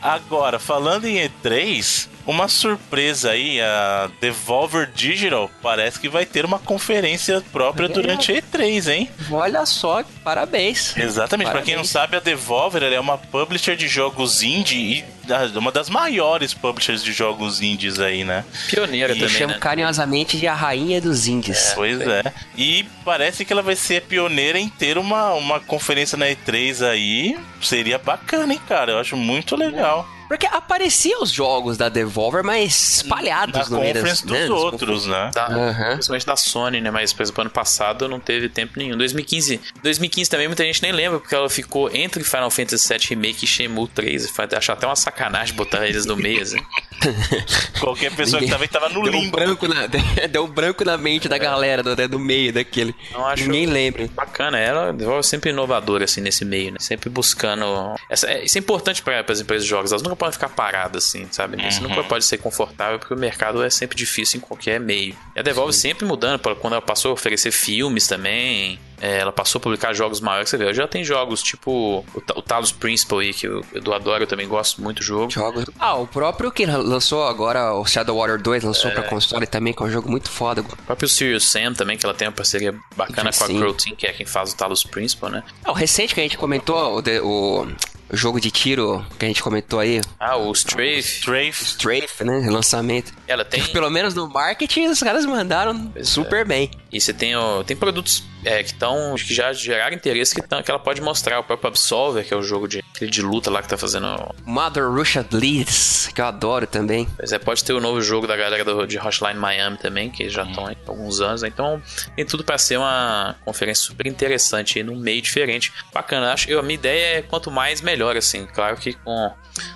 [0.00, 6.58] Agora, falando em E3, uma surpresa aí, a Devolver Digital parece que vai ter uma
[6.58, 7.88] conferência própria É.
[7.88, 9.10] durante a E3, hein?
[9.30, 10.96] Olha só, parabéns.
[10.96, 15.58] Exatamente, pra quem não sabe, a Devolver é uma publisher de jogos indie e da-
[15.58, 18.44] uma das maiores publishers de jogos indies aí, né?
[18.68, 19.58] Pioneira E Eu também, chamo né?
[19.58, 21.72] carinhosamente de a rainha dos indies.
[21.74, 22.22] Pois é.
[22.56, 26.82] E parece que ela vai ser a pioneira em ter uma, uma conferência na E3
[26.86, 27.38] aí.
[27.60, 28.92] Seria bacana, hein, cara?
[28.92, 30.06] Eu acho muito legal.
[30.32, 35.04] Porque apareciam os jogos da Devolver, mas espalhados Na no meio das, dos né, outros,
[35.04, 35.30] né?
[35.34, 35.92] Da, Aham.
[35.92, 36.90] Principalmente da Sony, né?
[36.90, 38.96] Mas, por exemplo, ano passado não teve tempo nenhum.
[38.96, 43.44] 2015, 2015 também muita gente nem lembra, porque ela ficou entre Final Fantasy VII Remake
[43.44, 44.30] e Shenmue 3.
[44.30, 46.60] Foi- Acho até uma sacanagem botar eles no meio, assim.
[47.80, 49.36] Qualquer pessoa que Ninguém- tava, no Deu um, limbo.
[49.36, 49.86] branco na,
[50.30, 52.94] deu um branco na mente da galera, do, do meio daquele.
[53.12, 54.08] Não acho- Ninguém lembra.
[54.14, 56.78] Bacana, ela é sempre inovadora, assim, nesse meio, né?
[56.80, 57.64] Sempre buscando...
[58.08, 61.04] Essa, é- isso é importante para as empresas de jogos, elas nunca podem ficar paradas,
[61.06, 61.56] assim, sabe?
[61.66, 61.88] Isso Uhum.
[61.88, 65.16] nunca pode ser confortável, porque o mercado é sempre difícil em qualquer meio.
[65.34, 68.78] E a Devolve sempre mudando, quando ela passou a oferecer filmes também...
[69.02, 72.04] é, ela passou a publicar jogos maiores, você vê, hoje ela tem jogos tipo o,
[72.36, 75.30] o Talos Principal aí, que eu, eu adoro, eu também gosto muito do jogo.
[75.30, 75.64] Jogos.
[75.78, 78.94] Ah, o próprio que lançou agora, o Shadow Warrior 2, lançou É.
[78.94, 80.60] pra console também, que é um jogo muito foda.
[80.62, 83.58] O próprio Serious Sam também, que ela tem uma parceria bacana com a Sim.
[83.58, 85.42] Crow Team, que é quem faz o Talos Principal, né?
[85.64, 87.66] Ah, o recente que a gente comentou, o, de- o
[88.12, 90.00] jogo de tiro que a gente comentou aí.
[90.20, 90.98] Ah, o Strafe.
[91.00, 91.64] Strafe.
[91.64, 92.48] Strafe, né?
[92.50, 93.12] Lançamento.
[93.26, 93.62] Ela tem.
[93.68, 96.44] Pelo menos no marketing, os caras mandaram Pois super é.
[96.44, 96.70] bem.
[96.92, 99.14] E você tem, ó, tem produtos é, que estão.
[99.16, 101.38] que já geraram interesse que, tão, que ela pode mostrar.
[101.40, 104.06] O próprio Absolver, que é o jogo de, aquele de luta lá que tá fazendo.
[104.44, 107.06] Mother Russia Bleeds, que eu adoro também.
[107.16, 110.28] Pois é, pode ter o novo jogo da galera do, de Hotline Miami também, que
[110.28, 111.42] já estão aí há alguns anos.
[111.42, 111.48] né?
[111.48, 111.82] Então
[112.16, 115.72] tem tudo pra ser uma conferência super interessante aí num meio diferente.
[115.92, 116.32] Bacana.
[116.32, 118.46] Acho, eu, a minha ideia é quanto mais melhor, assim.
[118.46, 119.32] Claro que com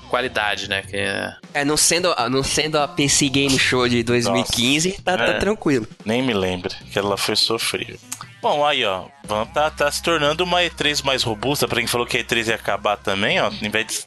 [0.09, 0.83] qualidade, né?
[0.83, 5.25] Que é- É, não sendo, não sendo a PC Game Show de 2015, tá, tá
[5.25, 5.33] É.
[5.39, 5.87] tranquilo.
[6.05, 7.99] Nem me lembro, que ela foi sofrível.
[8.47, 9.07] Bom, aí ó,
[9.53, 11.67] Tá, tá se tornando uma E3 mais robusta.
[11.69, 13.51] Pra quem falou que a E3 ia acabar também, ó.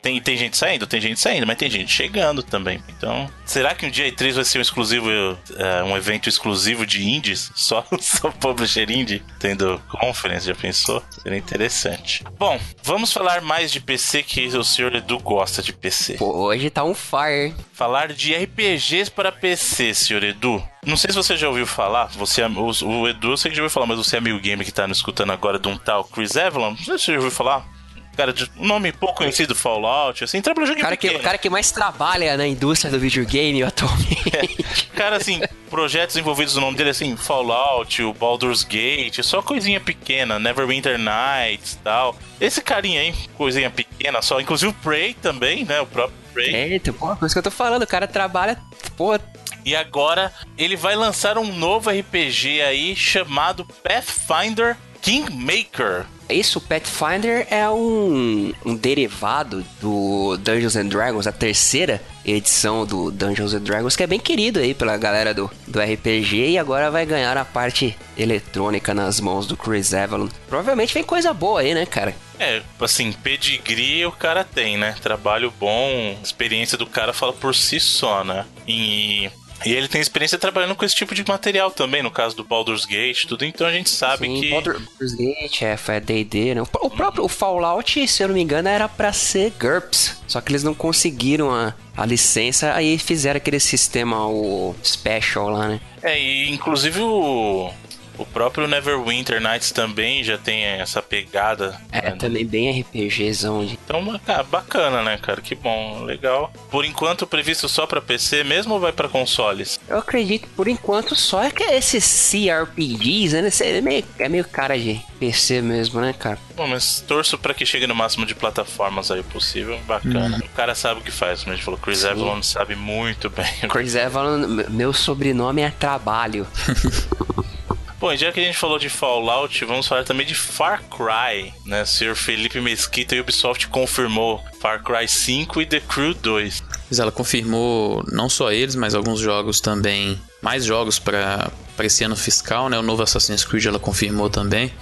[0.01, 2.82] Tem, tem gente saindo, tem gente saindo, mas tem gente chegando também.
[2.89, 6.86] Então, será que um dia a E3 vai ser um exclusivo, é, um evento exclusivo
[6.86, 7.51] de indies?
[7.70, 11.03] Só, só publisher indie tendo conference, já pensou?
[11.22, 12.23] Seria interessante.
[12.38, 16.14] Bom, vamos falar mais de PC, que o senhor Edu gosta de PC.
[16.15, 17.53] Pô, hoje tá um fire?
[17.73, 20.64] Falar de RPGs para PC, senhor Edu.
[20.85, 23.57] Não sei se você já ouviu falar, você, é- o, o Edu eu sei que
[23.57, 25.77] já ouviu falar, mas você é amigo game que tá nos escutando agora de um
[25.77, 26.72] tal Chris Evelyn.
[26.72, 27.68] Não sei se você já ouviu falar.
[28.15, 31.23] Cara, de um nome pouco conhecido, Fallout, assim, trabalha jogo O cara, que, o pequeno.
[31.23, 34.90] cara que mais trabalha na indústria do videogame atualmente.
[34.94, 40.38] Cara, assim, projetos envolvidos no nome dele, assim, Fallout, o Baldur's Gate, só coisinha pequena,
[40.38, 42.14] Neverwinter Nights e tal.
[42.41, 46.53] Esse carinha aí, coisinha pequena só, inclusive o Prey também, né, o próprio Prey.
[46.53, 48.60] Eita, pô, por isso que eu tô falando, o cara trabalha,
[48.98, 49.18] pô,
[49.64, 56.05] E agora ele vai lançar um novo RPG aí chamado Pathfinder Kingmaker.
[56.30, 63.09] Isso, o Pathfinder é um, um derivado do Dungeons and Dragons, a terceira edição do
[63.09, 66.91] Dungeons and Dragons, que é bem querido aí pela galera do, do RPG e agora
[66.91, 70.27] vai ganhar a parte eletrônica nas mãos do Chris Avalon.
[70.47, 72.15] Provavelmente vem coisa boa aí, né, cara?
[72.39, 74.95] É, assim, pedigree o cara tem, né?
[75.01, 78.45] Trabalho bom, experiência do cara fala por si só, né?
[78.67, 79.31] E,
[79.65, 82.86] e ele tem experiência trabalhando com esse tipo de material também, no caso do Baldur's
[82.86, 84.49] Gate, tudo, então a gente sabe Sim, que.
[84.49, 86.61] Baldur- Baldur's Gate, é, foi a D&D, né?
[86.61, 90.22] O, próprio o Fallout, se eu não me engano, era pra ser GURPS.
[90.27, 95.68] Só que eles não conseguiram a, a licença, aí fizeram aquele sistema, o Special lá,
[95.68, 95.81] né?
[96.02, 97.72] É, e inclusive o.
[98.19, 101.79] O próprio Neverwinter Nights também já tem essa pegada.
[101.89, 102.17] É, né?
[102.17, 103.79] também bem RPGzão de...
[103.85, 105.39] Então, cara, bacana, né, cara?
[105.41, 106.51] Que bom, legal.
[106.69, 109.79] Por enquanto, previsto só pra PC mesmo ou vai pra consoles?
[109.87, 113.49] Eu acredito, por enquanto, só é que esses CRPGs, né?
[113.61, 116.37] É meio, é meio cara de PC mesmo, né, cara?
[116.57, 119.79] Bom, mas torço pra que chegue no máximo de plataformas aí possível.
[119.87, 120.39] Bacana.
[120.43, 121.79] O cara sabe o que faz, como a gente falou.
[121.79, 122.07] Chris Sim.
[122.09, 123.45] Avalon sabe muito bem.
[123.69, 126.45] Chris Avalon, meu sobrenome é Trabalho.
[127.99, 131.53] Bom, e já que a gente falou de Fallout, vamos falar também de Far Cry,
[131.65, 131.81] né?
[131.84, 136.63] O senhor Felipe Mesquita e Ubisoft confirmou Far Cry 5 e The Crew 2.
[136.89, 140.19] Mas ela confirmou não só eles, mas alguns jogos também.
[140.41, 142.80] Mais jogos pra esse ano fiscal, né?
[142.80, 144.73] O novo Assassin's Creed ela confirmou também.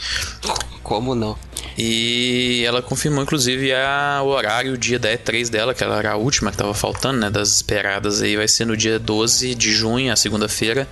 [0.83, 1.35] Como não?
[1.77, 6.11] E ela confirmou, inclusive, a, o horário, o dia da E3 dela, que ela era
[6.11, 7.29] a última que tava faltando, né?
[7.29, 8.35] Das esperadas aí.
[8.35, 10.87] Vai ser no dia 12 de junho, a segunda-feira,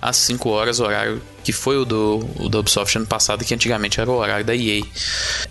[0.00, 4.00] às 5 horas, horário que foi o do, o do Ubisoft ano passado, que antigamente
[4.00, 4.82] era o horário da EA.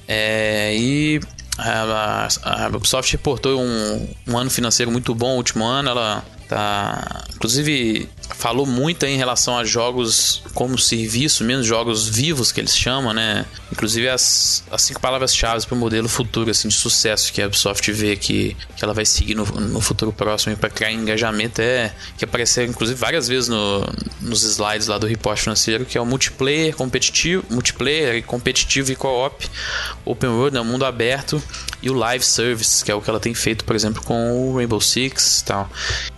[0.08, 1.20] É, e
[1.58, 7.26] a, a, a Ubisoft reportou um, um ano financeiro muito bom, último ano, ela tá.
[7.36, 13.14] Inclusive, falou muito em relação a jogos como serviço, mesmo jogos vivos que eles chamam,
[13.14, 13.46] né?
[13.72, 17.92] Inclusive as, as cinco palavras-chave para o modelo futuro assim, de sucesso que a Ubisoft
[17.92, 22.24] vê que, que ela vai seguir no, no futuro próximo para criar engajamento é que
[22.24, 23.82] apareceram inclusive várias vezes no,
[24.22, 29.50] nos slides lá do report financeiro, que é o multiplayer competitivo, multiplayer competitivo e co-op,
[30.06, 31.42] open world, né, mundo aberto
[31.82, 34.58] e o live service, que é o que ela tem feito, por exemplo, com o
[34.58, 35.70] Rainbow Six e tal.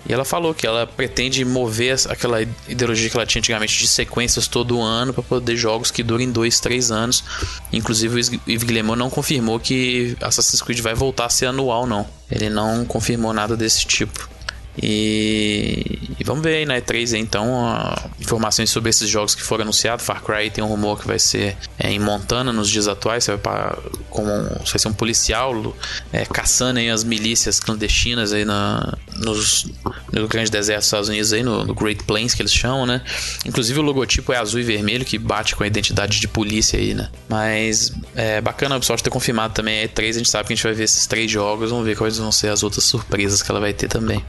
[0.08, 4.48] E ela falou que ela pretende mover aquela ideologia que ela tinha antigamente de sequências
[4.48, 7.24] todo ano para poder jogos que durem dois, três anos.
[7.72, 12.08] Inclusive o Yves Guillemot não confirmou que Assassin's Creed vai voltar a ser anual, não.
[12.30, 14.30] Ele não confirmou nada desse tipo.
[14.78, 19.64] E, e vamos ver aí na E3 então a- informações sobre esses jogos que foram
[19.64, 20.06] anunciados.
[20.06, 23.24] Far Cry tem um rumor que vai ser é, em Montana nos dias atuais.
[23.24, 23.78] Você vai, pra,
[24.14, 25.76] um, vai ser um policial
[26.14, 29.66] é, caçando aí as milícias clandestinas aí na, nos,
[30.12, 33.02] no grande deserto dos Estados Unidos, aí, no, no Great Plains que eles chamam, né?
[33.46, 36.94] Inclusive o logotipo é azul e vermelho que bate com a identidade de polícia aí,
[36.94, 37.10] né?
[37.28, 40.10] Mas é bacana a Ubisoft ter confirmado também a E3.
[40.10, 41.70] A gente sabe que a gente vai ver esses três jogos.
[41.72, 44.24] Vamos ver quais vão ser as outras surpresas que ela vai ter também.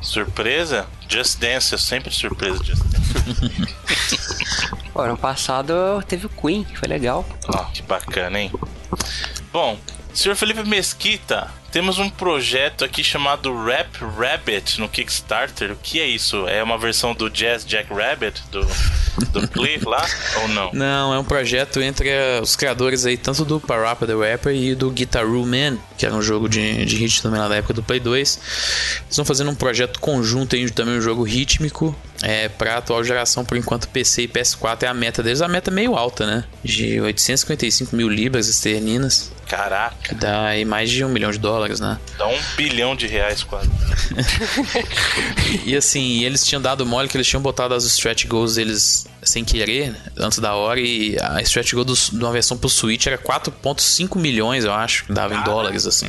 [0.00, 0.86] Surpresa?
[1.08, 3.74] Just Dance, é sempre surpresa Just Dance.
[4.92, 7.24] Pô, ano passado teve o Queen, que foi legal.
[7.48, 8.52] Ó, que bacana, hein?
[9.52, 9.78] Bom,
[10.14, 15.72] Senhor Felipe Mesquita, temos um projeto aqui chamado Rap Rabbit no Kickstarter.
[15.72, 16.46] O que é isso?
[16.46, 18.60] É uma versão do Jazz Jack Rabbit do,
[19.30, 20.06] do Cliff lá
[20.42, 20.70] ou não?
[20.74, 22.10] Não, é um projeto entre
[22.42, 26.20] os criadores aí, tanto do Parappa the Rapper e do Guitaroo Man, que era um
[26.20, 28.36] jogo de, de hit também lá da época do Play 2.
[28.36, 33.46] Eles estão fazendo um projeto conjunto aí, também um jogo rítmico, é, para atual geração,
[33.46, 35.40] por enquanto PC e PS4 é a meta deles.
[35.40, 36.44] A meta é meio alta, né?
[36.62, 39.32] De 855 mil libras esterlinas.
[39.52, 40.14] Caraca.
[40.14, 41.98] Dá aí mais de um milhão de dólares, né?
[42.16, 43.68] Dá um bilhão de reais quase.
[45.66, 49.44] e assim, eles tinham dado mole que eles tinham botado as stretch goals deles sem
[49.44, 53.18] querer, antes da hora, e a stretch goal do, de uma versão pro Switch era
[53.18, 56.08] 4.5 milhões, eu acho, que dava em dólares, assim.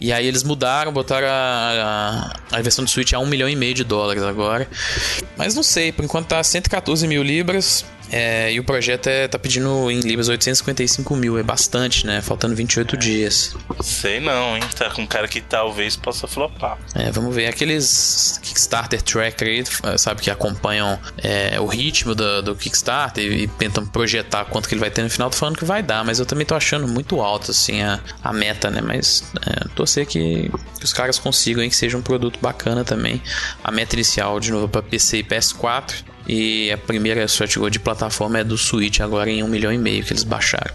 [0.00, 3.54] E aí eles mudaram, botaram a, a, a, versão do Switch a 1 milhão e
[3.54, 4.66] meio de dólares agora.
[5.36, 7.84] Mas não sei, por enquanto tá 114 mil libras.
[8.10, 12.20] É, e o projeto é, tá pedindo em libras 855 mil, é bastante, né?
[12.22, 13.56] Faltando 28 dias.
[13.82, 14.62] Sei não, hein?
[14.76, 16.78] Tá com um cara que talvez possa flopar.
[16.94, 17.46] É, vamos ver.
[17.46, 23.48] Aqueles Kickstarter Tracker aí, sabe, que acompanham é, o ritmo do, do Kickstarter e, e,
[23.48, 25.30] tentam projetar quanto que ele vai ter no final.
[25.30, 28.32] Tô falando que vai dar, mas eu também tô achando muito alto, assim, a, a
[28.32, 28.80] meta, né?
[28.80, 31.70] Mas é, torcer que, que os caras consigam, hein?
[31.70, 33.22] Que seja um produto bacana também.
[33.62, 38.38] A meta inicial, de novo, para PC e PS4 e a primeira Stretch de plataforma
[38.38, 40.74] é do Switch, agora em um milhão e meio que eles baixaram.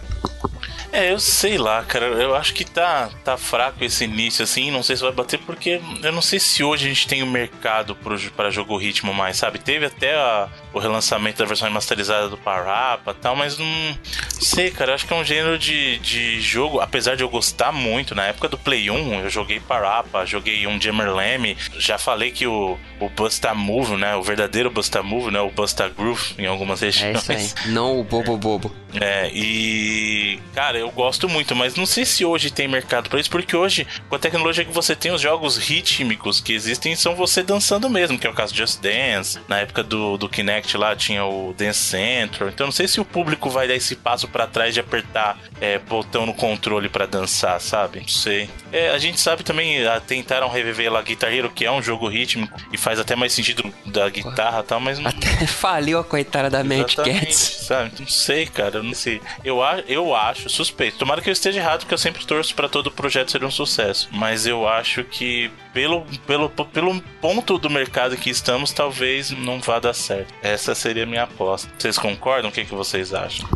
[0.94, 2.06] É, eu sei lá, cara.
[2.06, 4.70] Eu acho que tá, tá fraco esse início, assim.
[4.70, 7.26] Não sei se vai bater, porque eu não sei se hoje a gente tem o
[7.26, 7.96] um mercado
[8.36, 9.58] para jogo ritmo mais, sabe?
[9.58, 13.98] Teve até a, o relançamento da versão remasterizada do Parapa e tal, mas não
[14.30, 14.92] sei, cara.
[14.92, 18.14] Eu acho que é um gênero de, de jogo, apesar de eu gostar muito.
[18.14, 21.56] Na época do Play 1, eu joguei Parapa, joguei um Jammer Leme.
[21.76, 24.14] Já falei que o, o Busta Move, né?
[24.16, 25.40] O verdadeiro Busta Move, né?
[25.40, 27.28] O Busta Groove em algumas regiões.
[27.28, 27.72] É isso aí.
[27.72, 28.74] Não o Bobo Bobo.
[29.00, 30.38] É, e.
[30.54, 33.86] Cara, eu gosto muito, mas não sei se hoje tem mercado para isso, porque hoje,
[34.08, 38.18] com a tecnologia que você tem, os jogos rítmicos que existem são você dançando mesmo,
[38.18, 39.38] que é o caso de Just Dance.
[39.48, 42.48] Na época do, do Kinect lá tinha o Dance Central.
[42.48, 45.78] Então não sei se o público vai dar esse passo para trás de apertar é,
[45.78, 48.00] botão no controle para dançar, sabe?
[48.00, 48.48] Não sei.
[48.72, 52.08] É, a gente sabe também, a, tentaram reviver lá Guitar Hero, que é um jogo
[52.08, 55.08] rítmico e faz até mais sentido da guitarra e tal, mas não...
[55.08, 57.64] Até faliu a coitada da Mad Cats.
[57.66, 57.92] Sabe?
[57.98, 59.22] Não sei, cara, não sei.
[59.42, 60.98] Eu, eu acho, suspeito.
[60.98, 64.06] Tomara que eu esteja errado, porque eu sempre torço para todo projeto ser um sucesso.
[64.12, 69.78] Mas eu acho que pelo, pelo, pelo ponto do mercado que estamos, talvez não vá
[69.78, 70.34] dar certo.
[70.42, 71.70] Essa seria a minha aposta.
[71.78, 72.50] Vocês concordam?
[72.50, 73.48] O que, que vocês acham?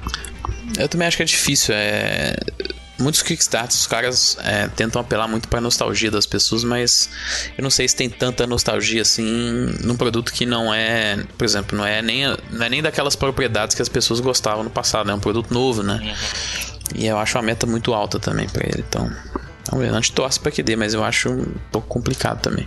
[0.79, 1.75] Eu também acho que é difícil.
[1.77, 2.35] É
[2.99, 7.09] muitos Kickstarters, os caras é, tentam apelar muito para nostalgia das pessoas, mas
[7.57, 9.25] eu não sei se tem tanta nostalgia assim
[9.83, 13.75] num produto que não é, por exemplo, não é nem, não é nem daquelas propriedades
[13.75, 15.13] que as pessoas gostavam no passado, né?
[15.13, 16.15] é um produto novo, né?
[16.95, 19.11] E eu acho a meta muito alta também para ele, então.
[19.71, 22.67] Vamos ver, não te torce para que dê, mas eu acho um pouco complicado também.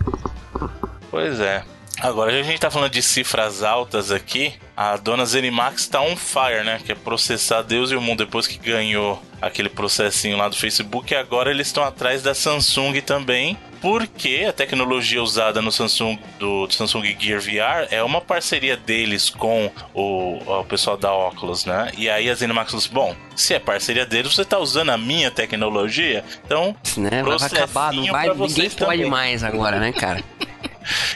[1.10, 1.64] Pois é.
[2.00, 6.64] Agora, a gente tá falando de cifras altas aqui, a dona Zenimax tá on fire,
[6.64, 6.80] né?
[6.84, 11.14] Que é processar Deus e o mundo depois que ganhou aquele processinho lá do Facebook.
[11.14, 16.66] E agora eles estão atrás da Samsung também, porque a tecnologia usada no Samsung do,
[16.66, 21.92] do Samsung Gear VR é uma parceria deles com o, o pessoal da Oculus, né?
[21.98, 24.98] E aí a Zenimax falou assim, bom, se é parceria deles, você tá usando a
[24.98, 27.22] minha tecnologia, então né?
[27.22, 29.06] vai acabar, não vai, ninguém pode também.
[29.06, 30.24] mais agora, né, cara?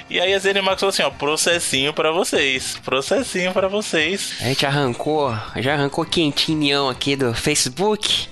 [0.10, 4.34] E aí a ZeniMax falou assim, ó, processinho para vocês, processinho para vocês.
[4.42, 8.28] A gente arrancou, já arrancou quentinho aqui do Facebook.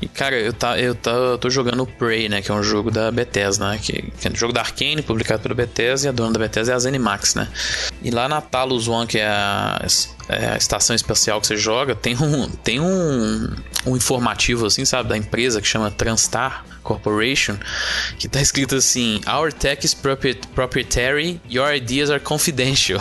[0.00, 2.42] E, cara, eu, tá, eu, tá, eu tô jogando Prey, né?
[2.42, 3.78] Que é um jogo da Bethesda, né?
[3.82, 6.72] Que, que é um jogo da Arkane, publicado pela Bethesda, e a dona da Bethesda
[6.72, 7.48] é a ZeniMax, né?
[8.02, 9.84] E lá na Talos One, que é a,
[10.28, 13.54] é a estação espacial que você joga, tem um, tem um,
[13.86, 15.08] um informativo, assim, sabe?
[15.08, 17.56] Da empresa que chama Transtar Corporation,
[18.18, 23.00] que tá escrito assim: Our tech is proprietary, your ideas are confidential.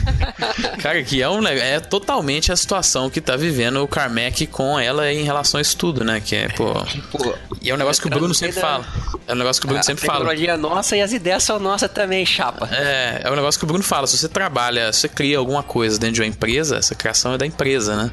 [0.80, 5.12] Cara, que é, um, é totalmente a situação que tá vivendo o Carmack com ela
[5.12, 6.20] em relação a isso tudo, né?
[6.20, 6.72] Que é, pô.
[7.12, 8.86] pô e é um negócio que o Bruno sempre fala.
[9.26, 10.18] É um negócio que o Bruno sempre fala.
[10.18, 12.68] A tecnologia é nossa e as ideias são nossas também, chapa.
[12.72, 14.06] É, é um negócio que o Bruno fala.
[14.06, 17.38] Se você trabalha, se você cria alguma coisa dentro de uma empresa, essa criação é
[17.38, 18.12] da empresa, né?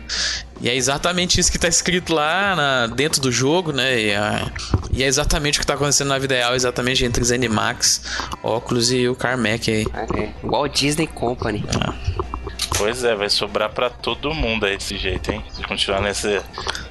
[0.61, 3.99] E é exatamente isso que está escrito lá na, dentro do jogo, né?
[3.99, 4.51] E, a,
[4.91, 8.03] e, é exatamente o que está acontecendo na vida real, exatamente entre Zenimax,
[8.43, 9.85] óculos e o Carmack aí.
[9.93, 11.65] É, Walt Disney Company.
[11.67, 12.30] É.
[12.77, 15.43] Pois é, vai sobrar para todo mundo aí desse jeito, hein?
[15.53, 16.41] Se continuar nesse,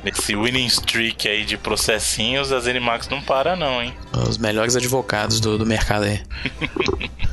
[0.04, 3.94] nesse winning streak aí de processinhos, a Zenimax não para não, hein?
[4.28, 6.22] Os melhores advogados do, do mercado aí.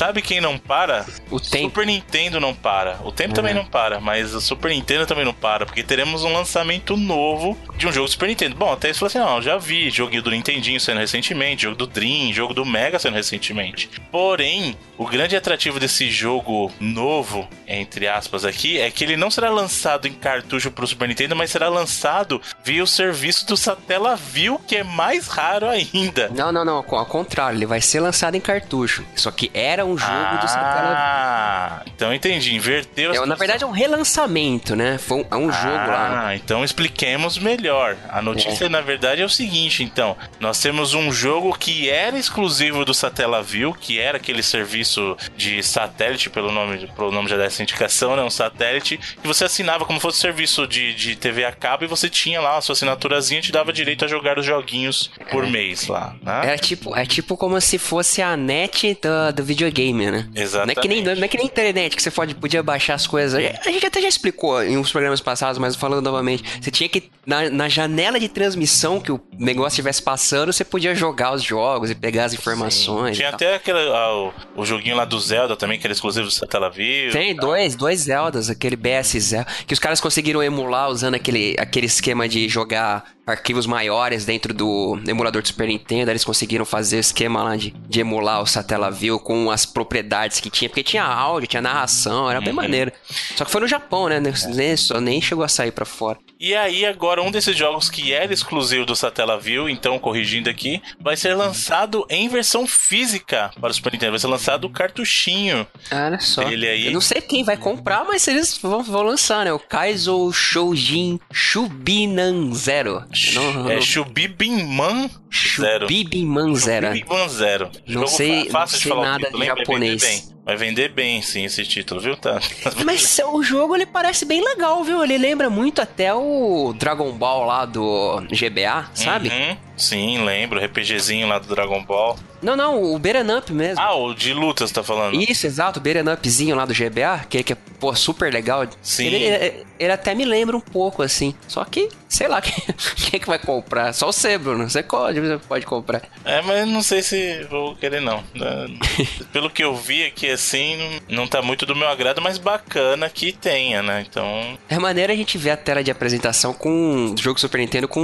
[0.00, 1.04] sabe quem não para?
[1.30, 1.64] O tempo.
[1.64, 2.98] Super Nintendo não para.
[3.04, 6.32] O tempo também não para, mas o Super Nintendo também não para, porque teremos um
[6.32, 8.56] lançamento novo de um jogo do Super Nintendo.
[8.56, 11.86] Bom, até isso falou assim: não, já vi joguinho do Nintendinho saindo recentemente, jogo do
[11.86, 13.90] Dream, jogo do Mega saindo recentemente.
[14.10, 17.46] Porém, o grande atrativo desse jogo novo,
[17.80, 21.50] entre aspas aqui, é que ele não será lançado em cartucho pro Super Nintendo, mas
[21.50, 26.28] será lançado via o serviço do Satellaview, que é mais raro ainda.
[26.28, 26.76] Não, não, não.
[26.76, 29.04] Ao contrário, ele vai ser lançado em cartucho.
[29.14, 30.96] Só que era um jogo do Satellaview.
[30.96, 32.54] Ah, então entendi.
[32.54, 33.14] Inverteu.
[33.14, 34.98] É, na verdade é um relançamento, né?
[34.98, 36.28] Foi um, é um jogo lá.
[36.28, 37.96] Ah, então expliquemos melhor.
[38.08, 40.16] A notícia, na verdade, é o seguinte, então.
[40.38, 46.30] Nós temos um jogo que era exclusivo do Satellaview, que era aquele serviço de satélite,
[46.30, 48.22] pelo nome, pelo nome já dessa indicação, né?
[48.22, 52.08] Um satélite, que você assinava como fosse serviço de, de TV a cabo e você
[52.08, 56.14] tinha lá a sua assinaturazinha te dava direito a jogar os joguinhos por mês lá,
[56.22, 56.54] né?
[56.54, 60.28] É tipo, é tipo como se fosse a net do, do videogame, né?
[60.34, 60.76] Exatamente.
[60.76, 63.06] Não é que nem, não é que nem internet que você pode, podia baixar as
[63.06, 63.40] coisas.
[63.66, 66.42] A gente até já explicou em uns programas passados, mas falando novamente.
[66.60, 70.94] Você tinha que, na, na janela de transmissão que o negócio estivesse passando, você podia
[70.94, 73.16] jogar os jogos e pegar as informações.
[73.16, 73.36] Tinha e tal.
[73.36, 74.32] até aquele, ah, o,
[74.62, 77.12] o joguinho lá do Zelda também, que era exclusivo do Satellaview.
[77.12, 81.86] Tem dois, dois Zeldas, aquele BS Zelda, que os caras conseguiram emular usando aquele, aquele
[81.86, 86.10] esquema de jogar arquivos maiores dentro do emulador do Super Nintendo.
[86.10, 90.50] Eles conseguiram fazer o esquema lá de, de emular o Satellaview com as propriedades que
[90.50, 92.90] tinha, porque tinha áudio, tinha narração, era bem maneiro.
[93.36, 94.20] Só que foi no Japão, né?
[94.48, 96.18] Nem, só, nem chegou a sair pra fora.
[96.40, 101.14] E aí, agora, um desses jogos que era exclusivo do Satellaview, então, corrigindo aqui, vai
[101.16, 104.12] ser lançado em versão física para o Super Nintendo.
[104.12, 105.66] Vai ser lançado o cartuchinho.
[105.92, 106.42] Olha só.
[106.42, 109.52] Ele aí- Eu não sei quem vai comprar, mas eles vão, vão lançar, né?
[109.52, 113.04] O Kaizo Shoujin Shubinan Zero.
[113.34, 115.10] Não- É não- Shubibinman
[115.58, 115.86] Zero.
[115.88, 116.86] Shubibinman Zero.
[116.88, 117.70] Shubibinman Zero.
[117.86, 119.46] Não sei- não sei nada título, de?
[119.48, 120.02] Vai japonês.
[120.02, 120.22] bem.
[120.44, 122.16] Vai vender bem, sim, esse título, viu?
[122.16, 122.40] Tá.
[122.84, 125.02] Mas o jogo ele parece bem legal, viu?
[125.04, 129.28] Ele lembra muito até o Dragon Ball lá do GBA, sabe?
[129.28, 129.56] Uhum.
[129.80, 130.60] Sim, lembro.
[130.64, 132.16] RPGzinho lá do Dragon Ball.
[132.42, 133.82] Não, não, o Beat'em Up mesmo.
[133.82, 135.14] Ah, o de lutas, tá falando?
[135.20, 138.66] Isso, exato, o Beat'em Upzinho lá do GBA, que, que é, pô, super legal.
[138.80, 139.06] Sim.
[139.06, 141.34] Ele, ele- ele até me lembra um pouco, assim.
[141.48, 142.52] Só que, sei lá, quem,
[142.96, 143.92] quem é que vai comprar?
[143.94, 144.68] Só você, Bruno.
[144.70, 146.02] Você pode, você pode comprar.
[146.24, 148.22] É, mas não sei se vou querer, não.
[148.36, 148.66] É,
[149.32, 153.32] Pelo que eu vi aqui, assim, não, tá muito do meu agrado, mas bacana que
[153.32, 154.04] tenha, né?
[154.08, 157.86] Então, É maneiro a gente ver a tela de apresentação com do jogo Super Nintendo
[157.88, 158.00] com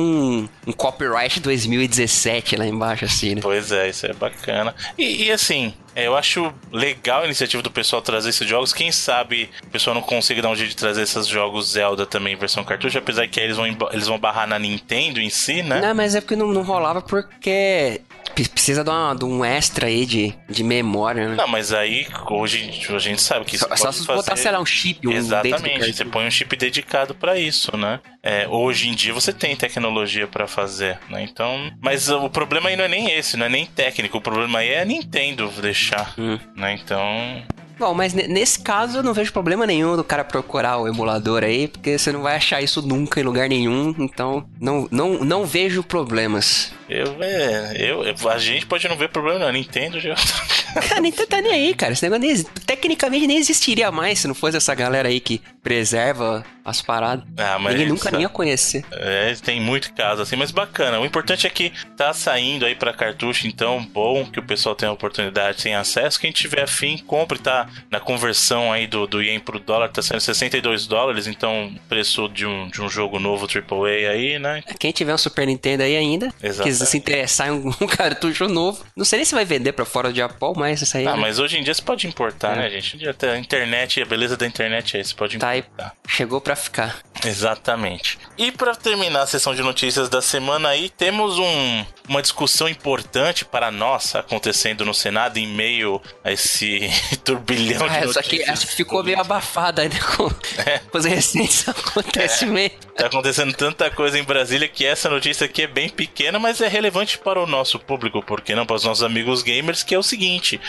[0.66, 3.40] um, copyright 2017 lá embaixo, assim, né?
[3.42, 4.74] pois é, isso é bacana.
[4.96, 8.72] E, e, assim, é, eu acho legal a iniciativa do pessoal trazer esses jogos.
[8.72, 12.34] Quem sabe o pessoal não consiga dar um jeito de trazer esses jogos Zelda também
[12.34, 15.62] em versão cartucho, apesar que aí eles vão, eles vão barrar na Nintendo em si,
[15.62, 15.80] né?
[15.80, 18.00] Não, mas é porque não, não rolava porque
[18.30, 21.34] precisa de, uma- de um extra aí de, de memória, né?
[21.36, 24.16] Não, mas aí hoje a gente sabe que isso Só, só se fazer...
[24.22, 28.00] botar, sei lá, um chip, um Exatamente, você põe um chip dedicado pra isso, né?
[28.22, 31.22] É, hoje em dia você tem tecnologia pra fazer, né?
[31.22, 34.58] Então, mas o problema aí não é nem esse, não é nem técnico, o problema
[34.58, 36.38] aí é a Nintendo deixar, Hum.
[36.56, 36.72] né?
[36.74, 37.42] Então,
[37.78, 41.44] Bom, mas ne- nesse caso eu não vejo problema nenhum do cara procurar o emulador
[41.44, 45.44] aí, porque você não vai achar isso nunca em lugar nenhum, então não, não, não
[45.44, 46.72] vejo problemas.
[46.88, 50.14] eu, é, eu, a gente pode não ver problema não, a Nintendo já
[50.94, 51.92] A Nintendo tá nem aí, cara.
[51.94, 56.44] Esse negócio nem, tecnicamente nem existiria mais se não fosse essa galera aí que preserva
[56.64, 57.24] as paradas.
[57.36, 58.84] Ah, mas Ninguém nunca nem ia conhecer.
[58.92, 61.00] É, tem muito caso assim, mas bacana.
[61.00, 64.90] O importante é que tá saindo aí pra cartucho, então bom que o pessoal tenha
[64.90, 66.20] a oportunidade, tenha acesso.
[66.20, 70.20] Quem tiver afim, compre, tá na conversão aí do, do ien pro dólar, tá saindo
[70.20, 74.62] 62 dólares, então preço de um, de um jogo novo AAA aí, né?
[74.78, 76.62] Quem tiver um Super Nintendo aí ainda, Exatamente.
[76.62, 79.84] quiser se interessar em um, um cartucho novo, não sei nem se vai vender pra
[79.84, 82.60] fora do Japão, mas isso aí Ah, mas hoje em dia você pode importar, É.
[82.60, 83.12] né, gente?
[83.14, 85.94] Tá- A internet, a beleza da internet é isso, pode tá aí, importar.
[86.08, 86.96] chegou pra ficar.
[87.24, 88.18] Exatamente.
[88.36, 93.44] E pra terminar a sessão de notícias da semana aí, temos um, uma discussão importante
[93.44, 96.88] para nós acontecendo no Senado em meio a esse
[97.24, 98.10] turbilhão de Ah, notícias.
[98.10, 100.30] essa aqui, essa que ficou meio abafada né, com,
[100.64, 100.78] É.
[100.78, 102.78] com os recentes acontecimentos.
[102.96, 106.68] Tá acontecendo tanta coisa em Brasília que essa notícia aqui é bem pequena, mas é
[106.68, 110.02] relevante para o nosso público, porque não para os nossos amigos gamers, que é o
[110.02, 110.60] seguinte: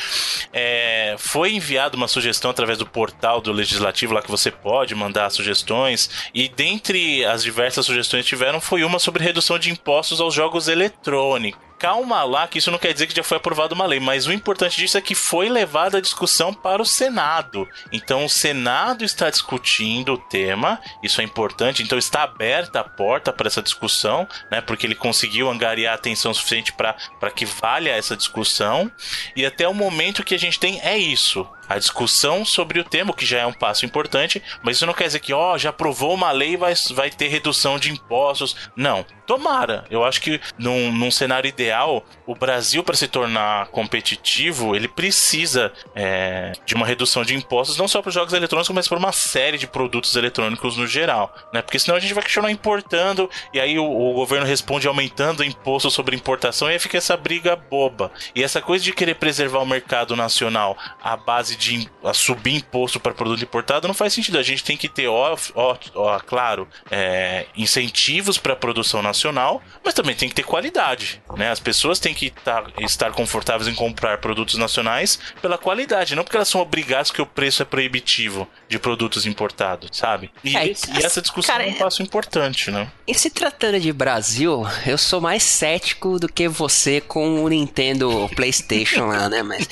[0.51, 5.29] é, foi enviada uma sugestão através do portal do Legislativo, lá que você pode mandar
[5.29, 10.33] sugestões, e dentre as diversas sugestões que tiveram, foi uma sobre redução de impostos aos
[10.33, 11.66] jogos eletrônicos.
[11.77, 14.33] Calma lá, que isso não quer dizer que já foi aprovada uma lei, mas o
[14.33, 17.67] importante disso é que foi levada a discussão para o Senado.
[17.91, 23.31] Então o Senado está discutindo o tema, isso é importante, então está aberta a porta
[23.31, 24.61] para essa discussão, né?
[24.61, 28.91] Porque ele conseguiu angariar atenção suficiente para que valha essa discussão.
[29.35, 33.13] E até o momento que a gente tem é isso a discussão sobre o tema,
[33.13, 36.13] que já é um passo importante, mas isso não quer dizer que, ó, já aprovou
[36.13, 38.55] uma lei vai, vai ter redução de impostos.
[38.75, 39.05] Não.
[39.27, 39.83] Tomara.
[39.91, 45.73] Eu acho que num, num cenário ideal, o Brasil, para se tornar competitivo, ele precisa
[45.93, 49.11] é, de uma redução de impostos, não só para os jogos eletrônicos, mas para uma
[49.11, 51.35] série de produtos eletrônicos no geral.
[51.53, 51.61] Né?
[51.61, 55.45] Porque senão a gente vai continuar importando e aí o, o governo responde aumentando o
[55.45, 58.09] imposto sobre importação e aí fica essa briga boba.
[58.33, 62.99] E essa coisa de querer preservar o mercado nacional à base de a subir imposto
[62.99, 64.37] para produto importado não faz sentido.
[64.37, 69.61] A gente tem que ter, ó, ó, ó claro, é, incentivos para a produção nacional,
[69.83, 71.21] mas também tem que ter qualidade.
[71.35, 71.51] Né?
[71.51, 76.37] As pessoas têm que tá, estar confortáveis em comprar produtos nacionais pela qualidade, não porque
[76.37, 80.31] elas são obrigadas que o preço é proibitivo de produtos importados, sabe?
[80.43, 82.91] E, é, esse, e essa discussão cara, é um passo importante, né?
[83.07, 88.29] E se tratando de Brasil, eu sou mais cético do que você com o Nintendo
[88.35, 89.43] PlayStation lá, né?
[89.43, 89.67] Mas,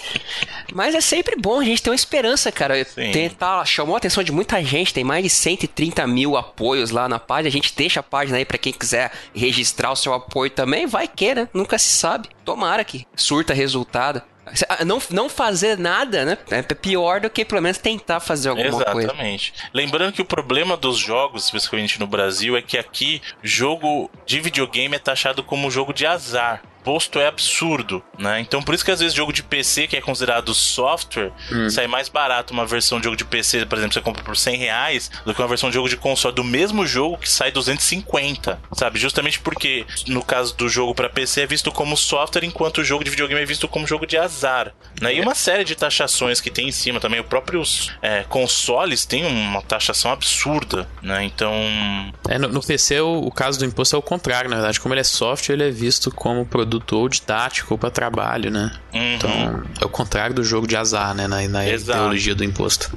[0.74, 2.84] mas é sempre bom a gente ter uma esperança, cara.
[2.86, 7.20] Tentar, chamou a atenção de muita gente, tem mais de 130 mil apoios lá na
[7.20, 7.50] página.
[7.50, 10.86] A gente deixa a página aí para quem quiser registrar o seu apoio também.
[10.88, 11.50] Vai que, né?
[11.54, 12.30] Nunca se sabe.
[12.44, 14.22] Tomara que surta resultado.
[14.70, 16.38] Ah, não, não fazer nada, né?
[16.52, 18.94] É pior do que pelo menos tentar fazer alguma Exatamente.
[18.94, 19.08] coisa.
[19.08, 19.54] Exatamente.
[19.74, 24.96] Lembrando que o problema dos jogos, especificamente no Brasil, é que aqui jogo de videogame
[24.96, 28.40] é taxado como jogo de azar imposto é absurdo, né?
[28.40, 31.68] Então por isso que às vezes jogo de PC, que é considerado software, hum.
[31.68, 34.58] sai mais barato uma versão de jogo de PC, por exemplo, você compra por 100
[34.58, 38.60] reais, do que uma versão de jogo de console do mesmo jogo que sai 250,
[38.74, 39.00] sabe?
[39.00, 43.04] Justamente porque no caso do jogo para PC é visto como software, enquanto o jogo
[43.04, 44.72] de videogame é visto como jogo de azar,
[45.02, 45.16] né?
[45.16, 49.26] E uma série de taxações que tem em cima também, os próprios é, consoles têm
[49.26, 51.24] uma taxação absurda, né?
[51.24, 51.52] Então...
[52.30, 54.94] É, no, no PC o, o caso do imposto é o contrário, na verdade, como
[54.94, 58.72] ele é software, ele é visto como produto produto ou didático para trabalho, né?
[58.94, 59.16] Uhum.
[59.16, 61.28] Então, é o contrário do jogo de azar, né?
[61.28, 62.92] Na, na ideologia do imposto.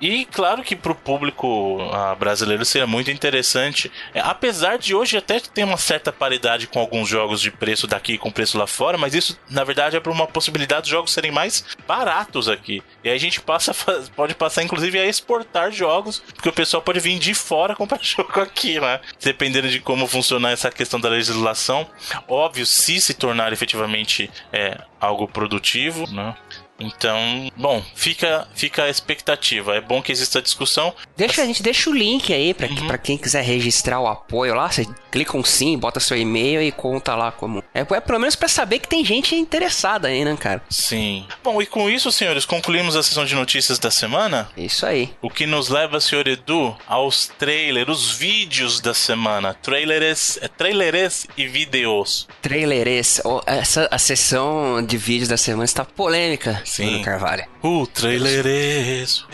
[0.00, 5.16] E claro que para o público uh, brasileiro seria muito interessante, é, apesar de hoje
[5.16, 8.96] até ter uma certa paridade com alguns jogos de preço daqui com preço lá fora,
[8.96, 12.82] mas isso na verdade é para uma possibilidade dos jogos serem mais baratos aqui.
[13.04, 13.74] E aí a gente passa,
[14.16, 18.40] pode passar inclusive a exportar jogos, porque o pessoal pode vir de fora comprar jogo
[18.40, 19.00] aqui, né?
[19.22, 21.86] Dependendo de como funcionar essa questão da legislação.
[22.26, 26.34] Óbvio, se se tornar efetivamente é, algo produtivo, né?
[26.80, 29.76] Então, bom, fica, fica a expectativa.
[29.76, 30.94] É bom que exista discussão.
[31.16, 32.98] Deixa, a gente deixa o link aí para uhum.
[33.02, 34.70] quem quiser registrar o apoio lá.
[34.70, 37.62] Você clica um sim, bota seu e-mail e conta lá como.
[37.74, 40.62] É, é pelo menos para saber que tem gente interessada aí, né, cara?
[40.70, 41.26] Sim.
[41.42, 44.48] Bom, e com isso, senhores, concluímos a sessão de notícias da semana.
[44.56, 45.10] Isso aí.
[45.20, 49.54] O que nos leva, senhor Edu, aos trailers, os vídeos da semana.
[49.54, 52.26] Trailers, é trailers e vídeos.
[52.40, 53.20] Trailers.
[53.46, 56.62] Essa a sessão de vídeos da semana está polêmica.
[56.70, 57.02] Sim.
[57.02, 57.44] Carvalho.
[57.64, 59.26] O trailer é isso.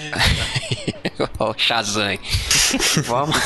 [1.38, 2.18] o Shazam.
[3.04, 3.36] Vamos.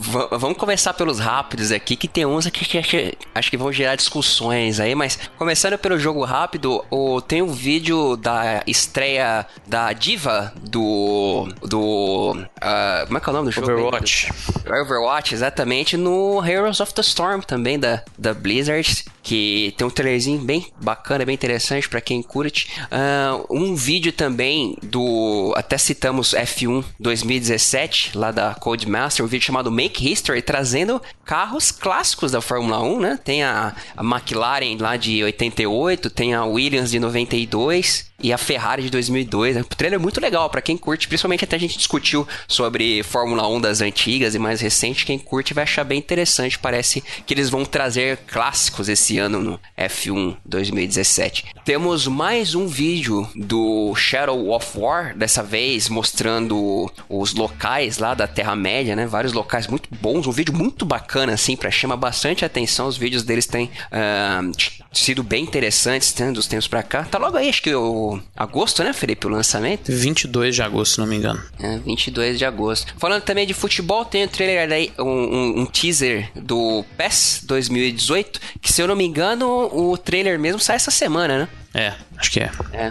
[0.30, 2.96] Vamos começar pelos rápidos aqui, que tem uns aqui que acho,
[3.34, 8.16] acho que vão gerar discussões aí, mas começando pelo jogo rápido, o, tem um vídeo
[8.16, 11.52] da estreia da Diva do.
[11.60, 12.32] do.
[12.32, 13.70] Uh, como é que é o nome do jogo?
[13.70, 14.32] Overwatch.
[14.66, 20.38] Overwatch, exatamente, no Heroes of the Storm também da, da Blizzard que tem um trailerzinho
[20.38, 22.70] bem bacana, bem interessante para quem curte.
[22.84, 29.70] Uh, um vídeo também do, até citamos F1 2017, lá da Codemaster, um vídeo chamado
[29.70, 33.20] Make History, trazendo carros clássicos da Fórmula 1, né?
[33.22, 38.82] Tem a, a McLaren lá de 88, tem a Williams de 92, e a Ferrari
[38.82, 39.56] de 2002.
[39.58, 43.46] O trailer é muito legal para quem curte, principalmente até a gente discutiu sobre Fórmula
[43.48, 45.06] 1 das antigas e mais recente.
[45.06, 46.58] Quem curte vai achar bem interessante.
[46.58, 51.46] Parece que eles vão trazer clássicos esse ano no F1 2017.
[51.64, 58.26] Temos mais um vídeo do Shadow of War, dessa vez mostrando os locais lá da
[58.26, 59.06] Terra-média, né?
[59.06, 62.88] Vários locais muito bons, um vídeo muito bacana, assim, para chamar bastante atenção.
[62.88, 64.50] Os vídeos deles têm uh,
[64.92, 67.04] sido bem interessantes, né, dos tempos pra cá.
[67.04, 69.92] Tá logo aí, acho que o agosto, né, Felipe, o lançamento?
[69.92, 71.42] 22 de agosto, se não me engano.
[71.60, 72.94] É, 22 de agosto.
[72.98, 78.40] Falando também de futebol, tem um trailer aí, um, um, um teaser do PES 2018,
[78.60, 81.48] que se eu não me engano, o trailer mesmo sai essa semana, né?
[81.74, 82.50] É, acho que é.
[82.72, 82.90] é.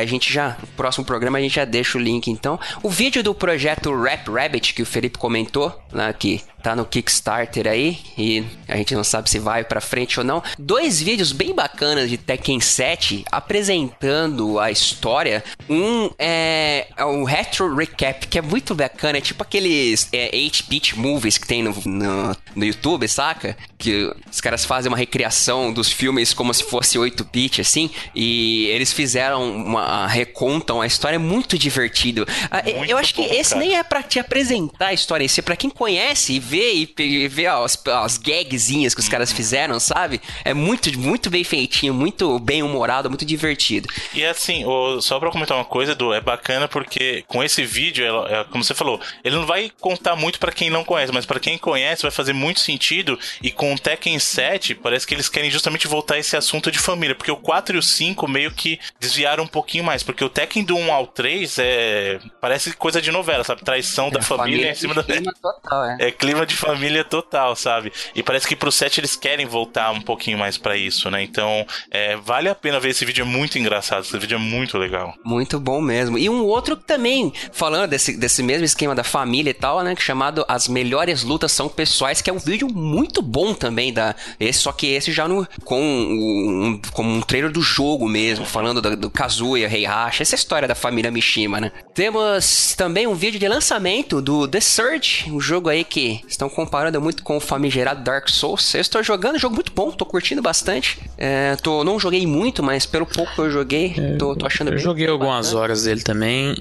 [0.00, 2.58] A gente já, no próximo programa a gente já deixa o link então.
[2.82, 7.66] O vídeo do projeto Rap Rabbit que o Felipe comentou, né, que tá no Kickstarter
[7.66, 10.42] aí e a gente não sabe se vai para frente ou não.
[10.58, 15.42] Dois vídeos bem bacanas de Tekken 7 apresentando a história.
[15.68, 20.98] Um é, é o Retro Recap, que é muito bacana, é tipo aqueles é, 8-bit
[20.98, 23.56] movies que tem no, no, no YouTube, saca?
[23.78, 28.92] Que os caras fazem uma recriação dos filmes como se fosse 8-bit, assim, e eles
[28.92, 30.06] fizeram uma.
[30.06, 32.26] recontam a história, é muito divertido.
[32.50, 33.64] Ah, muito eu acho que bom, esse cara.
[33.64, 36.94] nem é para te apresentar a história, esse é pra quem conhece e vê e,
[36.98, 40.20] e vê as, as gagzinhas que os caras fizeram, sabe?
[40.44, 43.88] É muito, muito bem feitinho, muito bem humorado, muito divertido.
[44.14, 44.64] E assim,
[45.00, 48.74] só pra comentar uma coisa, Edu, é bacana porque com esse vídeo, é, como você
[48.74, 52.10] falou, ele não vai contar muito para quem não conhece, mas para quem conhece vai
[52.10, 53.18] fazer muito sentido.
[53.42, 57.14] E com o Tekken 7, parece que eles querem justamente voltar esse assunto de família,
[57.14, 60.64] porque o 4 e o 5 meio que desviaram um pouquinho mais, porque o Tekken
[60.64, 63.62] do 1 ao 3 é parece coisa de novela, sabe?
[63.62, 65.96] Traição é, da família, família em cima da clima total, é.
[66.08, 67.92] é clima de família total, sabe?
[68.14, 71.22] E parece que pro 7 eles querem voltar um pouquinho mais para isso, né?
[71.22, 74.78] Então, é, vale a pena ver esse vídeo, é muito engraçado, esse vídeo é muito
[74.78, 75.14] legal.
[75.24, 76.16] Muito bom mesmo.
[76.16, 79.94] E um outro também, falando desse, desse mesmo esquema da família e tal, né?
[79.98, 84.60] Chamado As Melhores Lutas São Pessoais, que é um vídeo muito bom também, da, esse,
[84.60, 88.96] só que esse já no, com um, como um trailer do jogo mesmo, falando do,
[88.96, 91.72] do Kazuya, Heihachi, essa história da família Mishima, né?
[91.94, 97.00] Temos também um vídeo de lançamento do The Surge, um jogo aí que estão comparando
[97.00, 98.74] muito com o famigerado Dark Souls.
[98.74, 100.98] Eu estou jogando, jogo muito bom, tô curtindo bastante.
[101.16, 104.68] É, tô, não joguei muito, mas pelo pouco que eu joguei, é, tô, tô achando
[104.68, 104.80] eu bem.
[104.80, 105.62] Eu joguei algumas bacana.
[105.62, 106.56] horas dele também.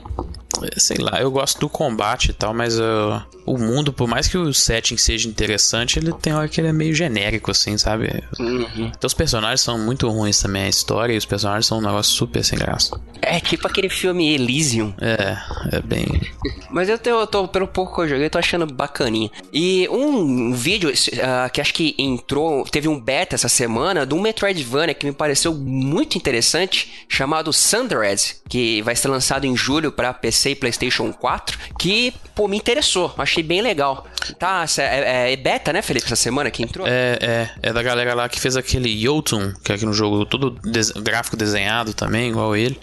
[0.78, 4.38] Sei lá, eu gosto do combate e tal, mas uh, o mundo, por mais que
[4.38, 8.24] o setting seja interessante, ele tem hora que ele é meio genérico, assim, sabe?
[8.40, 8.92] Uhum.
[8.96, 12.12] Então os personagens são muito ruins também, a história e os personagens são um negócio
[12.14, 13.00] super sem graça.
[13.22, 14.94] É tipo aquele filme Elysium.
[15.00, 15.38] É,
[15.78, 16.06] é bem.
[16.72, 19.30] Mas eu, tô, eu tô, pelo pouco que eu joguei, eu tô achando bacaninha.
[19.54, 24.22] E um vídeo uh, que acho que entrou, teve um beta essa semana de um
[24.22, 30.14] Metroidvania que me pareceu muito interessante, chamado Sundered, que vai ser lançado em julho para
[30.14, 33.14] PC e PlayStation 4, que, pô, me interessou.
[33.18, 34.06] Achei bem legal.
[34.38, 36.86] Tá, é, é, é, beta, né, Felipe, essa semana que entrou?
[36.88, 37.50] É, é.
[37.62, 40.92] É da galera lá que fez aquele Yotun, que é aqui no jogo todo des
[40.92, 42.80] gráfico desenhado também, igual ele.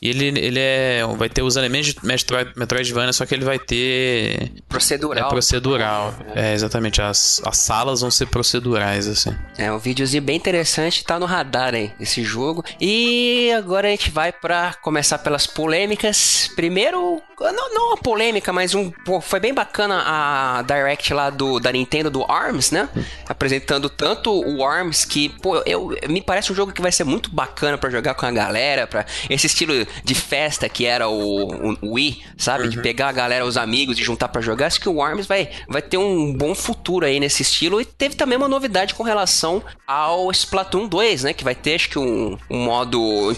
[0.00, 1.02] E ele, ele é.
[1.16, 4.52] Vai ter os elementos de Metroid, Metroidvania, só que ele vai ter.
[4.68, 5.26] Procedural.
[5.26, 6.14] É procedural.
[6.34, 7.00] É, exatamente.
[7.02, 9.34] As, as salas vão ser procedurais, assim.
[9.58, 12.64] É um videozinho bem interessante, tá no radar aí, esse jogo.
[12.80, 16.50] E agora a gente vai para começar pelas polêmicas.
[16.54, 18.90] Primeiro, não, não uma polêmica, mas um.
[18.90, 22.88] Pô, foi bem bacana a Direct lá do, da Nintendo do ARMS, né?
[23.28, 27.30] Apresentando tanto o ARMS que, pô, eu, me parece um jogo que vai ser muito
[27.30, 31.94] bacana para jogar com a galera, para esse estilo de festa que era o, o
[31.94, 32.64] Wii, sabe?
[32.64, 32.70] Uhum.
[32.70, 34.66] De pegar a galera, os amigos e juntar para jogar.
[34.66, 37.80] Acho que o ARMS vai, vai ter um bom futuro aí nesse estilo.
[37.80, 41.32] E teve também uma novidade com relação ao Splatoon 2, né?
[41.32, 43.30] Que vai ter, acho que um, um modo.
[43.30, 43.34] Uh,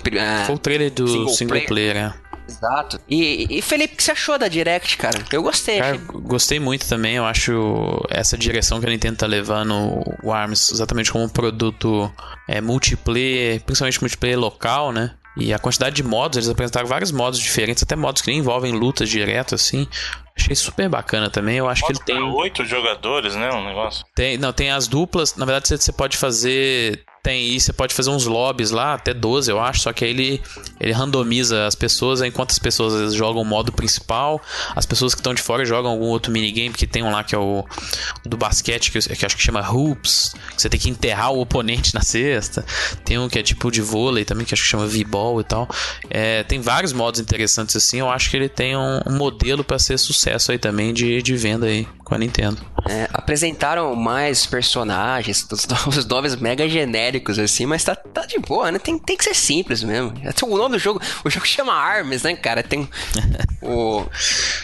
[0.47, 2.15] Foi o trailer do single, single player, player né?
[2.49, 3.01] Exato.
[3.09, 5.19] E, e Felipe, o que você achou da Direct, cara?
[5.33, 5.79] Eu gostei.
[5.79, 6.07] Cara, achei...
[6.21, 7.17] Gostei muito também.
[7.17, 12.11] Eu acho essa direção que a Nintendo tá levando o ARMS exatamente como um produto
[12.49, 15.15] é, multiplayer, principalmente multiplayer local, né?
[15.37, 18.73] E a quantidade de modos, eles apresentaram vários modos diferentes, até modos que nem envolvem
[18.73, 19.87] lutas direto, assim.
[20.35, 21.57] Achei super bacana também.
[21.57, 22.23] Eu acho que ele tem.
[22.23, 23.51] oito jogadores, né?
[23.53, 24.05] Um negócio.
[24.15, 25.37] Tem, não, tem as duplas.
[25.37, 29.51] Na verdade, você pode fazer tem e você pode fazer uns lobbies lá, até 12
[29.51, 30.43] eu acho, só que aí ele,
[30.79, 34.41] ele randomiza as pessoas, enquanto as pessoas jogam o modo principal,
[34.77, 37.35] as pessoas que estão de fora jogam algum outro minigame, que tem um lá que
[37.35, 37.65] é o,
[38.25, 41.93] do basquete, que, que acho que chama Hoops, que você tem que enterrar o oponente
[41.97, 42.65] na cesta,
[43.05, 45.69] tem um que é tipo de vôlei também, que acho que chama V-Ball e tal.
[46.09, 49.81] É, tem vários modos interessantes assim, eu acho que ele tem um, um modelo para
[49.81, 52.65] ser sucesso aí também de, de venda aí com a Nintendo.
[52.89, 55.45] É, apresentaram mais personagens,
[55.89, 58.79] os nomes mega genéricos, assim, mas tá, tá de boa, né?
[58.79, 60.13] Tem, tem que ser simples mesmo.
[60.43, 62.63] O nome do jogo, o jogo chama Arms, né, cara?
[62.63, 62.89] Tem
[63.63, 64.05] o,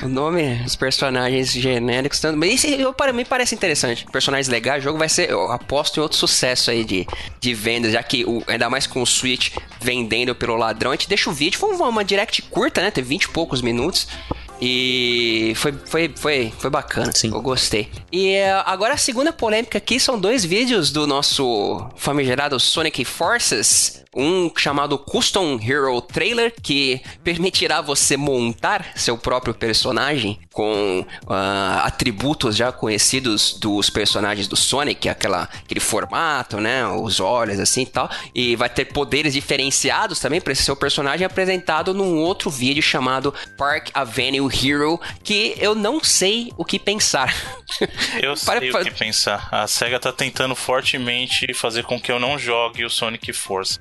[0.03, 2.21] o nome dos personagens genéricos.
[2.21, 4.07] Tanto, mas isso para mim parece interessante.
[4.11, 7.07] Personagens legais, o jogo vai ser, eu aposto em outro sucesso aí de,
[7.41, 9.51] de vendas, já que o, ainda mais com o Switch
[9.81, 12.91] vendendo pelo ladrão, a gente deixa o vídeo, foi uma direct curta, né?
[12.91, 14.07] Tem 20 e poucos minutos.
[14.65, 17.11] E foi, foi, foi, foi bacana.
[17.13, 17.33] Sim.
[17.33, 17.89] Eu gostei.
[18.13, 24.02] E eh, agora a segunda polêmica aqui são dois vídeos do nosso famigerado Sonic Forces
[24.15, 32.55] um chamado Custom Hero Trailer, que permitirá você montar seu próprio personagem com uh, atributos
[32.57, 36.87] já conhecidos dos personagens do Sonic, aquela, aquele formato, né?
[36.87, 38.11] Os olhos assim e tal.
[38.35, 43.33] E vai ter poderes diferenciados também para esse seu personagem apresentado num outro vídeo chamado
[43.57, 47.35] Park Avenue Hero, que eu não sei o que pensar.
[48.23, 49.49] Eu sei o que pensar.
[49.51, 53.81] A SEGA tá tentando fortemente fazer com que eu não jogue o Sonic Force.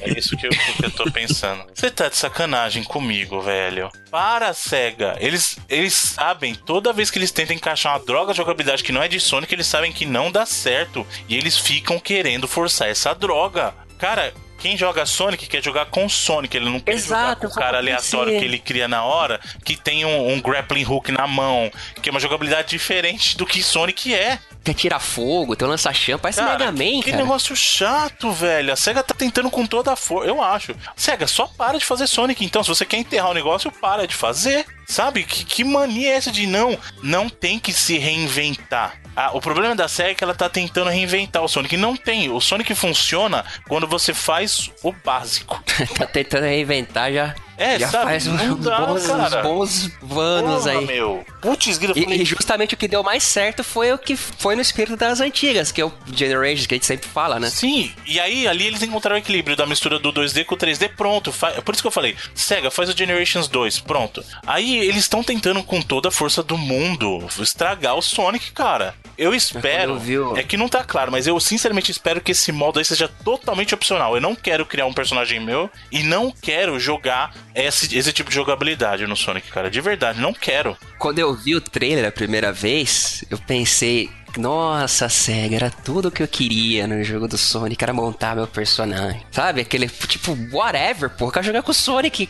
[0.00, 1.64] É isso que eu, que eu tô pensando.
[1.74, 3.90] Você tá de sacanagem comigo, velho.
[4.10, 5.16] Para, SEGA.
[5.18, 9.02] Eles, eles sabem, toda vez que eles tentam encaixar uma droga de jogabilidade que não
[9.02, 11.04] é de Sonic, eles sabem que não dá certo.
[11.28, 13.74] E eles ficam querendo forçar essa droga.
[13.98, 14.32] Cara,
[14.62, 17.78] quem joga Sonic quer jogar com Sonic, ele não quer Exato, jogar com o cara
[17.78, 21.68] aleatório que ele cria na hora, que tem um, um, grappling hook na mão,
[22.00, 24.38] que é uma jogabilidade diferente do que Sonic é.
[24.62, 27.16] Quer tirar fogo, tem um lança-chama, parece cara, Mega Man, que, cara.
[27.16, 28.72] Que negócio chato, velho.
[28.72, 30.76] A SEGA tá tentando com toda a força, eu acho.
[30.94, 32.62] SEGA, só para de fazer Sonic então.
[32.62, 34.64] Se você quer enterrar o negócio, para de fazer.
[34.86, 35.24] Sabe?
[35.24, 36.78] Que, que mania é essa de não?
[37.02, 39.01] Não tem que se reinventar.
[39.14, 41.76] Ah, o problema da série é que ela tá tentando reinventar o Sonic.
[41.76, 42.30] Não tem.
[42.30, 45.62] O Sonic funciona quando você faz o básico.
[45.96, 47.34] tá tentando reinventar já.
[47.62, 48.04] É, já sabe?
[48.04, 49.42] faz Não uns dá, bons, cara.
[49.42, 50.86] bons anos Porra, aí.
[50.86, 51.24] meu.
[51.40, 54.62] Putz, grila, E, e justamente o que deu mais certo foi o que foi no
[54.62, 57.48] espírito das antigas, que é o Generations, que a gente sempre fala, né?
[57.50, 60.90] Sim, e aí ali eles encontraram o equilíbrio da mistura do 2D com o 3D,
[60.96, 61.32] pronto.
[61.32, 64.24] Fa- Por isso que eu falei, Sega, faz o Generations 2, pronto.
[64.46, 68.94] Aí eles estão tentando com toda a força do mundo estragar o Sonic, cara.
[69.22, 72.32] Eu espero, eu vi o- é que não tá claro, mas eu sinceramente espero que
[72.32, 74.14] esse modo aí seja totalmente opcional.
[74.14, 78.36] Eu não quero criar um personagem meu e não quero jogar esse, esse tipo de
[78.36, 79.70] jogabilidade no Sonic, cara.
[79.70, 80.76] De verdade, não quero.
[80.98, 86.10] Quando eu vi o trailer a primeira vez, eu pensei, nossa, SEGA, era tudo o
[86.10, 89.22] que eu queria no jogo do Sonic, era montar meu personagem.
[89.30, 89.60] Sabe?
[89.60, 92.28] Aquele, tipo, whatever, pô, eu quero jogar com o Sonic.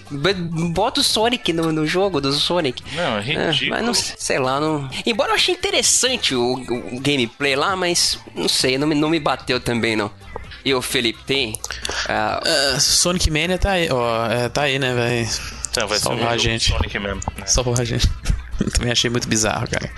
[0.73, 2.83] Bota o Sonic no, no jogo do Sonic.
[2.95, 3.71] Não, é É, ridículo.
[3.71, 4.89] mas não sei lá, não.
[5.07, 9.21] Embora eu achei interessante o, o gameplay lá, mas não sei, não me, não me
[9.21, 10.11] bateu também, não.
[10.65, 11.59] E o Felipe tem?
[12.09, 12.41] Ah,
[12.75, 14.27] Ah, Sonic Mania tá aí, ó.
[14.31, 15.29] é, tá aí, né, velho?
[15.71, 16.71] Então, vai Salvar a gente.
[16.71, 17.21] Sonic mesmo.
[17.37, 17.47] né?
[17.47, 18.09] Só pra gente.
[18.75, 19.91] Também achei muito bizarro, cara.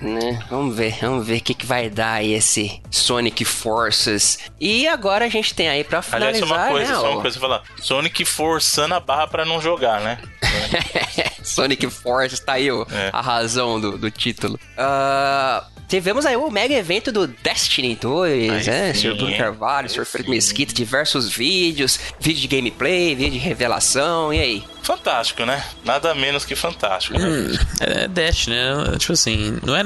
[0.00, 0.38] Né?
[0.50, 4.38] Vamos ver, vamos ver o que, que vai dar aí esse Sonic Forces.
[4.60, 6.98] E agora a gente tem aí pra Aliás, finalizar, só uma coisa, né?
[7.00, 7.62] só uma coisa pra falar.
[7.82, 10.18] Sonic forçando a barra pra não jogar, né?
[11.42, 13.10] Sonic Forces, tá aí o- É.
[13.12, 14.58] a razão do, do título.
[14.76, 18.94] Ah, tivemos aí o mega evento do Destiny 2, Aí né?
[18.94, 19.14] sim, Sr.
[19.16, 19.36] Bruno?
[19.36, 20.04] Carvalho, Sr.
[20.04, 24.64] Felipe Mesquita, diversos vídeos, vídeo de gameplay, vídeo de revelação, e aí?
[24.88, 25.62] Fantástico, né?
[25.84, 27.28] Nada menos que fantástico, né?
[27.78, 28.96] É Dash, né?
[28.98, 29.84] Tipo assim, não é.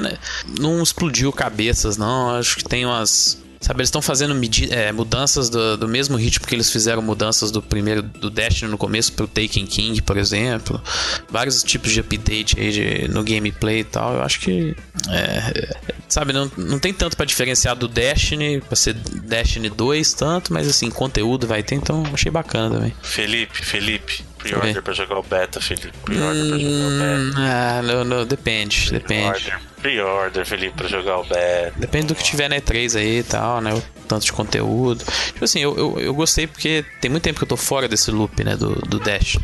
[0.57, 2.33] Não explodiu cabeças, não.
[2.37, 3.37] Acho que tem umas.
[3.59, 4.33] Sabe, eles estão fazendo
[4.71, 8.77] é, mudanças do, do mesmo ritmo que eles fizeram mudanças do primeiro, do Destiny no
[8.77, 10.81] começo pro Taken King, por exemplo.
[11.29, 14.13] Vários tipos de update aí de- no gameplay e tal.
[14.15, 14.73] Eu acho que.
[15.09, 15.77] é, é,
[16.07, 20.67] sabe, não, não tem tanto pra diferenciar do Destiny, pra ser Destiny 2 tanto, mas
[20.67, 22.93] assim, conteúdo vai ter, então achei bacana também.
[23.01, 25.91] Felipe, Felipe, pre-order pra jogar o beta, Felipe.
[26.05, 27.39] Pre-order pra jogar o Hum, beta.
[27.39, 29.23] ah, não, não, depende, depende.
[29.43, 31.73] Pre-order, pre-order, Felipe, pra jogar o beta.
[31.77, 33.73] Depende do que tiver na E3 aí e tal, né?
[33.73, 35.03] O tanto de conteúdo.
[35.27, 38.11] Tipo assim, eu, eu, eu gostei porque tem muito tempo que eu tô fora desse
[38.11, 38.55] loop, né?
[38.55, 39.37] Do, do Dash.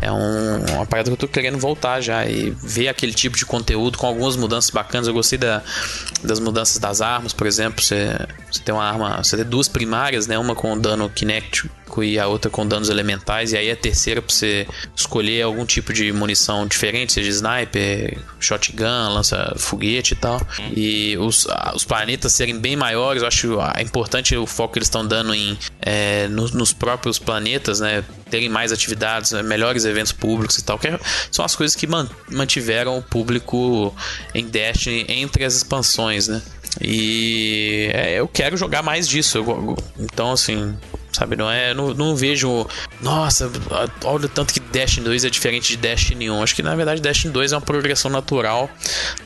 [0.00, 3.44] É um, uma parada que eu tô querendo voltar já e ver aquele tipo de
[3.44, 5.06] conteúdo com algumas mudanças bacanas.
[5.06, 5.62] Eu gostei da,
[6.22, 7.82] das mudanças das armas, por exemplo.
[7.82, 8.16] Você,
[8.50, 10.38] você tem uma arma, você tem duas primárias, né?
[10.38, 11.70] Uma com dano kinético
[12.02, 13.52] e a outra com danos elementais.
[13.52, 19.12] E aí a terceira pra você escolher algum tipo de munição diferente, seja sniper, shotgun,
[19.12, 20.40] lança foguete e tal.
[20.74, 24.86] E os, os planetas serem bem maiores, eu acho ah, importante o foco que eles
[24.86, 28.04] estão dando em é, nos, nos próprios planetas, né?
[28.30, 30.98] Terem mais atividades, né, melhores eventos públicos e tal, que é-
[31.30, 33.94] são as coisas que man- mantiveram o público
[34.34, 36.40] em Destiny entre as expansões, né?
[36.80, 39.38] E é, eu quero jogar mais disso.
[39.38, 40.76] eu então, assim,
[41.12, 41.74] sabe, não é.
[41.74, 42.66] Não, não vejo.
[43.00, 43.50] Nossa,
[44.04, 46.42] olha o tanto que Destiny 2 é diferente de Destiny 1.
[46.42, 48.70] Acho que na verdade Destiny 2 é uma progressão natural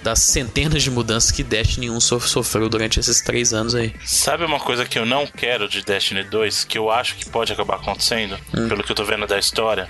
[0.03, 3.95] das centenas de mudanças que Destiny 1 sof- sofreu durante esses três anos aí.
[4.05, 7.53] Sabe uma coisa que eu não quero de Destiny 2, que eu acho que pode
[7.53, 8.37] acabar acontecendo,
[8.69, 9.89] pelo que eu tô vendo da história?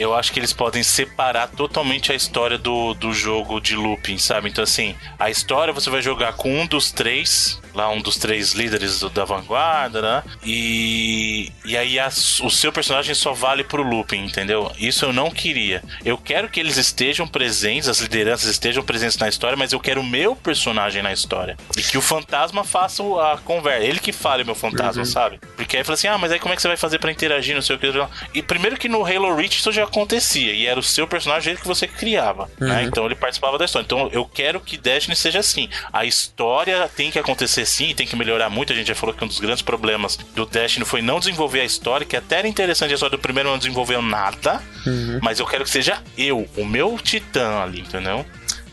[0.00, 4.48] Eu acho que eles podem separar totalmente a história do, do jogo de looping, sabe?
[4.48, 8.52] Então, assim, a história você vai jogar com um dos três lá um dos três
[8.52, 10.22] líderes do, da vanguarda, né?
[10.44, 14.70] E, e aí a, o seu personagem só vale pro Lupin, entendeu?
[14.78, 15.82] Isso eu não queria.
[16.04, 20.00] Eu quero que eles estejam presentes, as lideranças estejam presentes na história, mas eu quero
[20.00, 21.56] o meu personagem na história.
[21.76, 23.84] E que o fantasma faça a conversa.
[23.84, 25.06] Ele que fale meu fantasma, uhum.
[25.06, 25.40] sabe?
[25.56, 27.54] Porque aí fala assim: ah, mas aí como é que você vai fazer para interagir,
[27.54, 27.90] não sei o que.
[28.34, 30.52] E primeiro que no Halo Reach isso já acontecia.
[30.52, 32.48] E era o seu personagem que você criava.
[32.58, 32.66] Né?
[32.66, 32.68] Uhum.
[32.68, 32.82] Né?
[32.84, 33.84] Então ele participava da história.
[33.84, 35.68] Então eu quero que Destiny seja assim.
[35.92, 38.72] A história tem que acontecer sim, tem que melhorar muito.
[38.72, 41.64] A gente já falou que um dos grandes problemas do Destiny foi não desenvolver a
[41.64, 44.62] história, que até era interessante a história do primeiro não desenvolveu nada.
[44.86, 45.18] Uhum.
[45.22, 48.24] Mas eu quero que seja eu, o meu titã ali, entendeu?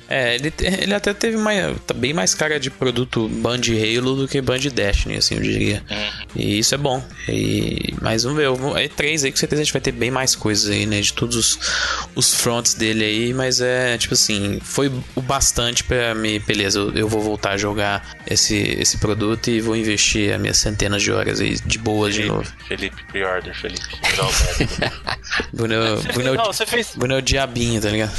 [0.10, 4.28] É, ele, ele até teve mais, tá bem mais cara de produto Band Halo do
[4.28, 5.84] que Band Destiny, assim, eu diria.
[5.90, 6.28] Uhum.
[6.36, 7.04] E isso é bom.
[7.28, 8.50] E, mas vamos ver,
[8.82, 11.02] é três aí com certeza a gente vai ter bem mais coisas aí, né?
[11.02, 11.60] De todos os,
[12.16, 16.94] os fronts dele aí, mas é tipo assim, foi o bastante pra me, beleza, eu,
[16.94, 21.12] eu vou voltar a jogar esse, esse produto e vou investir as minhas centenas de
[21.12, 22.54] horas aí de boas Felipe, de novo.
[22.68, 23.88] Felipe, pre-order, Felipe.
[25.54, 26.92] Bruno, Bruno, Não, você fez...
[26.96, 28.14] Bruno é o diabinho, tá ligado?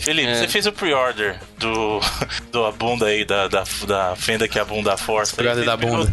[0.00, 0.34] Felipe, é.
[0.34, 2.00] você fez o pre-order do,
[2.52, 5.36] do a bunda aí, da, da, da fenda que a bunda força.
[5.36, 6.12] Pre-order da bunda.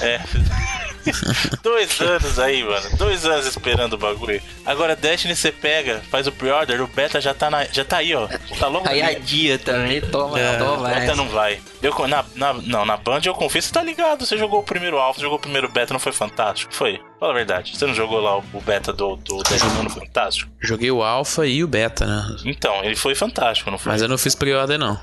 [0.00, 0.20] É.
[1.62, 2.96] Dois anos aí, mano.
[2.96, 4.40] Dois anos esperando o bagulho.
[4.64, 8.14] Agora, Destiny você pega, faz o pre-order, o beta já tá, na, já tá aí,
[8.14, 8.28] ó.
[8.58, 10.88] Tá logo Aí a dia também, toma, é, toma.
[10.88, 11.60] O beta não vai.
[11.82, 14.26] Eu, na, na, não, na Band eu confio, você tá ligado.
[14.26, 16.74] Você jogou o primeiro alfa, jogou o primeiro beta, não foi fantástico?
[16.74, 17.00] Foi.
[17.20, 17.76] Fala a verdade.
[17.76, 20.50] Você não jogou lá o, beta do, do Destiny, não foi fantástico?
[20.60, 22.36] Joguei o alfa e o beta, né?
[22.44, 23.92] Então, ele foi fantástico, não foi?
[23.92, 25.00] Mas eu não fiz pre-order, não.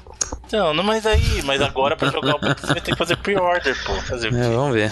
[0.48, 3.18] Então, não, mas aí, mas agora pra jogar o beta você vai ter que fazer
[3.18, 3.94] pre-order, pô.
[4.02, 4.92] Fazer é, vamos ver.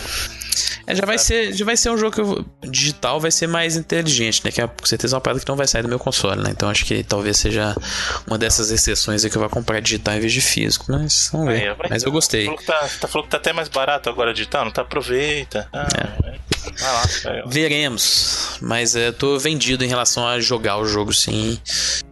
[0.85, 3.75] É, já vai ser, já vai ser um jogo que eu, digital vai ser mais
[3.75, 4.51] inteligente, né?
[4.51, 6.49] Que é com certeza uma parada que não vai sair do meu console, né?
[6.51, 7.75] Então acho que talvez seja
[8.27, 11.47] uma dessas exceções aí que eu vou comprar digital em vez de físico, mas vamos
[11.47, 11.63] ver.
[11.63, 12.45] É, mas eu gostei.
[12.45, 14.81] Falou que, tá, tá, falou que tá até mais barato agora digital, não tá?
[14.81, 15.67] Aproveita.
[15.71, 15.87] Ah,
[16.25, 16.33] é.
[16.79, 18.57] Vai lá, Veremos.
[18.61, 21.59] Mas é, tô vendido em relação a jogar o jogo sim.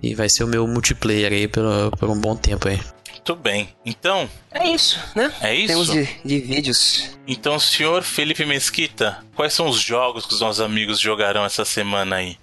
[0.01, 1.63] E vai ser o meu multiplayer aí por,
[1.97, 2.79] por um bom tempo aí.
[3.21, 3.69] Muito bem.
[3.85, 4.27] Então.
[4.51, 5.31] É isso, né?
[5.41, 5.67] É isso.
[5.67, 7.17] Temos de, de vídeos.
[7.27, 12.17] Então, senhor Felipe Mesquita, quais são os jogos que os nossos amigos jogarão essa semana
[12.17, 12.37] aí?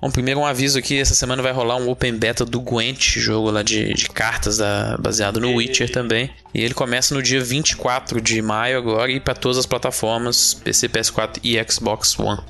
[0.00, 3.48] Bom, primeiro um aviso aqui, essa semana vai rolar um Open Beta do Gwent, jogo
[3.48, 5.54] lá de, de cartas da, baseado no e...
[5.54, 6.28] Witcher também.
[6.52, 10.88] E ele começa no dia 24 de maio agora e para todas as plataformas, PC,
[10.88, 12.40] PS4 e Xbox One.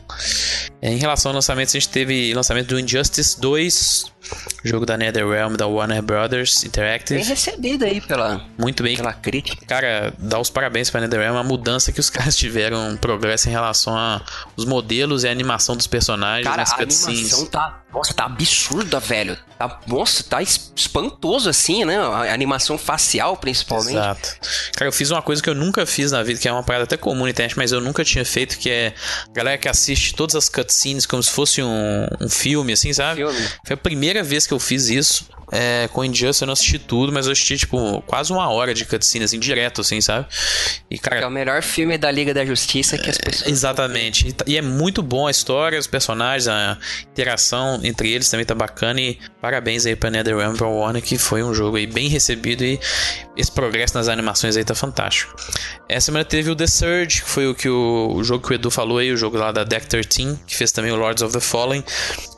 [0.80, 4.12] É, em relação ao lançamento, a gente teve lançamento do Injustice 2,
[4.64, 7.18] jogo da NetherRealm da Warner Brothers Interactive.
[7.18, 8.96] Bem recebido aí pela, Muito bem.
[8.96, 9.66] pela crítica.
[9.66, 13.52] Cara, dá os parabéns pra NetherRealm, a mudança que os caras tiveram, um progresso em
[13.52, 13.65] relação
[14.56, 19.38] aos modelos e a animação dos personagens Cara, a animação tá, nossa, tá absurda, velho.
[19.58, 21.96] Tá, nossa, tá espantoso assim, né?
[21.96, 23.96] A animação facial, principalmente.
[23.96, 24.36] Exato.
[24.74, 26.84] Cara, eu fiz uma coisa que eu nunca fiz na vida, que é uma parada
[26.84, 28.92] até comum na internet, mas eu nunca tinha feito, que é
[29.32, 33.22] galera que assiste todas as cutscenes como se fosse um, um filme, assim, sabe?
[33.22, 33.48] Filme.
[33.64, 35.26] Foi a primeira vez que eu fiz isso.
[35.52, 38.84] É, com Injustice eu não assisti tudo, mas eu assisti, tipo, quase uma hora de
[38.84, 40.26] cutscene, assim, direto, assim, sabe?
[40.90, 43.46] E, cara, é o melhor filme da Liga da Justiça que as pessoas.
[43.46, 44.34] É, exatamente.
[44.44, 46.76] E é muito bom a história, os personagens, a
[47.12, 49.00] interação entre eles também tá bacana.
[49.00, 52.64] E parabéns aí pra NetherRealm e pra Warner, que foi um jogo aí bem recebido
[52.64, 52.78] e
[53.36, 55.34] esse progresso nas animações aí tá fantástico.
[55.88, 58.54] Essa semana teve o The Surge, que foi o que o, o jogo que o
[58.54, 61.32] Edu falou aí, o jogo lá da Deck 13, que fez também o Lords of
[61.32, 61.84] the Fallen,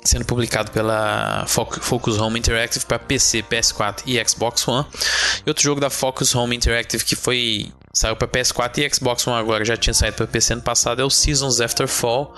[0.04, 4.86] sendo publicado pela Focus Home Interactive para PC, PS4 e Xbox One.
[5.46, 9.38] E outro jogo da Focus Home Interactive que foi saiu para PS4 e Xbox One
[9.38, 12.34] agora, já tinha saído para PC ano passado, é o Seasons After Fall,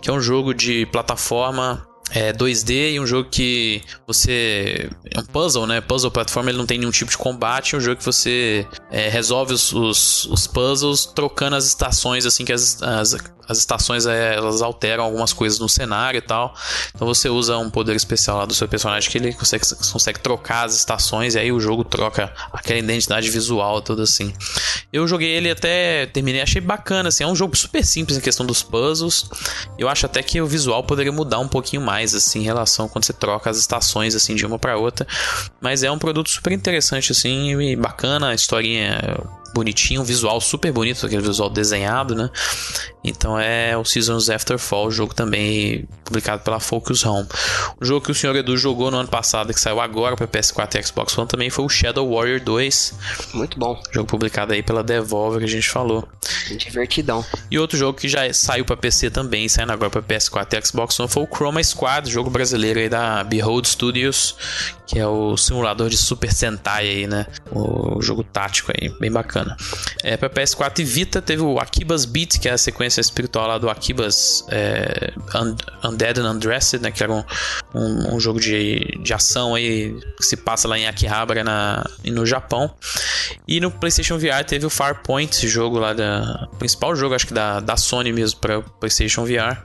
[0.00, 4.90] que é um jogo de plataforma é 2D e um jogo que você.
[5.10, 5.80] É um puzzle, né?
[5.80, 7.74] Puzzle plataforma, ele não tem nenhum tipo de combate.
[7.74, 12.44] É um jogo que você é, resolve os, os, os, puzzles trocando as estações, assim,
[12.44, 13.16] que as, as,
[13.48, 16.54] as estações é, elas alteram algumas coisas no cenário e tal.
[16.94, 20.66] Então você usa um poder especial lá do seu personagem que ele consegue, consegue trocar
[20.66, 24.32] as estações e aí o jogo troca aquela identidade visual toda assim.
[24.92, 28.44] Eu joguei ele até terminei, achei bacana assim, é um jogo super simples em questão
[28.44, 29.28] dos puzzles.
[29.78, 33.04] Eu acho até que o visual poderia mudar um pouquinho mais assim em relação quando
[33.04, 35.06] você troca as estações assim de uma para outra,
[35.60, 38.98] mas é um produto super interessante assim e bacana, a historinha
[39.54, 42.28] bonitinho, um visual super bonito, aquele visual desenhado, né?
[43.02, 47.28] Então é o Seasons After Fall, jogo também publicado pela Focus Home.
[47.80, 50.80] O jogo que o senhor Edu jogou no ano passado, que saiu agora para PS4
[50.80, 52.94] e Xbox One, também foi o Shadow Warrior 2.
[53.34, 53.80] Muito bom.
[53.92, 56.08] Jogo publicado aí pela Devolver, que a gente falou.
[56.56, 57.24] Divertidão.
[57.50, 60.98] E outro jogo que já saiu para PC também, saindo agora para PS4 e Xbox
[60.98, 64.34] One, foi o Chroma Squad, jogo brasileiro aí da Behold Studios,
[64.86, 67.26] que é o simulador de Super Sentai aí, né?
[67.50, 69.43] O jogo tático aí, bem bacana.
[70.02, 73.58] É, para PS4 e Vita teve o Akiba's Beat, que é a sequência espiritual lá
[73.58, 75.12] do Akiba's é,
[75.84, 76.90] Undead and Undressed, né?
[76.90, 77.24] Que era um,
[77.74, 82.26] um, um, jogo de, de ação aí que se passa lá em Akihabara na, no
[82.26, 82.70] Japão.
[83.46, 87.34] E no PlayStation VR teve o Farpoint, esse jogo lá da principal jogo, acho que
[87.34, 89.58] da, da Sony mesmo para PlayStation VR,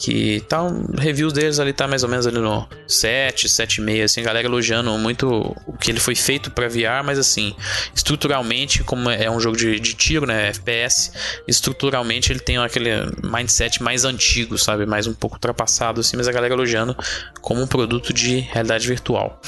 [0.00, 4.22] que tá um, reviews deles ali tá mais ou menos ali no 7, 7,5, assim,
[4.22, 7.54] galera elogiando muito o que ele foi feito para VR, mas assim,
[7.94, 11.12] estruturalmente, como é um jogo de, de tiro, né, FPS,
[11.46, 12.90] estruturalmente ele tem aquele
[13.22, 16.96] mindset mais antigo, sabe, mais um pouco ultrapassado assim, mas a galera elogiando
[17.42, 19.38] como um produto de realidade virtual.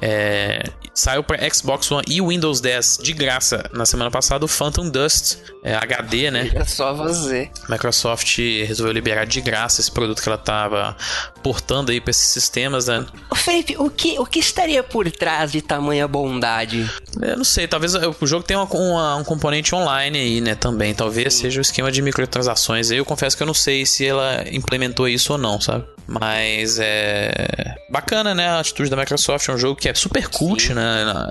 [0.00, 0.62] É,
[0.94, 5.38] saiu para Xbox One e Windows 10 de graça na semana passada o Phantom Dust
[5.62, 6.50] é, HD, né?
[6.54, 7.50] É só você.
[7.68, 10.96] Microsoft resolveu liberar de graça esse produto que ela estava
[11.42, 13.04] portando aí para esses sistemas, né?
[13.30, 16.88] Ô Felipe, o que, o que estaria por trás de tamanha bondade?
[17.20, 20.54] Eu não sei, talvez o jogo tenha uma, uma, um componente online aí, né?
[20.54, 21.42] Também, talvez Sim.
[21.42, 22.90] seja o esquema de microtransações.
[22.90, 25.84] Eu confesso que eu não sei se ela implementou isso ou não, sabe?
[26.06, 28.48] Mas é bacana, né?
[28.48, 30.74] A atitude da Microsoft é um jogo que é super cult, Sim.
[30.74, 31.04] né?
[31.04, 31.30] Na,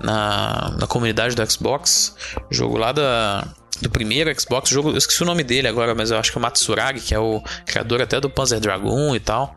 [0.00, 2.16] na, na comunidade do Xbox.
[2.50, 3.46] Jogo lá da
[3.80, 6.40] do primeiro Xbox, jogo, eu esqueci o nome dele agora, mas eu acho que é
[6.40, 9.54] o Matsuragi, que é o criador até do Panzer Dragoon e tal.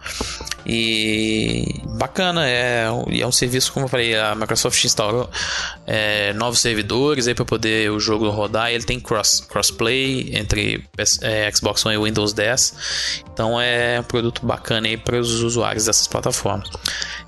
[0.66, 5.30] E bacana, é, é um serviço, como eu falei, a Microsoft instalou
[5.86, 8.72] é, novos servidores aí para poder o jogo rodar.
[8.72, 10.84] Ele tem cross, crossplay entre
[11.22, 13.24] é, Xbox One e Windows 10.
[13.32, 16.70] Então é um produto bacana aí para os usuários dessas plataformas.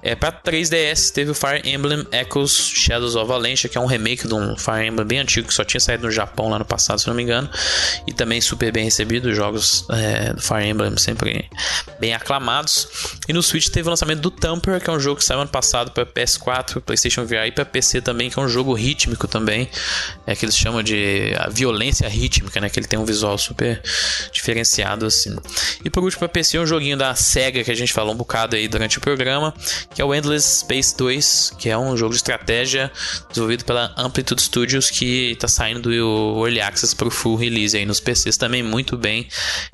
[0.02, 4.28] É, para 3DS teve o Fire Emblem Echoes Shadows of Valentia, que é um remake
[4.28, 6.79] de um Fire Emblem bem antigo que só tinha saído no Japão lá no passado,
[6.80, 7.50] se não me engano.
[8.08, 11.50] E também super bem recebido, jogos é, do Fire Emblem sempre
[12.00, 12.88] bem aclamados.
[13.28, 15.50] E no Switch teve o lançamento do Tamper, que é um jogo que saiu ano
[15.50, 19.70] passado para PS4, PlayStation VR e para PC também, que é um jogo rítmico também.
[20.26, 22.70] É que eles chamam de a violência rítmica, né?
[22.70, 23.82] Que ele tem um visual super
[24.32, 25.36] diferenciado assim.
[25.84, 28.56] E por último, para PC, um joguinho da Sega que a gente falou um bocado
[28.56, 29.54] aí durante o programa,
[29.94, 32.92] que é o Endless Space 2, que é um jogo de estratégia
[33.30, 37.86] desenvolvido pela Amplitude Studios que está saindo do Early Access para o full release aí
[37.86, 39.28] nos PCs também muito bem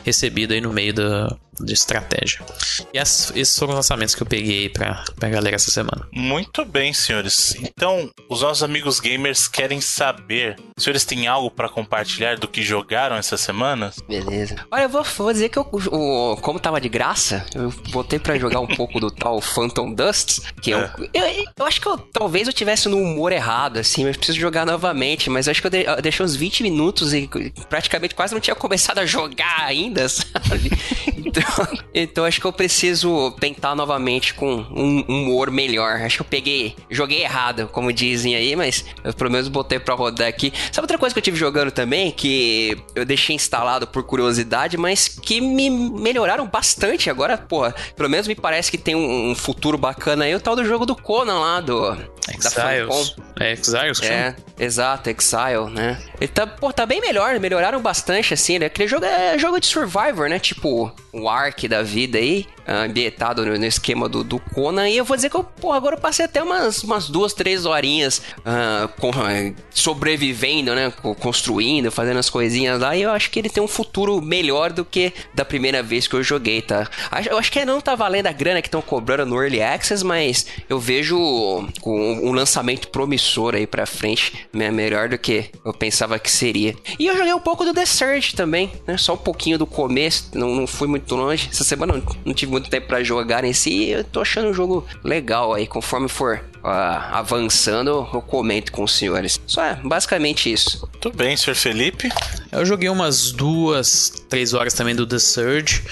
[0.04, 2.46] recebido aí no meio da, de estratégia.
[2.94, 6.08] E esses foram os lançamentos que eu peguei pra, pra galera essa semana.
[6.12, 7.56] Muito bem, senhores.
[7.60, 10.58] Então, os nossos amigos gamers querem saber.
[10.78, 13.92] Os senhores têm algo para compartilhar do que jogaram essa semana?
[14.08, 14.56] Beleza.
[14.72, 18.38] Olha, eu vou, vou dizer que eu, o, como tava de graça, eu botei para
[18.38, 20.76] jogar um pouco do tal Phantom Dust, que é.
[20.76, 24.40] eu, eu, eu, acho que eu, talvez eu tivesse no humor errado, assim, mas preciso
[24.40, 27.30] jogar novamente, mas acho que eu, de, eu deixei uns 20 minutos e
[27.70, 30.72] praticamente quase não tinha começado a jogar ainda, sabe?
[31.16, 31.44] Então,
[31.94, 36.02] então acho que eu preciso tentar novamente com um humor melhor.
[36.02, 39.96] Acho que eu peguei, joguei errado, como dizem aí, mas eu pelo menos botei pra
[39.96, 40.52] rodar aqui.
[40.72, 45.08] Sabe outra coisa que eu tive jogando também, que eu deixei instalado por curiosidade, mas
[45.08, 47.74] que me melhoraram bastante agora, porra.
[47.96, 50.86] Pelo menos me parece que tem um, um futuro bacana aí, o tal do jogo
[50.86, 52.16] do Conan lá, do...
[52.28, 53.16] Exiles.
[53.40, 56.02] É, Exiles, É, exato, Exile, né?
[56.20, 58.66] Ele tá, pô, tá bem melhor, melhoraram bastante, assim, né?
[58.66, 60.40] Aquele jogo é jogo de Survivor, né?
[60.40, 64.88] Tipo, o Ark da vida aí, ambientado no, esquema do, do, Conan.
[64.88, 68.22] E eu vou dizer que eu, agora eu passei até umas, umas duas, três horinhas
[68.40, 70.92] uh, com, uh, sobrevivendo, né?
[71.20, 72.96] Construindo, fazendo as coisinhas lá.
[72.96, 76.16] E eu acho que ele tem um futuro melhor do que da primeira vez que
[76.16, 76.88] eu joguei, tá?
[77.30, 80.46] Eu acho que não tá valendo a grana que estão cobrando no Early Access, mas
[80.70, 84.72] eu vejo um, um lançamento promissor aí pra frente, né?
[84.72, 86.76] melhor do que eu pensava que seria.
[87.00, 88.98] E eu joguei um pouco do The Surge também, né?
[88.98, 91.50] Só um pouquinho do começo, não, não fui muito longe.
[91.52, 93.90] Essa semana não, não tive muito tempo para jogar em si.
[93.90, 95.68] Eu tô achando um jogo legal aí.
[95.68, 99.40] Conforme for uh, avançando, eu comento com os senhores.
[99.46, 100.90] Só é basicamente isso.
[101.00, 102.10] Tudo bem, senhor Felipe.
[102.52, 105.84] Eu joguei umas duas, três horas também do The Surge.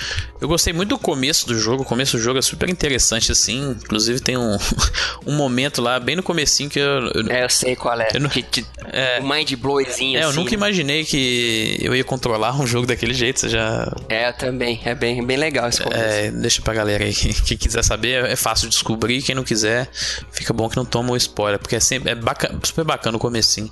[0.41, 1.83] Eu gostei muito do começo do jogo.
[1.83, 3.71] O começo do jogo é super interessante, assim.
[3.71, 4.57] Inclusive tem um,
[5.25, 7.07] um momento lá, bem no comecinho, que eu...
[7.13, 8.09] eu é, eu sei qual é.
[8.13, 10.55] Eu, que, que, é um mind blowzinho, É, assim, eu nunca né?
[10.55, 13.39] imaginei que eu ia controlar um jogo daquele jeito.
[13.39, 13.93] Você já...
[14.09, 14.81] É, eu também.
[14.83, 16.01] É bem, bem legal esse começo.
[16.01, 17.13] É, deixa pra galera aí.
[17.13, 19.21] Quem quiser saber, é fácil de descobrir.
[19.21, 19.89] Quem não quiser,
[20.31, 21.59] fica bom que não toma o spoiler.
[21.59, 23.71] Porque é, sempre, é bacana, super bacana o comecinho.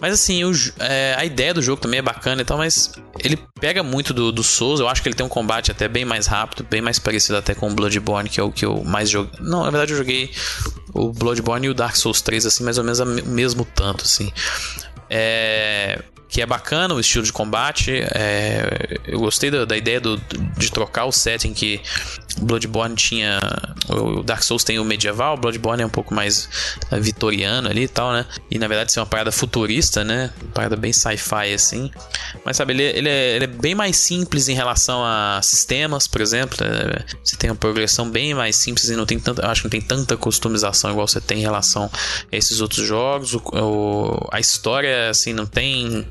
[0.00, 3.38] Mas assim, o, é, a ideia do jogo também é bacana e tal, mas ele
[3.60, 4.80] pega muito do, do Souls.
[4.80, 7.54] Eu acho que ele tem um combate até bem mais rápido, bem mais parecido até
[7.54, 9.38] com o Bloodborne, que é o que eu mais joguei.
[9.40, 10.30] Não, na verdade eu joguei
[10.94, 14.32] o Bloodborne e o Dark Souls 3, assim, mais ou menos o mesmo tanto, assim.
[15.10, 18.02] É, que é bacana o estilo de combate.
[18.14, 20.20] É, eu gostei da, da ideia do,
[20.56, 21.80] de trocar o setting que
[22.40, 23.38] Bloodborne tinha.
[23.88, 26.48] O Dark Souls tem o medieval, o Bloodborne é um pouco mais
[26.90, 28.26] é, vitoriano ali e tal, né?
[28.50, 30.30] E na verdade isso é uma parada futurista, né?
[30.42, 31.90] Uma parada bem sci-fi assim.
[32.44, 36.20] Mas sabe, ele, ele, é, ele, é, bem mais simples em relação a sistemas, por
[36.20, 36.58] exemplo.
[36.60, 39.46] É, você tem uma progressão bem mais simples e não tem tanta.
[39.46, 41.90] Acho que não tem tanta customização igual você tem em relação
[42.30, 43.34] a esses outros jogos.
[43.34, 46.06] O, o, a história, assim, não tem.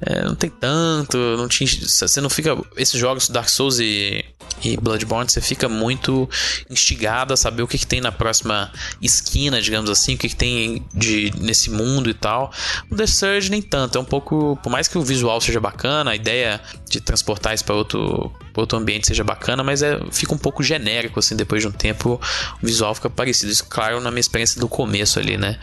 [0.00, 1.16] É, não tem tanto.
[1.36, 2.56] Não tinha, você não fica.
[2.76, 4.24] Esses jogos Dark Souls e,
[4.62, 6.28] e Bloodborne, você fica muito
[6.70, 8.70] instigado a saber o que, que tem na próxima
[9.02, 12.52] esquina, digamos assim, o que, que tem de, nesse mundo e tal.
[12.90, 14.58] O The Surge nem tanto, é um pouco.
[14.62, 18.78] Por mais que o visual seja bacana, a ideia de transportar isso para outro, outro
[18.78, 22.20] ambiente seja bacana, mas é, fica um pouco genérico, assim, depois de um tempo
[22.62, 23.50] o visual fica parecido.
[23.50, 25.58] Isso, claro, na minha experiência do começo ali, né?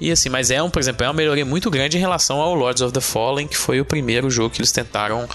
[0.00, 2.54] E assim, mas é um, por exemplo, é uma melhoria muito grande em relação ao
[2.54, 5.28] Lords of the Fallen, que foi o primeiro jogo que eles tentaram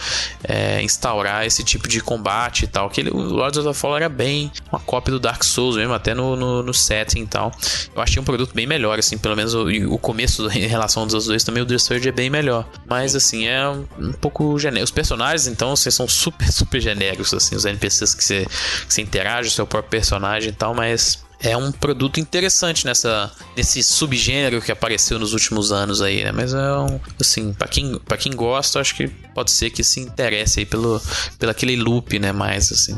[0.44, 2.90] é, instaurar esse tipo de combate e tal.
[2.90, 5.94] Que ele, o Lords of the Fallen era bem uma cópia do Dark Souls mesmo,
[5.94, 7.52] até no, no, no setting e tal.
[7.96, 11.26] Eu achei um produto bem melhor, assim, pelo menos o, o começo em relação aos
[11.26, 12.68] dois também, o The Surge é bem melhor.
[12.88, 14.86] Mas assim, é um pouco genérico.
[14.86, 18.46] Os personagens, então, vocês são super, super genéricos, assim, os NPCs que você,
[18.88, 23.32] que você interage, o seu próprio personagem e tal, mas é um produto interessante nessa
[23.58, 26.32] nesse subgênero que apareceu nos últimos anos aí, né?
[26.32, 30.00] Mas é um, assim, para quem para quem gosta, acho que pode ser que se
[30.00, 31.02] interesse aí pelo
[31.40, 32.98] pelo aquele loop, né, mais assim.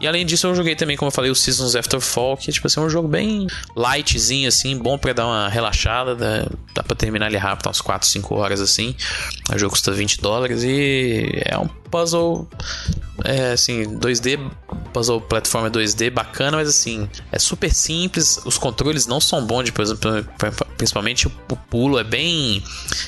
[0.00, 2.66] E além disso, eu joguei também, como eu falei, o Seasons After Fall, que tipo
[2.66, 3.46] assim, é um jogo bem
[3.76, 8.08] lightzinho assim, bom para dar uma relaxada, dá, dá para terminar ele rápido, umas 4,
[8.08, 8.96] 5 horas assim.
[9.54, 12.46] O jogo custa 20 dólares e é um puzzle
[13.24, 14.38] é assim, 2D,
[14.92, 19.72] puzzle plataforma 2D bacana, mas assim, é super simples, os controles não são bons, de,
[19.72, 20.26] por exemplo,
[20.76, 21.30] principalmente o
[21.70, 22.62] pulo é bem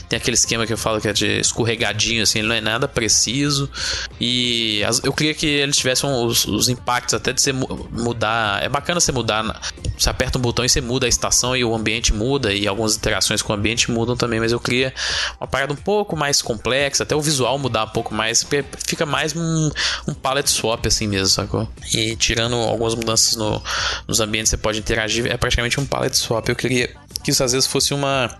[0.09, 2.89] tem aquele esquema que eu falo que é de escorregadinho assim, ele não é nada
[2.89, 3.71] preciso
[4.19, 9.01] e eu queria que eles tivessem os, os impactos até de você mudar, é bacana
[9.01, 9.61] você mudar,
[9.97, 12.97] você aperta um botão e você muda a estação e o ambiente muda e algumas
[12.97, 14.95] interações com o ambiente mudam também, mas eu queria
[15.39, 18.43] uma parada um pouco mais complexa, até o visual mudar um pouco mais,
[18.87, 19.71] fica mais um,
[20.07, 21.69] um palette swap assim mesmo, sacou?
[21.93, 23.63] E tirando algumas mudanças no,
[24.07, 26.49] nos ambientes que você pode interagir, é praticamente um palette swap.
[26.49, 28.39] Eu queria que isso às vezes fosse uma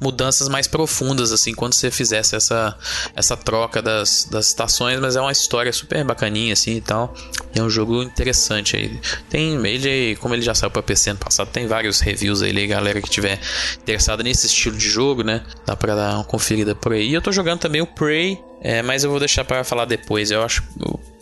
[0.00, 2.76] mudanças mais profundas, assim, quando você fizesse essa,
[3.14, 7.14] essa troca das, das estações, mas é uma história super bacaninha, assim, e tal.
[7.54, 9.00] É um jogo interessante aí.
[9.28, 13.00] Tem, ele, como ele já saiu para PC ano passado, tem vários reviews aí, galera
[13.00, 13.38] que tiver
[13.80, 15.44] interessada nesse estilo de jogo, né?
[15.66, 17.08] Dá pra dar uma conferida por aí.
[17.08, 20.30] E eu tô jogando também o Prey, é, mas eu vou deixar para falar depois.
[20.30, 20.62] Eu acho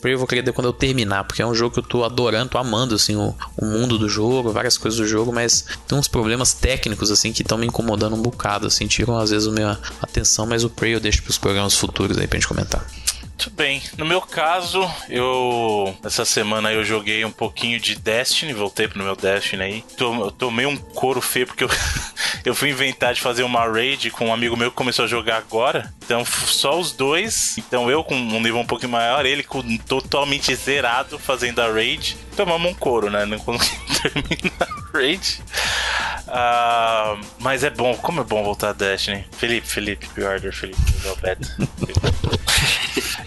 [0.00, 2.50] Prey eu vou querer quando eu terminar, porque é um jogo que eu tô adorando,
[2.50, 6.06] tô amando assim o, o mundo do jogo, várias coisas do jogo, mas tem uns
[6.06, 9.78] problemas técnicos assim que estão me incomodando um bocado, assim, tiram às vezes a minha
[10.00, 12.86] atenção, mas o Prey eu deixo para os programas futuros aí pra gente comentar.
[13.36, 13.82] Muito bem.
[13.98, 15.94] No meu caso, eu.
[16.02, 19.84] Essa semana eu joguei um pouquinho de Destiny, voltei pro meu Destiny aí.
[20.00, 21.68] Eu tomei um couro feio porque eu,
[22.46, 25.36] eu fui inventar de fazer uma raid com um amigo meu que começou a jogar
[25.36, 25.92] agora.
[26.02, 27.58] Então, só os dois.
[27.58, 32.16] Então, eu com um nível um pouquinho maior, ele com totalmente zerado fazendo a raid.
[32.34, 33.26] Tomamos um couro, né?
[33.26, 33.38] Não
[34.00, 35.42] termina a raid.
[36.26, 39.24] Uh, mas é bom, como é bom voltar a Destiny.
[39.32, 40.80] Felipe, Felipe, pre-order, Felipe,
[41.20, 41.56] beta.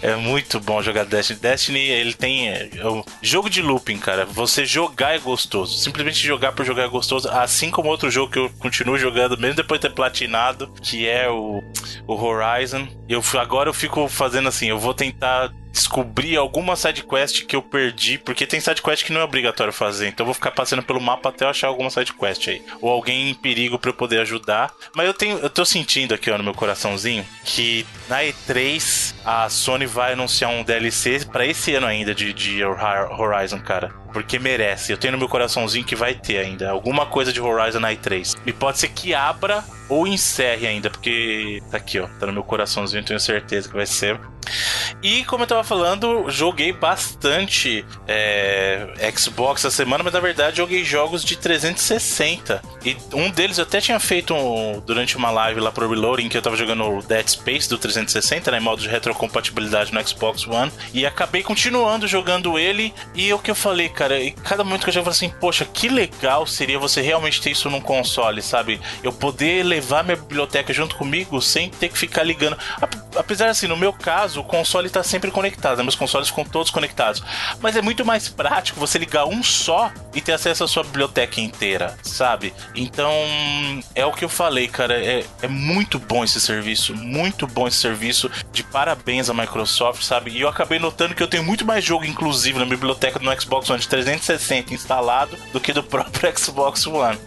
[0.02, 1.38] É muito bom jogar Destiny.
[1.40, 2.48] Destiny, ele tem.
[2.48, 4.24] É, é jogo de looping, cara.
[4.24, 5.76] Você jogar é gostoso.
[5.78, 7.28] Simplesmente jogar por jogar é gostoso.
[7.28, 11.28] Assim como outro jogo que eu continuo jogando, mesmo depois de ter platinado, que é
[11.28, 11.62] o,
[12.06, 12.88] o Horizon.
[13.08, 17.62] Eu, agora eu fico fazendo assim, eu vou tentar descobrir alguma side quest que eu
[17.62, 20.82] perdi, porque tem side quest que não é obrigatório fazer, então eu vou ficar passando
[20.82, 23.94] pelo mapa até eu achar alguma side quest aí, ou alguém em perigo para eu
[23.94, 24.72] poder ajudar.
[24.94, 29.48] Mas eu tenho, eu tô sentindo aqui ó, no meu coraçãozinho que na E3 a
[29.48, 33.92] Sony vai anunciar um DLC para esse ano ainda de, de Horizon, cara.
[34.12, 34.92] Porque merece.
[34.92, 38.36] Eu tenho no meu coraçãozinho que vai ter ainda alguma coisa de Horizon na E3.
[38.44, 42.08] E pode ser que abra ou encerre ainda, porque tá aqui, ó.
[42.18, 44.18] Tá no meu coraçãozinho, tenho certeza que vai ser.
[45.02, 50.84] E como eu tava falando, joguei bastante é, Xbox essa semana, mas na verdade joguei
[50.84, 52.62] jogos de 360.
[52.84, 56.36] E um deles eu até tinha feito um, durante uma live lá pro Reloading, que
[56.36, 60.46] eu tava jogando o Dead Space do 360, né, em modo de retrocompatibilidade no Xbox
[60.46, 60.70] One.
[60.92, 62.92] E acabei continuando jogando ele.
[63.14, 65.40] E o que eu falei, cara, e cada momento que eu jogo, eu falei assim,
[65.40, 68.80] poxa, que legal seria você realmente ter isso num console, sabe?
[69.02, 72.56] Eu poder levar minha biblioteca junto comigo sem ter que ficar ligando.
[73.16, 75.82] apesar assim, no meu caso, o console tá sempre conectado, né?
[75.82, 77.22] meus consoles ficam todos conectados.
[77.60, 81.40] Mas é muito mais prático você ligar um só e ter acesso à sua biblioteca
[81.40, 82.52] inteira, sabe?
[82.74, 83.12] Então,
[83.94, 84.94] é o que eu falei, cara.
[84.94, 88.30] É, é muito bom esse serviço, muito bom esse serviço.
[88.52, 90.30] De parabéns à Microsoft, sabe?
[90.30, 93.70] E eu acabei notando que eu tenho muito mais jogo, inclusive, na biblioteca do Xbox
[93.70, 97.18] One de 360 instalado do que do próprio Xbox One,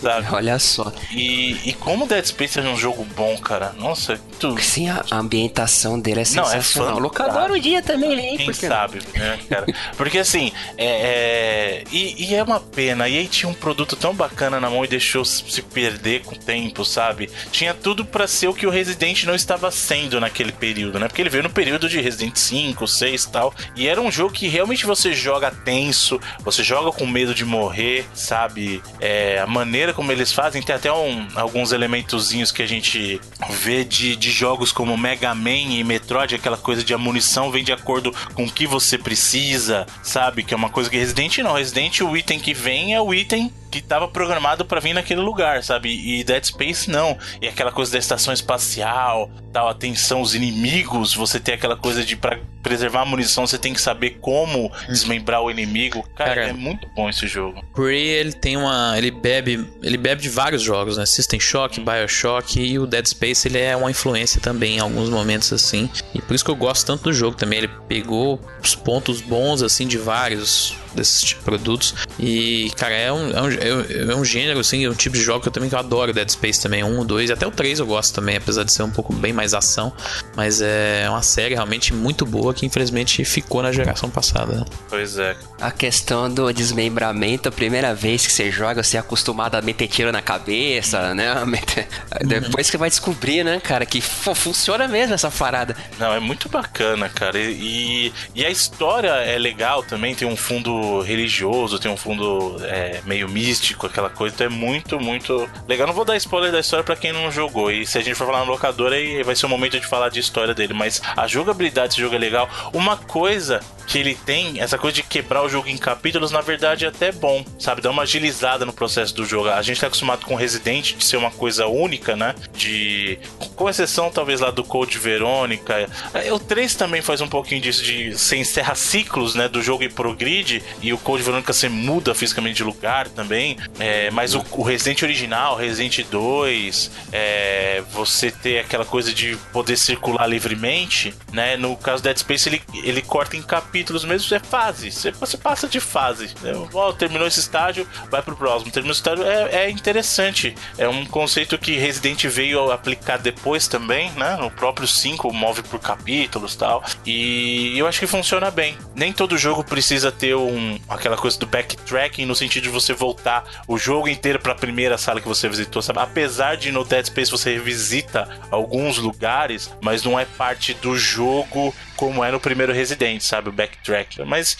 [0.00, 0.26] sabe?
[0.32, 0.92] Olha só.
[1.10, 3.72] E, e como Dead Space é um jogo bom, cara.
[3.78, 4.58] Nossa, tu.
[4.60, 6.96] Sim, a ambientação dele é Não, é sensacional.
[6.96, 7.00] fantástico.
[7.00, 8.36] Locador um dia também, hein?
[8.36, 8.76] Quem por que não?
[8.76, 9.66] sabe, né, cara?
[9.96, 13.08] Porque assim, é, é- E, e é uma pena.
[13.08, 16.38] E aí tinha um produto tão bacana na mão e deixou se perder com o
[16.38, 17.30] tempo, sabe?
[17.50, 21.08] Tinha tudo pra ser o que o Resident não estava sendo naquele período, né?
[21.08, 23.54] Porque ele veio no período de Resident 5, 6 e tal.
[23.76, 28.04] E era um jogo que realmente você joga tenso, você joga com medo de morrer,
[28.14, 28.82] sabe?
[29.00, 33.20] É, a maneira como eles fazem, tem até um- alguns elementozinhos que a gente
[33.50, 37.59] vê de, de jogos como Mega Man e Metroid, aquela coisa de a munição vem
[37.62, 40.42] de acordo com o que você precisa, sabe?
[40.42, 41.54] Que é uma coisa que Resident não.
[41.54, 45.62] Resident, o item que vem é o item que estava programado para vir naquele lugar,
[45.62, 45.88] sabe?
[45.90, 47.16] E Dead Space não.
[47.40, 52.16] E aquela coisa da estação espacial, tal, atenção, os inimigos, você tem aquela coisa de
[52.16, 56.02] para preservar a munição, você tem que saber como desmembrar o inimigo.
[56.14, 57.64] Cara, Cara, é muito bom esse jogo.
[57.74, 58.94] Prey, ele tem uma.
[58.96, 59.66] Ele bebe.
[59.82, 61.06] Ele bebe de vários jogos, né?
[61.06, 65.52] System Shock, Bioshock e o Dead Space ele é uma influência também em alguns momentos
[65.52, 65.88] assim.
[66.14, 67.60] E por isso que eu gosto tanto do jogo também.
[67.60, 71.94] Ele pegou os pontos bons assim de vários desses tipo de produtos.
[72.18, 75.40] E, cara, é um, é, um, é um gênero, assim, é um tipo de jogo
[75.40, 76.82] que eu também que eu adoro Dead Space também.
[76.84, 79.54] Um, dois, até o três eu gosto também, apesar de ser um pouco bem mais
[79.54, 79.92] ação.
[80.36, 84.54] Mas é uma série realmente muito boa que infelizmente ficou na geração passada.
[84.56, 84.64] né?
[84.88, 85.36] Pois é.
[85.60, 89.88] A questão do desmembramento, a primeira vez que você joga, você é acostumado a meter
[89.88, 91.34] tiro na cabeça, né?
[91.44, 91.86] Meter-
[92.26, 95.76] Depois que vai descobrir, né, cara, que funciona mesmo essa parada.
[95.98, 97.38] Não, é muito bacana, cara.
[97.38, 103.00] E, e a história é legal também, tem um fundo religioso, tem um fundo é,
[103.04, 104.34] meio místico, aquela coisa.
[104.34, 105.86] Então é muito, muito legal.
[105.86, 107.70] Não vou dar spoiler da história pra quem não jogou.
[107.70, 110.08] E se a gente for falar no locador, aí vai ser o momento de falar
[110.08, 110.74] de história dele.
[110.74, 112.48] Mas a jogabilidade desse jogo é legal.
[112.72, 116.84] Uma coisa que ele tem, essa coisa de quebrar o jogo em capítulos, na verdade
[116.84, 117.80] é até bom, sabe?
[117.80, 119.48] Dá uma agilizada no processo do jogo.
[119.48, 122.34] A gente tá acostumado com Resident de ser uma coisa única, né?
[122.54, 123.18] De.
[123.56, 125.88] Com exceção, talvez, lá do Code Verônica.
[126.14, 129.48] É, O 3 também faz um pouquinho disso, de você encerra ciclos, né?
[129.48, 130.62] Do jogo ir pro grid.
[130.82, 133.56] E o Code Verônica você muda fisicamente de lugar também.
[133.78, 139.76] É, mas o, o Resident original, Resident 2, é, você ter aquela coisa de poder
[139.76, 141.56] circular livremente, né?
[141.56, 144.90] No caso do Dead Space, ele, ele corta em capítulos mesmo, é fase.
[144.90, 146.34] Você, você passa de fase.
[146.72, 148.70] Ó, terminou esse estágio, vai pro próximo.
[148.70, 150.54] Terminou esse estágio, é, é interessante.
[150.78, 154.36] É um conceito que Resident veio aplicar depois também, né?
[154.36, 156.82] No próprio 5, move por capítulos tal.
[157.04, 158.76] E eu acho que funciona bem.
[158.94, 163.62] Nem todo jogo precisa ter um, aquela coisa do backtracking, no sentido de você voltar
[163.66, 165.98] o jogo inteiro pra primeira sala que você visitou, sabe?
[165.98, 171.74] Apesar de no Dead Space você revisita alguns lugares, mas não é parte do jogo
[171.96, 173.48] como é no primeiro Resident, sabe?
[173.48, 174.22] O backtrack.
[174.24, 174.56] Mas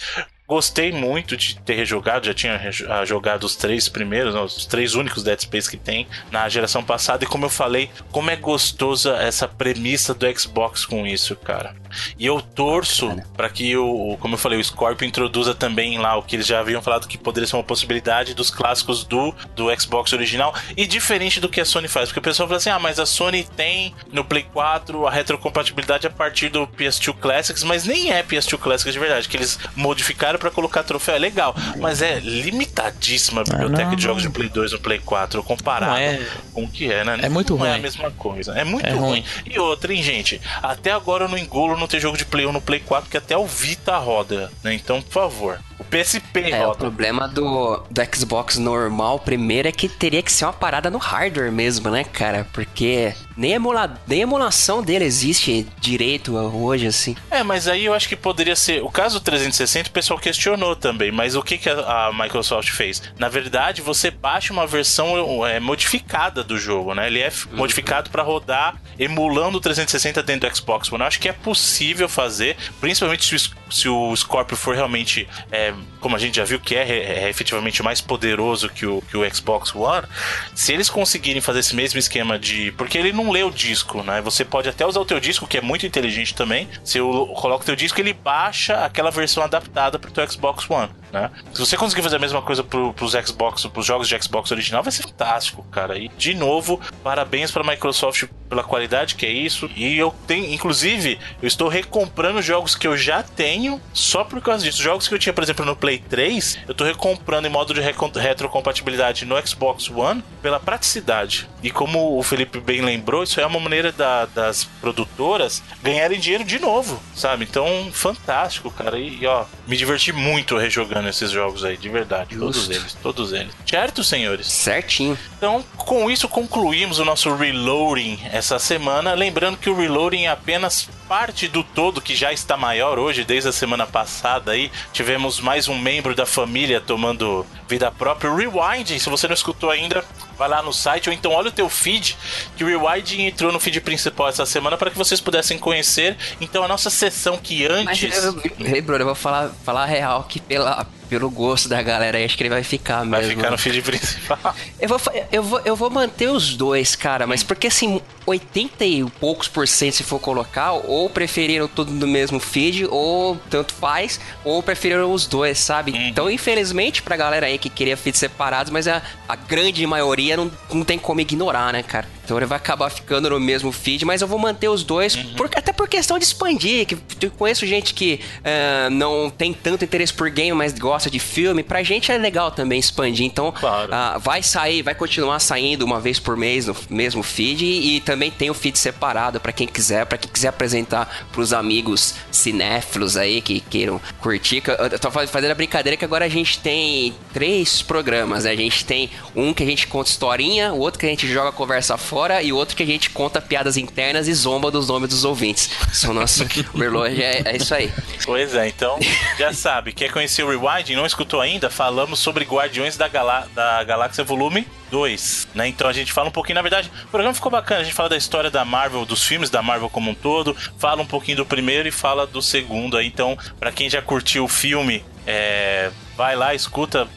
[0.51, 2.59] gostei muito de ter rejogado, já tinha
[2.89, 6.83] ah, jogado os três primeiros, não, os três únicos Dead Space que tem na geração
[6.83, 11.73] passada, e como eu falei, como é gostosa essa premissa do Xbox com isso, cara.
[12.19, 16.17] E eu torço pra que o, o- como eu falei, o Scorpio introduza também lá
[16.17, 19.67] o que eles já haviam falado que poderia ser uma possibilidade dos clássicos do, do
[19.79, 22.79] Xbox original, e diferente do que a Sony faz, porque o pessoal fala assim: ah,
[22.79, 27.85] mas a Sony tem no Play 4 a retrocompatibilidade a partir do PS2 Classics, mas
[27.85, 32.01] nem é PS2 Classics de verdade, que eles modificaram pra colocar troféu, é legal, mas
[32.01, 36.19] é limitadíssima a biblioteca não, de jogos de Play 2 no Play 4 comparado é-
[36.53, 37.19] com o que é, né?
[37.21, 37.81] é muito não é a ruim.
[37.81, 38.99] mesma coisa, é muito É ruim.
[39.21, 39.25] ruim.
[39.45, 40.41] E outra, hein, gente?
[40.61, 43.17] Até agora eu não engulo não ter jogo de Play 1 no Play 4, que
[43.17, 44.73] até o Vita roda, né?
[44.73, 45.59] Então, por favor.
[45.81, 46.77] O PSP É, o roda.
[46.77, 51.51] problema do, do Xbox normal, primeiro, é que teria que ser uma parada no hardware
[51.51, 52.47] mesmo, né, cara?
[52.53, 57.15] Porque nem, emula, nem emulação dele existe direito hoje, assim.
[57.31, 58.83] É, mas aí eu acho que poderia ser.
[58.83, 62.69] O caso do 360 o pessoal questionou também, mas o que, que a, a Microsoft
[62.69, 63.01] fez?
[63.17, 67.07] Na verdade, você baixa uma versão é, modificada do jogo, né?
[67.07, 71.01] Ele é f- modificado para rodar emulando o 360 dentro do Xbox One.
[71.01, 75.70] Eu acho que é possível fazer, principalmente se o, se o Scorpio for realmente, é,
[75.99, 79.33] como a gente já viu, que é, é efetivamente mais poderoso que o, que o
[79.35, 80.07] Xbox One.
[80.55, 82.71] Se eles conseguirem fazer esse mesmo esquema de.
[82.73, 84.21] Porque ele não lê o disco, né?
[84.21, 86.67] Você pode até usar o teu disco, que é muito inteligente também.
[86.83, 90.89] Você o- coloca o teu disco, ele baixa aquela versão adaptada pro teu Xbox One.
[91.11, 91.29] né?
[91.53, 94.81] Se você conseguir fazer a mesma coisa pro, pros Xbox, pros jogos de Xbox original,
[94.81, 95.97] vai ser fantástico, cara.
[95.97, 99.69] E, de novo, parabéns pra Microsoft pela qualidade que é isso.
[99.75, 104.63] E eu tenho, inclusive, eu estou recomprando jogos que eu já tenho só por causa
[104.63, 104.81] disso.
[104.81, 107.81] Jogos que eu tinha, por exemplo, no Play 3, eu tô recomprando em modo de
[107.81, 111.49] retrocompatibilidade no Xbox One pela praticidade.
[111.63, 116.43] E como o Felipe bem lembrou, isso é uma maneira da, das produtoras ganharem dinheiro
[116.43, 117.45] de novo, sabe?
[117.45, 118.97] Então, fantástico, cara.
[118.97, 122.35] E, e ó, me diverti muito rejogando esses jogos aí, de verdade.
[122.35, 122.45] Justo.
[122.45, 123.53] Todos eles, todos eles.
[123.65, 124.45] Certo, senhores?
[124.47, 125.17] Certinho.
[125.37, 129.13] Então, com isso concluímos o nosso reloading essa semana.
[129.13, 133.47] Lembrando que o reloading é apenas parte do todo que já está maior hoje, desde
[133.47, 134.69] a semana passada aí.
[134.91, 138.29] Tivemos mais um membro da família tomando vida própria.
[138.29, 140.03] O Rewinding, se você não escutou ainda,
[140.41, 142.17] vai lá no site ou então olha o teu feed,
[142.57, 146.17] que o Rewinding entrou no feed principal essa semana para que vocês pudessem conhecer.
[146.39, 148.09] Então a nossa sessão que antes.
[148.09, 152.17] Mas, eu, eu, Bruno, eu vou falar, falar real que pela, pelo gosto da galera
[152.17, 153.11] aí, acho que ele vai ficar mesmo.
[153.11, 154.55] Vai ficar no feed principal.
[154.79, 159.03] eu, vou, eu, vou, eu vou manter os dois, cara, mas porque assim, 80 e
[159.19, 164.21] poucos por cento se for colocar, ou preferiram tudo no mesmo feed, ou tanto faz,
[164.45, 165.91] ou preferiram os dois, sabe?
[165.91, 166.07] Uhum.
[166.07, 170.49] Então, infelizmente, pra galera aí que queria feeds separados, mas a, a grande maioria não,
[170.71, 172.07] não tem como ignorar, né, cara?
[172.31, 175.33] Então ele vai acabar ficando no mesmo feed, mas eu vou manter os dois, uhum.
[175.35, 176.85] por, até por questão de expandir.
[176.85, 181.19] Que eu conheço gente que uh, não tem tanto interesse por game, mas gosta de
[181.19, 181.61] filme.
[181.61, 183.25] Pra gente é legal também expandir.
[183.25, 183.91] Então claro.
[183.91, 187.99] uh, vai sair, vai continuar saindo uma vez por mês no mesmo feed e, e
[187.99, 193.17] também tem o feed separado para quem quiser, para quem quiser apresentar pros amigos cinéfilos
[193.17, 194.63] aí que queiram curtir.
[194.89, 198.51] Eu tô fazendo a brincadeira que agora a gente tem três programas, né?
[198.51, 201.51] A gente tem um que a gente conta historinha, o outro que a gente joga
[201.51, 205.09] conversa fora fora e outro que a gente conta piadas internas e zomba dos nomes
[205.09, 205.71] dos ouvintes.
[205.91, 207.91] São nosso overload, é, é isso aí.
[208.23, 208.99] Pois é, então
[209.39, 211.67] já sabe, quer conhecer o Rewinding, não escutou ainda?
[211.67, 215.67] Falamos sobre Guardiões da, Galá da Galáxia Volume 2, né?
[215.67, 218.09] Então a gente fala um pouquinho, na verdade, o programa ficou bacana, a gente fala
[218.09, 221.45] da história da Marvel, dos filmes da Marvel como um todo, fala um pouquinho do
[221.45, 226.35] primeiro e fala do segundo aí, então, para quem já curtiu o filme, é, vai
[226.35, 227.07] lá, escuta,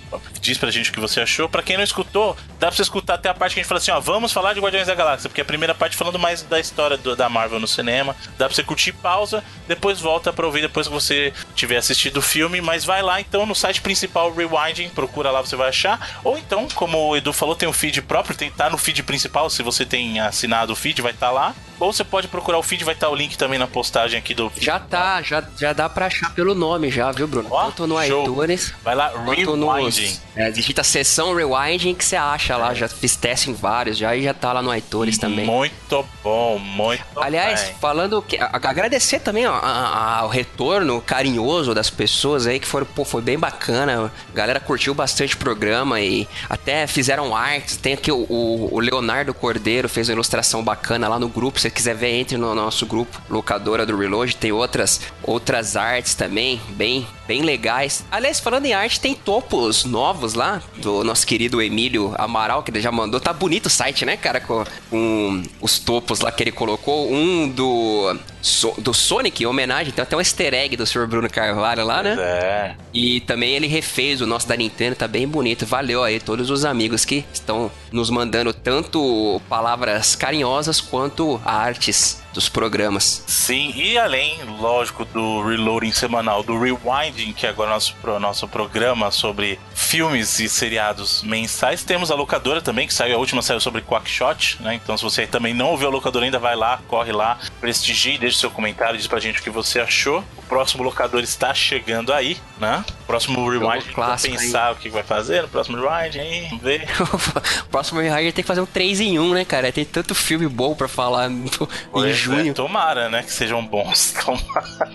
[0.41, 1.49] diz pra gente o que você achou.
[1.49, 3.79] Pra quem não escutou, dá pra você escutar até a parte que a gente fala
[3.79, 6.61] assim, ó, vamos falar de Guardiões da Galáxia, porque a primeira parte falando mais da
[6.61, 10.63] história do, da Marvel no cinema, dá pra você curtir pausa, depois volta pra ouvir
[10.63, 14.89] depois que você tiver assistido o filme, mas vai lá então no site principal Rewinding,
[14.91, 18.37] procura lá, você vai achar, ou então, como o Edu falou, tem um feed próprio,
[18.37, 21.55] tem, tá no feed principal, se você tem assinado o feed, vai estar tá lá,
[21.79, 24.35] ou você pode procurar o feed, vai estar tá o link também na postagem aqui
[24.35, 24.51] do...
[24.59, 27.49] Já tá, já, já dá pra achar pelo nome já, viu, Bruno?
[27.51, 28.25] Ó, Tanto no show.
[28.25, 28.73] iTunes...
[28.83, 30.19] Vai lá, Rewinding.
[30.37, 32.75] É, digita sessão Rewinding que você acha lá.
[32.75, 35.45] Já fiz teste em vários já e já tá lá no iTunes também.
[35.45, 37.75] Muito bom, muito Aliás, bem.
[37.81, 38.39] falando que.
[38.39, 44.13] agradecer também ao retorno carinhoso das pessoas aí que foram, pô, foi bem bacana.
[44.33, 47.77] A galera curtiu bastante o programa e até fizeram artes.
[47.77, 51.59] Tem aqui o, o, Leonardo Cordeiro fez uma ilustração bacana lá no grupo.
[51.59, 54.37] Se você quiser ver, entre no nosso grupo, locadora do Reload.
[54.37, 58.05] Tem outras, outras artes também, bem, bem legais.
[58.11, 62.81] Aliás, falando em arte, tem topos novos lá do nosso querido Emílio Amaral, que ele
[62.81, 63.21] já mandou.
[63.21, 64.41] Tá bonito o site, né, cara?
[64.41, 67.13] Com, com os topos lá que ele colocou.
[67.13, 69.93] Um do, so, do Sonic, em homenagem.
[69.93, 71.07] Tem até um easter egg do Sr.
[71.07, 72.17] Bruno Carvalho lá, né?
[72.19, 72.75] É.
[72.93, 75.67] E também ele refez o nosso da Nintendo, tá bem bonito.
[75.67, 82.49] Valeu aí todos os amigos que estão nos mandando tanto palavras carinhosas quanto artes dos
[82.49, 83.23] programas.
[83.27, 89.11] Sim, e além, lógico, do reloading semanal, do rewinding, que é agora nosso, nosso programa
[89.11, 93.81] sobre filmes e seriados mensais, temos a locadora também, que saiu, a última saiu sobre
[93.81, 94.75] Quackshot, né?
[94.75, 98.39] Então, se você também não ouviu a locadora ainda, vai lá, corre lá, prestigie, deixe
[98.39, 100.25] seu comentário, diz pra gente o que você achou.
[100.37, 102.85] O próximo locador está chegando aí, né?
[103.03, 104.73] O próximo rewind, clássico pensar aí.
[104.73, 106.89] o que vai fazer no próximo rewind aí, vamos ver.
[107.63, 109.71] o próximo rewind tem que fazer um 3 em 1, né, cara?
[109.71, 112.51] Tem tanto filme bom pra falar no, em junho.
[112.51, 113.23] É, tomara, né?
[113.23, 114.13] Que sejam bons.
[114.25, 114.91] Tomara.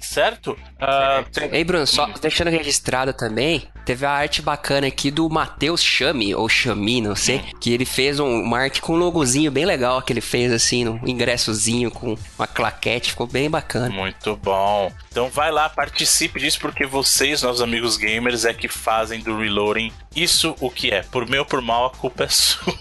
[0.01, 0.57] certo?
[0.81, 1.25] Uh.
[1.53, 6.49] Ei, Bruno, só deixando registrado também, teve a arte bacana aqui do Matheus Chame, ou
[6.49, 10.13] Chami, não sei, que ele fez um, uma arte com um logozinho bem legal que
[10.13, 13.91] ele fez assim, no ingressozinho com uma claquete, ficou bem bacana.
[13.91, 14.93] Muito bom.
[15.11, 19.93] Então vai lá, participe disso, porque vocês, nossos amigos gamers, é que fazem do Reloading
[20.15, 21.03] isso o que é.
[21.03, 22.75] Por meu ou por mal, a culpa é sua.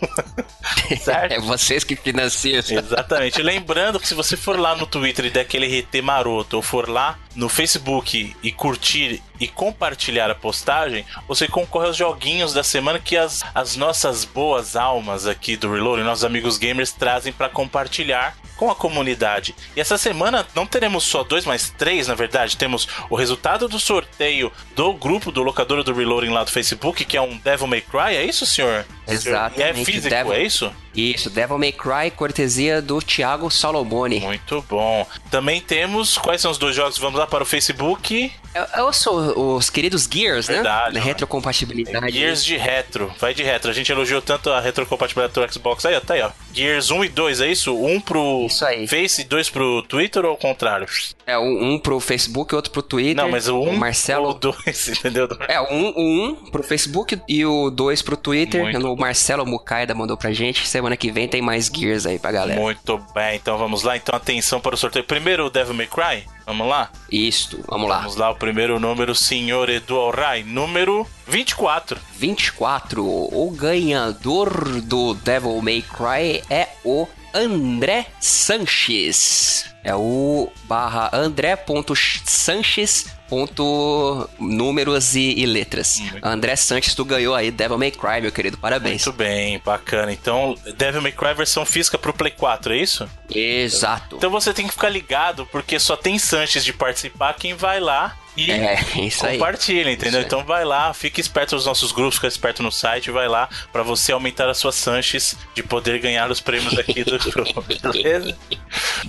[0.99, 1.33] certo?
[1.37, 2.59] É vocês que financiam.
[2.59, 3.41] Exatamente.
[3.41, 6.89] Lembrando que se você for lá no Twitter e der aquele RT maroto, ou for
[6.89, 12.99] lá no Facebook e curtir e compartilhar a postagem, você concorre aos joguinhos da semana
[12.99, 18.35] que as, as nossas boas almas aqui do Reloading, nossos amigos gamers, trazem para compartilhar
[18.57, 19.55] com a comunidade.
[19.75, 22.57] E essa semana não teremos só dois, mas três, na verdade.
[22.57, 27.15] Temos o resultado do sorteio do grupo do locador do Reloading lá do Facebook, que
[27.15, 28.85] é um Devil May Cry, é isso, senhor?
[29.07, 29.59] Exatamente.
[29.59, 30.33] E é físico, Devil...
[30.33, 30.73] é isso?
[30.95, 34.19] Isso, Devil May Cry, cortesia do Thiago Salomone.
[34.19, 35.05] Muito bom.
[35.29, 36.97] Também temos, quais são os dois jogos?
[36.97, 38.31] Vamos lá para o Facebook.
[38.75, 40.99] Eu, sou os queridos Gears, Verdade, né?
[40.99, 42.11] Retrocompatibilidade.
[42.11, 43.69] Gears de retro, vai de retro.
[43.69, 46.31] A gente elogiou tanto a retrocompatibilidade do Xbox aí, ó, tá aí, ó.
[46.53, 47.75] Gears 1 e 2, é isso?
[47.75, 48.87] Um pro isso aí.
[48.87, 50.87] Face e dois pro Twitter ou ao contrário?
[51.27, 53.21] É, um pro Facebook e outro pro Twitter.
[53.21, 54.27] Não, mas o um o Marcelo...
[54.27, 55.27] ou dois, entendeu?
[55.49, 58.63] É, um, o um pro Facebook e o dois pro Twitter.
[58.63, 60.65] Muito o Marcelo Mucaida mandou pra gente.
[60.65, 62.61] Semana que vem tem mais Gears aí pra galera.
[62.61, 63.97] Muito bem, então vamos lá.
[63.97, 65.03] Então atenção para o sorteio.
[65.03, 66.23] Primeiro o Devil May Cry.
[66.45, 66.89] Vamos lá?
[67.11, 67.97] Isto, vamos lá.
[67.97, 71.99] Vamos lá, o primeiro número, senhor Edu Alray, número 24.
[72.15, 73.05] 24.
[73.05, 79.65] O ganhador do Devil May Cry é o André Sanches.
[79.83, 85.99] É o barra André.sanches ponto números e, e letras.
[85.99, 88.57] Muito André Sanches, tu ganhou aí Devil May Cry, meu querido.
[88.57, 89.05] Parabéns.
[89.05, 90.11] Muito bem, bacana.
[90.11, 93.09] Então, Devil May Cry versão física pro Play 4, é isso?
[93.29, 94.15] Exato.
[94.15, 98.17] Então você tem que ficar ligado, porque só tem Sanches de participar quem vai lá
[98.37, 99.37] e É, isso aí.
[99.37, 100.19] compartilha, entendeu?
[100.21, 100.27] Isso.
[100.27, 103.83] Então vai lá, fique esperto nos nossos grupos, fica esperto no site, vai lá pra
[103.83, 108.37] você aumentar as suas Sanches de poder ganhar os prêmios aqui do grupo, beleza?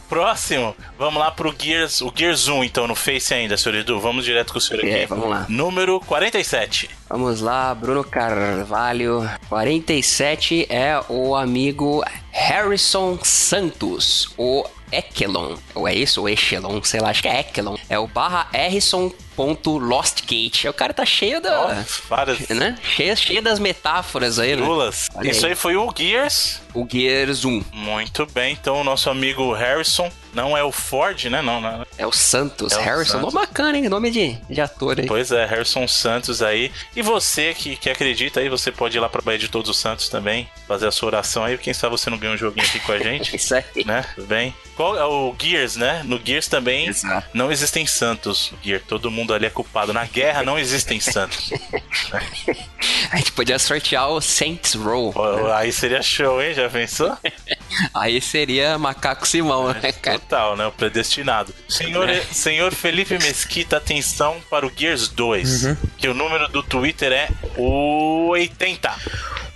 [0.09, 4.25] Próximo, vamos lá pro Gears, o Gears 1 então no Face ainda, senhor Edu, vamos
[4.25, 4.91] direto com o senhor aqui.
[4.91, 5.47] É, vamos lá.
[5.49, 6.91] Número 47.
[7.09, 9.29] Vamos lá, Bruno Carvalho.
[9.49, 15.57] 47 é o amigo Harrison Santos, o Ekelon.
[15.75, 16.23] Ou é isso?
[16.23, 17.77] O Echelon, sei lá, acho que é Ekelon.
[17.89, 20.69] É o barra Harrison.lostgate.
[20.69, 21.85] O cara tá cheio da.
[22.09, 22.77] Várias Né?
[22.83, 24.65] Cheio, cheio das metáforas aí, né?
[24.67, 25.09] Lulas.
[25.15, 25.53] Olha Isso aí.
[25.53, 26.61] aí foi o Gears.
[26.75, 27.65] O Gears 1.
[27.73, 31.43] Muito bem, então o nosso amigo Harrison, não é o Ford, né?
[31.43, 31.85] Não, não.
[31.97, 32.73] É o Santos.
[32.73, 33.13] É o Harrison.
[33.19, 33.35] Santos.
[33.35, 33.89] Nome bacana, hein?
[33.89, 35.07] Nome de, de ator aí.
[35.07, 36.71] Pois é, Harrison Santos aí.
[36.95, 39.79] E você que, que acredita aí, você pode ir lá pra Bahia de Todos os
[39.79, 41.57] Santos também, fazer a sua oração aí.
[41.59, 43.65] Quem sabe você não ganha um joguinho aqui com a gente, Isso aí.
[43.85, 44.05] né?
[44.15, 44.55] Tudo bem?
[44.79, 46.03] Qual é o Gears, né?
[46.05, 47.27] No Gears também Exato.
[47.35, 48.53] não existem santos.
[48.63, 49.93] Gear, todo mundo ali é culpado.
[49.93, 51.51] Na guerra não existem santos.
[53.11, 55.13] A gente podia sortear o Saints Row.
[55.13, 56.55] Pô, Aí seria show, hein?
[56.55, 57.17] Já pensou?
[57.93, 60.21] Aí seria Macaco Simão, né, cara?
[60.21, 60.65] Total, né?
[60.67, 61.53] O predestinado.
[61.69, 62.21] Senhor, É.
[62.33, 65.77] senhor Felipe Mesquita, atenção para o Gears 2.
[65.97, 68.95] Que o número do Twitter é o 80.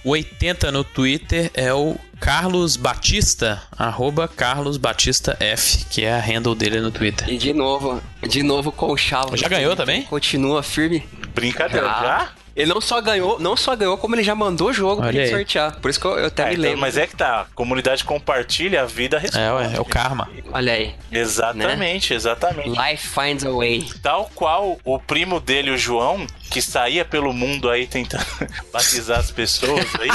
[0.05, 6.21] O 80 no Twitter é o Carlos Batista, arroba Carlos Batista F, que é a
[6.21, 7.29] handle dele no Twitter.
[7.29, 9.37] E de novo, de novo com o Chavo.
[9.37, 10.03] Já ganhou também?
[10.03, 11.05] Continua firme.
[11.35, 12.01] Brincadeira, Já.
[12.01, 12.33] já?
[12.55, 15.21] Ele não só ganhou, não só ganhou, como ele já mandou o jogo pra Olha
[15.25, 15.41] gente aí.
[15.41, 15.77] sortear.
[15.81, 16.81] Por isso que eu, eu até É, me então, lembro.
[16.81, 19.45] mas é que tá, a comunidade compartilha, a vida responde.
[19.45, 20.29] É, ué, é o karma.
[20.53, 20.95] Olha aí.
[21.11, 22.69] Exatamente, exatamente.
[22.71, 23.89] Life finds a way.
[24.03, 28.25] Tal qual o primo dele, o João, que saía pelo mundo aí tentando
[28.73, 30.11] batizar as pessoas aí,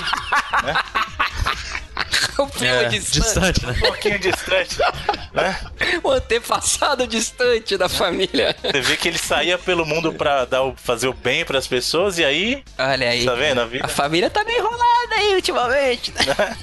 [2.43, 3.21] o primo É, distante.
[3.21, 3.71] distante, né?
[3.75, 4.77] um pouquinho distante,
[5.33, 5.59] né?
[6.03, 8.55] O antepassado distante da família.
[8.61, 12.17] Você vê que ele saía pelo mundo pra dar o, fazer o bem pras pessoas
[12.17, 13.25] e aí, Olha aí.
[13.25, 13.61] tá vendo?
[13.61, 16.11] A vida A família tá meio enrolada aí ultimamente.
[16.13, 16.57] né?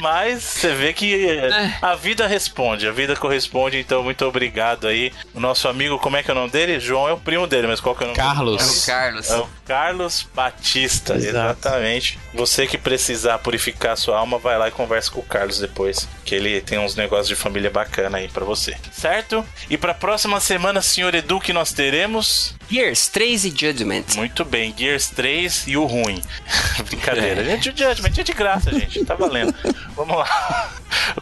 [0.00, 1.74] Mas você vê que É.
[1.80, 5.12] a vida responde, a vida corresponde, então muito obrigado aí.
[5.34, 6.80] O nosso amigo, como é que é o nome dele?
[6.80, 8.60] João é o primo dele, mas qual que é o nome Carlos.
[8.60, 9.28] É o Carlos.
[9.28, 9.40] dele?
[9.40, 11.28] É o Carlos Batista, Exato.
[11.28, 12.18] exatamente.
[12.34, 16.08] Você que precisar purificar a sua alma, vai lá e conversa com o Carlos depois,
[16.24, 19.46] que ele tem uns negócios de família bacana aí pra você, certo?
[19.70, 24.04] E pra próxima semana, senhor Edu, que nós teremos, Gears 3 e Judgment.
[24.16, 26.22] muito bem, Gears 3 e o ruim.
[26.88, 27.44] Brincadeira, É.
[27.44, 29.54] gente, o Judgment é de graça, gente, tá valendo.
[29.94, 30.70] Vamos lá.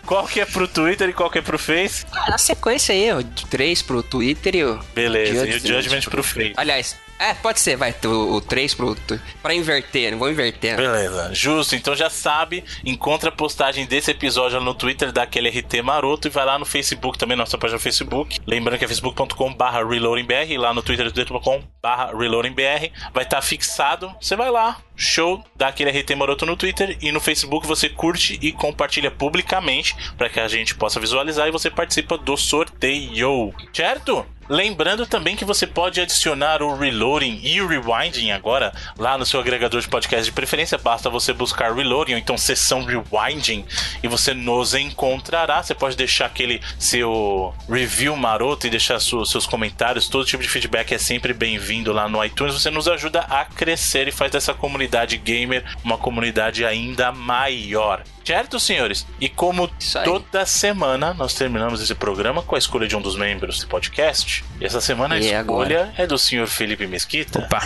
[0.06, 2.04] Qual que é pro Twitter e qual que é pro Face?
[2.28, 5.82] Na sequência aí, o 3 pro Twitter e o Beleza, e o Judgment.
[5.82, 6.52] Judgment pro Face.
[6.56, 7.94] Aliás, É, pode ser, vai.
[8.04, 8.96] O, o 3 pro.
[9.42, 10.76] Pra inverter, não vou inverter.
[10.76, 11.76] Beleza, justo.
[11.76, 16.46] Então já sabe, encontra a postagem desse episódio no Twitter daquele RT Maroto e vai
[16.46, 18.38] lá no Facebook também, nossa página no Facebook.
[18.46, 21.10] Lembrando que é facebook.com/barra reloadingbr e lá no Twitter,
[21.40, 22.90] twitter.com/barra reloadingbr.
[23.12, 24.14] Vai estar tá fixado.
[24.20, 28.38] Você vai lá, show, dá aquele RT Maroto no Twitter e no Facebook você curte
[28.42, 34.26] e compartilha publicamente para que a gente possa visualizar e você participa do sorteio, certo?
[34.50, 39.38] Lembrando também que você pode adicionar o reloading e o rewinding agora lá no seu
[39.38, 40.76] agregador de podcast de preferência.
[40.76, 43.64] Basta você buscar reloading ou então sessão rewinding
[44.02, 45.62] e você nos encontrará.
[45.62, 50.08] Você pode deixar aquele seu review maroto e deixar seus comentários.
[50.08, 52.60] Todo tipo de feedback é sempre bem-vindo lá no iTunes.
[52.60, 58.02] Você nos ajuda a crescer e faz dessa comunidade gamer uma comunidade ainda maior.
[58.24, 59.06] Certo, senhores?
[59.20, 59.68] E como
[60.04, 64.44] toda semana nós terminamos esse programa com a escolha de um dos membros do podcast.
[64.60, 65.94] E essa semana e a escolha agora?
[65.96, 67.40] é do senhor Felipe Mesquita.
[67.40, 67.60] Opa!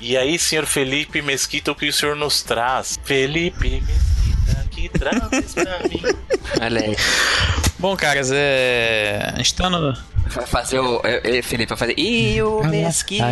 [0.00, 2.98] E aí, senhor Felipe Mesquita, o que o senhor nos traz?
[3.04, 6.02] Felipe Mesquita, que traz pra mim?
[6.60, 6.96] Olha aí.
[7.78, 9.32] Bom, caras, é...
[9.32, 11.00] a gente tá no Vai fazer o.
[11.04, 11.94] Eu, Felipe, vai fazer.
[11.98, 13.24] E o Mesquita.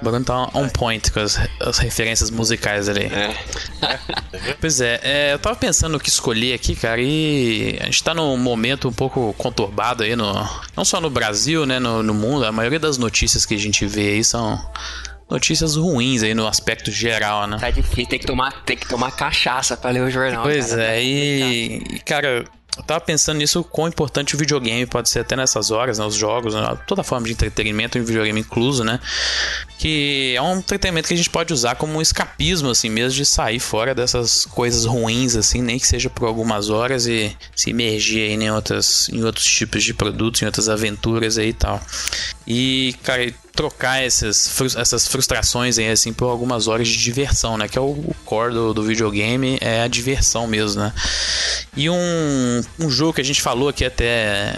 [0.00, 3.04] O bagulho tá on point com as, as referências musicais ali.
[3.04, 3.34] É.
[4.60, 8.14] Pois é, é, eu tava pensando no que escolher aqui, cara, e a gente tá
[8.14, 10.32] num momento um pouco conturbado aí, no,
[10.76, 12.44] não só no Brasil, né, no, no mundo.
[12.44, 14.58] A maioria das notícias que a gente vê aí são
[15.30, 17.56] notícias ruins aí no aspecto geral, né?
[17.58, 20.42] Tá difícil, tem que tomar, tem que tomar cachaça pra ler o jornal.
[20.42, 22.44] Pois cara, é, e, cara,
[22.80, 26.04] eu tava pensando nisso, quão importante o videogame pode ser até nessas horas, né?
[26.04, 26.78] Os jogos, né?
[26.86, 28.98] toda forma de entretenimento, em videogame incluso, né?
[29.78, 33.26] Que é um entretenimento que a gente pode usar como um escapismo, assim, mesmo de
[33.26, 38.22] sair fora dessas coisas ruins, assim, nem que seja por algumas horas e se imergir
[38.22, 41.80] aí em, outras, em outros tipos de produtos, em outras aventuras aí e tal.
[42.52, 47.68] E, cara, trocar essas, essas frustrações aí, assim, por algumas horas de diversão, né?
[47.68, 50.92] Que é o, o core do, do, videogame, é a diversão mesmo, né?
[51.76, 54.52] E um, um jogo que a gente falou aqui até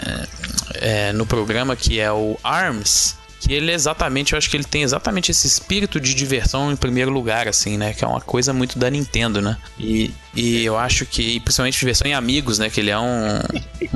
[0.76, 4.82] é, no programa, que é o ARMS, que ele exatamente, eu acho que ele tem
[4.82, 7.92] exatamente esse espírito de diversão em primeiro lugar, assim, né?
[7.92, 9.56] Que é uma coisa muito da Nintendo, né?
[9.78, 12.70] E, e eu acho que, principalmente diversão em amigos, né?
[12.70, 13.40] Que ele é um.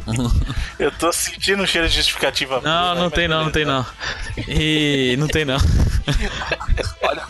[0.79, 2.61] eu tô sentindo um cheiro de justificativa.
[2.61, 3.87] Não, não tem não, não tem não.
[4.49, 5.59] E não tem não.
[7.03, 7.23] Olha,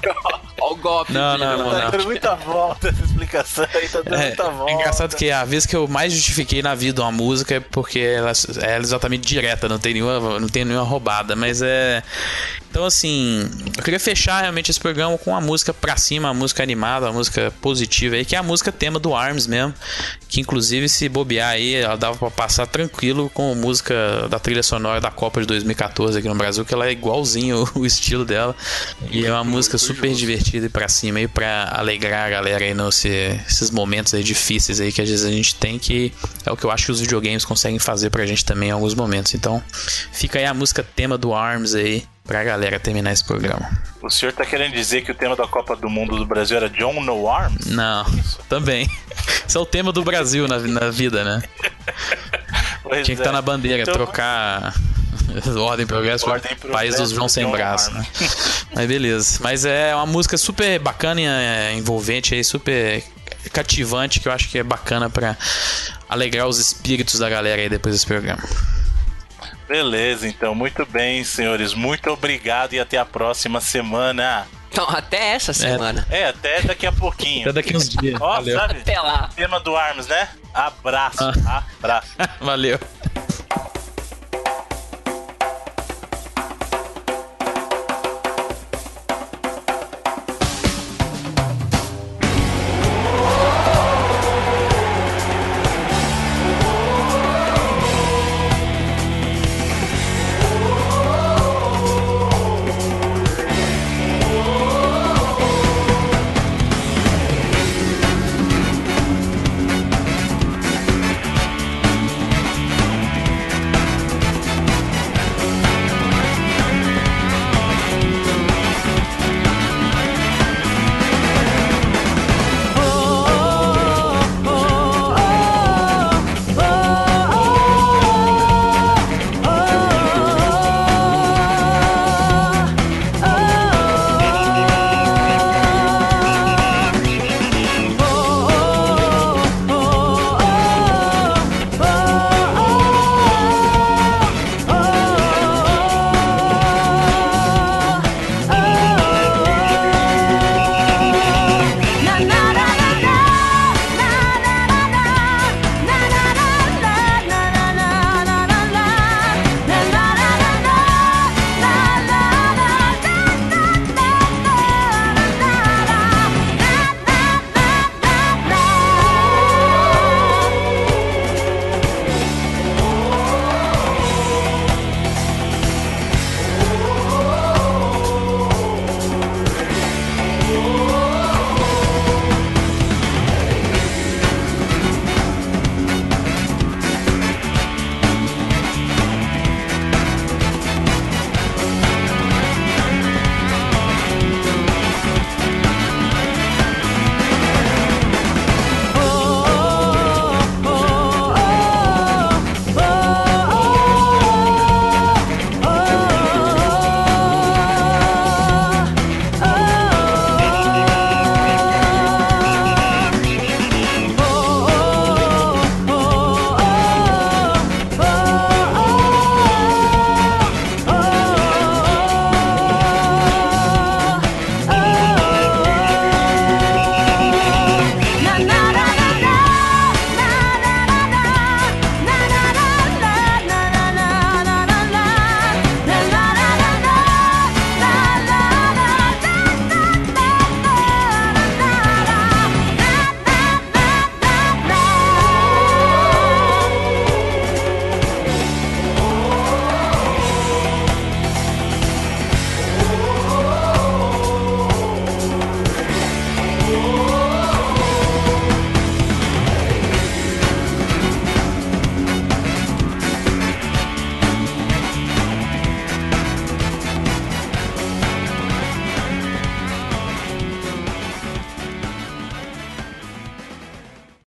[0.67, 1.13] Olha o golpe.
[1.13, 1.71] Não, não, não.
[1.71, 4.73] Tá dando muita volta essa explicação aí, tá dando é, muita volta.
[4.73, 8.01] É engraçado que a vez que eu mais justifiquei na vida uma música é porque
[8.01, 8.33] ela
[8.63, 12.03] é exatamente direta, não tem nenhuma, não tem nenhuma roubada, mas é.
[12.69, 16.63] Então, assim, eu queria fechar realmente esse programa com uma música pra cima, uma música
[16.63, 19.73] animada, uma música positiva aí, que é a música tema do Arms mesmo.
[20.29, 24.63] Que inclusive, se bobear aí, ela dava pra passar tranquilo com a música da trilha
[24.63, 28.55] sonora da Copa de 2014 aqui no Brasil, que ela é igualzinho o estilo dela.
[29.11, 32.75] E é uma música super divertida e pra cima aí, pra alegrar a galera aí
[32.75, 36.13] nesses momentos aí difíceis aí que às vezes a gente tem, que
[36.45, 38.95] é o que eu acho que os videogames conseguem fazer pra gente também em alguns
[38.95, 39.35] momentos.
[39.35, 39.63] Então,
[40.13, 43.71] fica aí a música tema do Arms aí pra galera terminar esse programa.
[44.03, 46.69] O senhor tá querendo dizer que o tema da Copa do Mundo do Brasil era
[46.69, 47.67] John No Arms?
[47.67, 48.05] Não,
[48.49, 48.89] também.
[49.47, 51.43] Esse é o tema do Brasil na, na vida, né?
[52.83, 53.33] Pois Tinha que estar tá é.
[53.33, 53.95] na bandeira, então...
[53.95, 54.73] trocar
[55.59, 58.07] Ordem Progresso, Ordem Progresso País dos João Sem Braço, né?
[58.75, 59.39] Mas beleza.
[59.43, 63.03] Mas é uma música super bacana e é, envolvente aí, super
[63.53, 65.37] cativante, que eu acho que é bacana para
[66.09, 68.43] alegrar os espíritos da galera aí depois desse programa.
[69.69, 71.75] Beleza, então, muito bem, senhores.
[71.75, 74.47] Muito obrigado e até a próxima semana.
[74.71, 76.07] Então, até essa semana.
[76.11, 77.43] É, é até daqui a pouquinho.
[77.43, 78.21] até daqui uns dias.
[78.21, 78.59] Ó, Valeu.
[78.59, 78.81] sabe?
[78.81, 79.31] Até lá.
[79.35, 80.29] Tema do Arms, né?
[80.55, 81.25] Abraço.
[81.47, 81.65] Ah.
[81.79, 82.09] Abraço.
[82.41, 82.79] Valeu.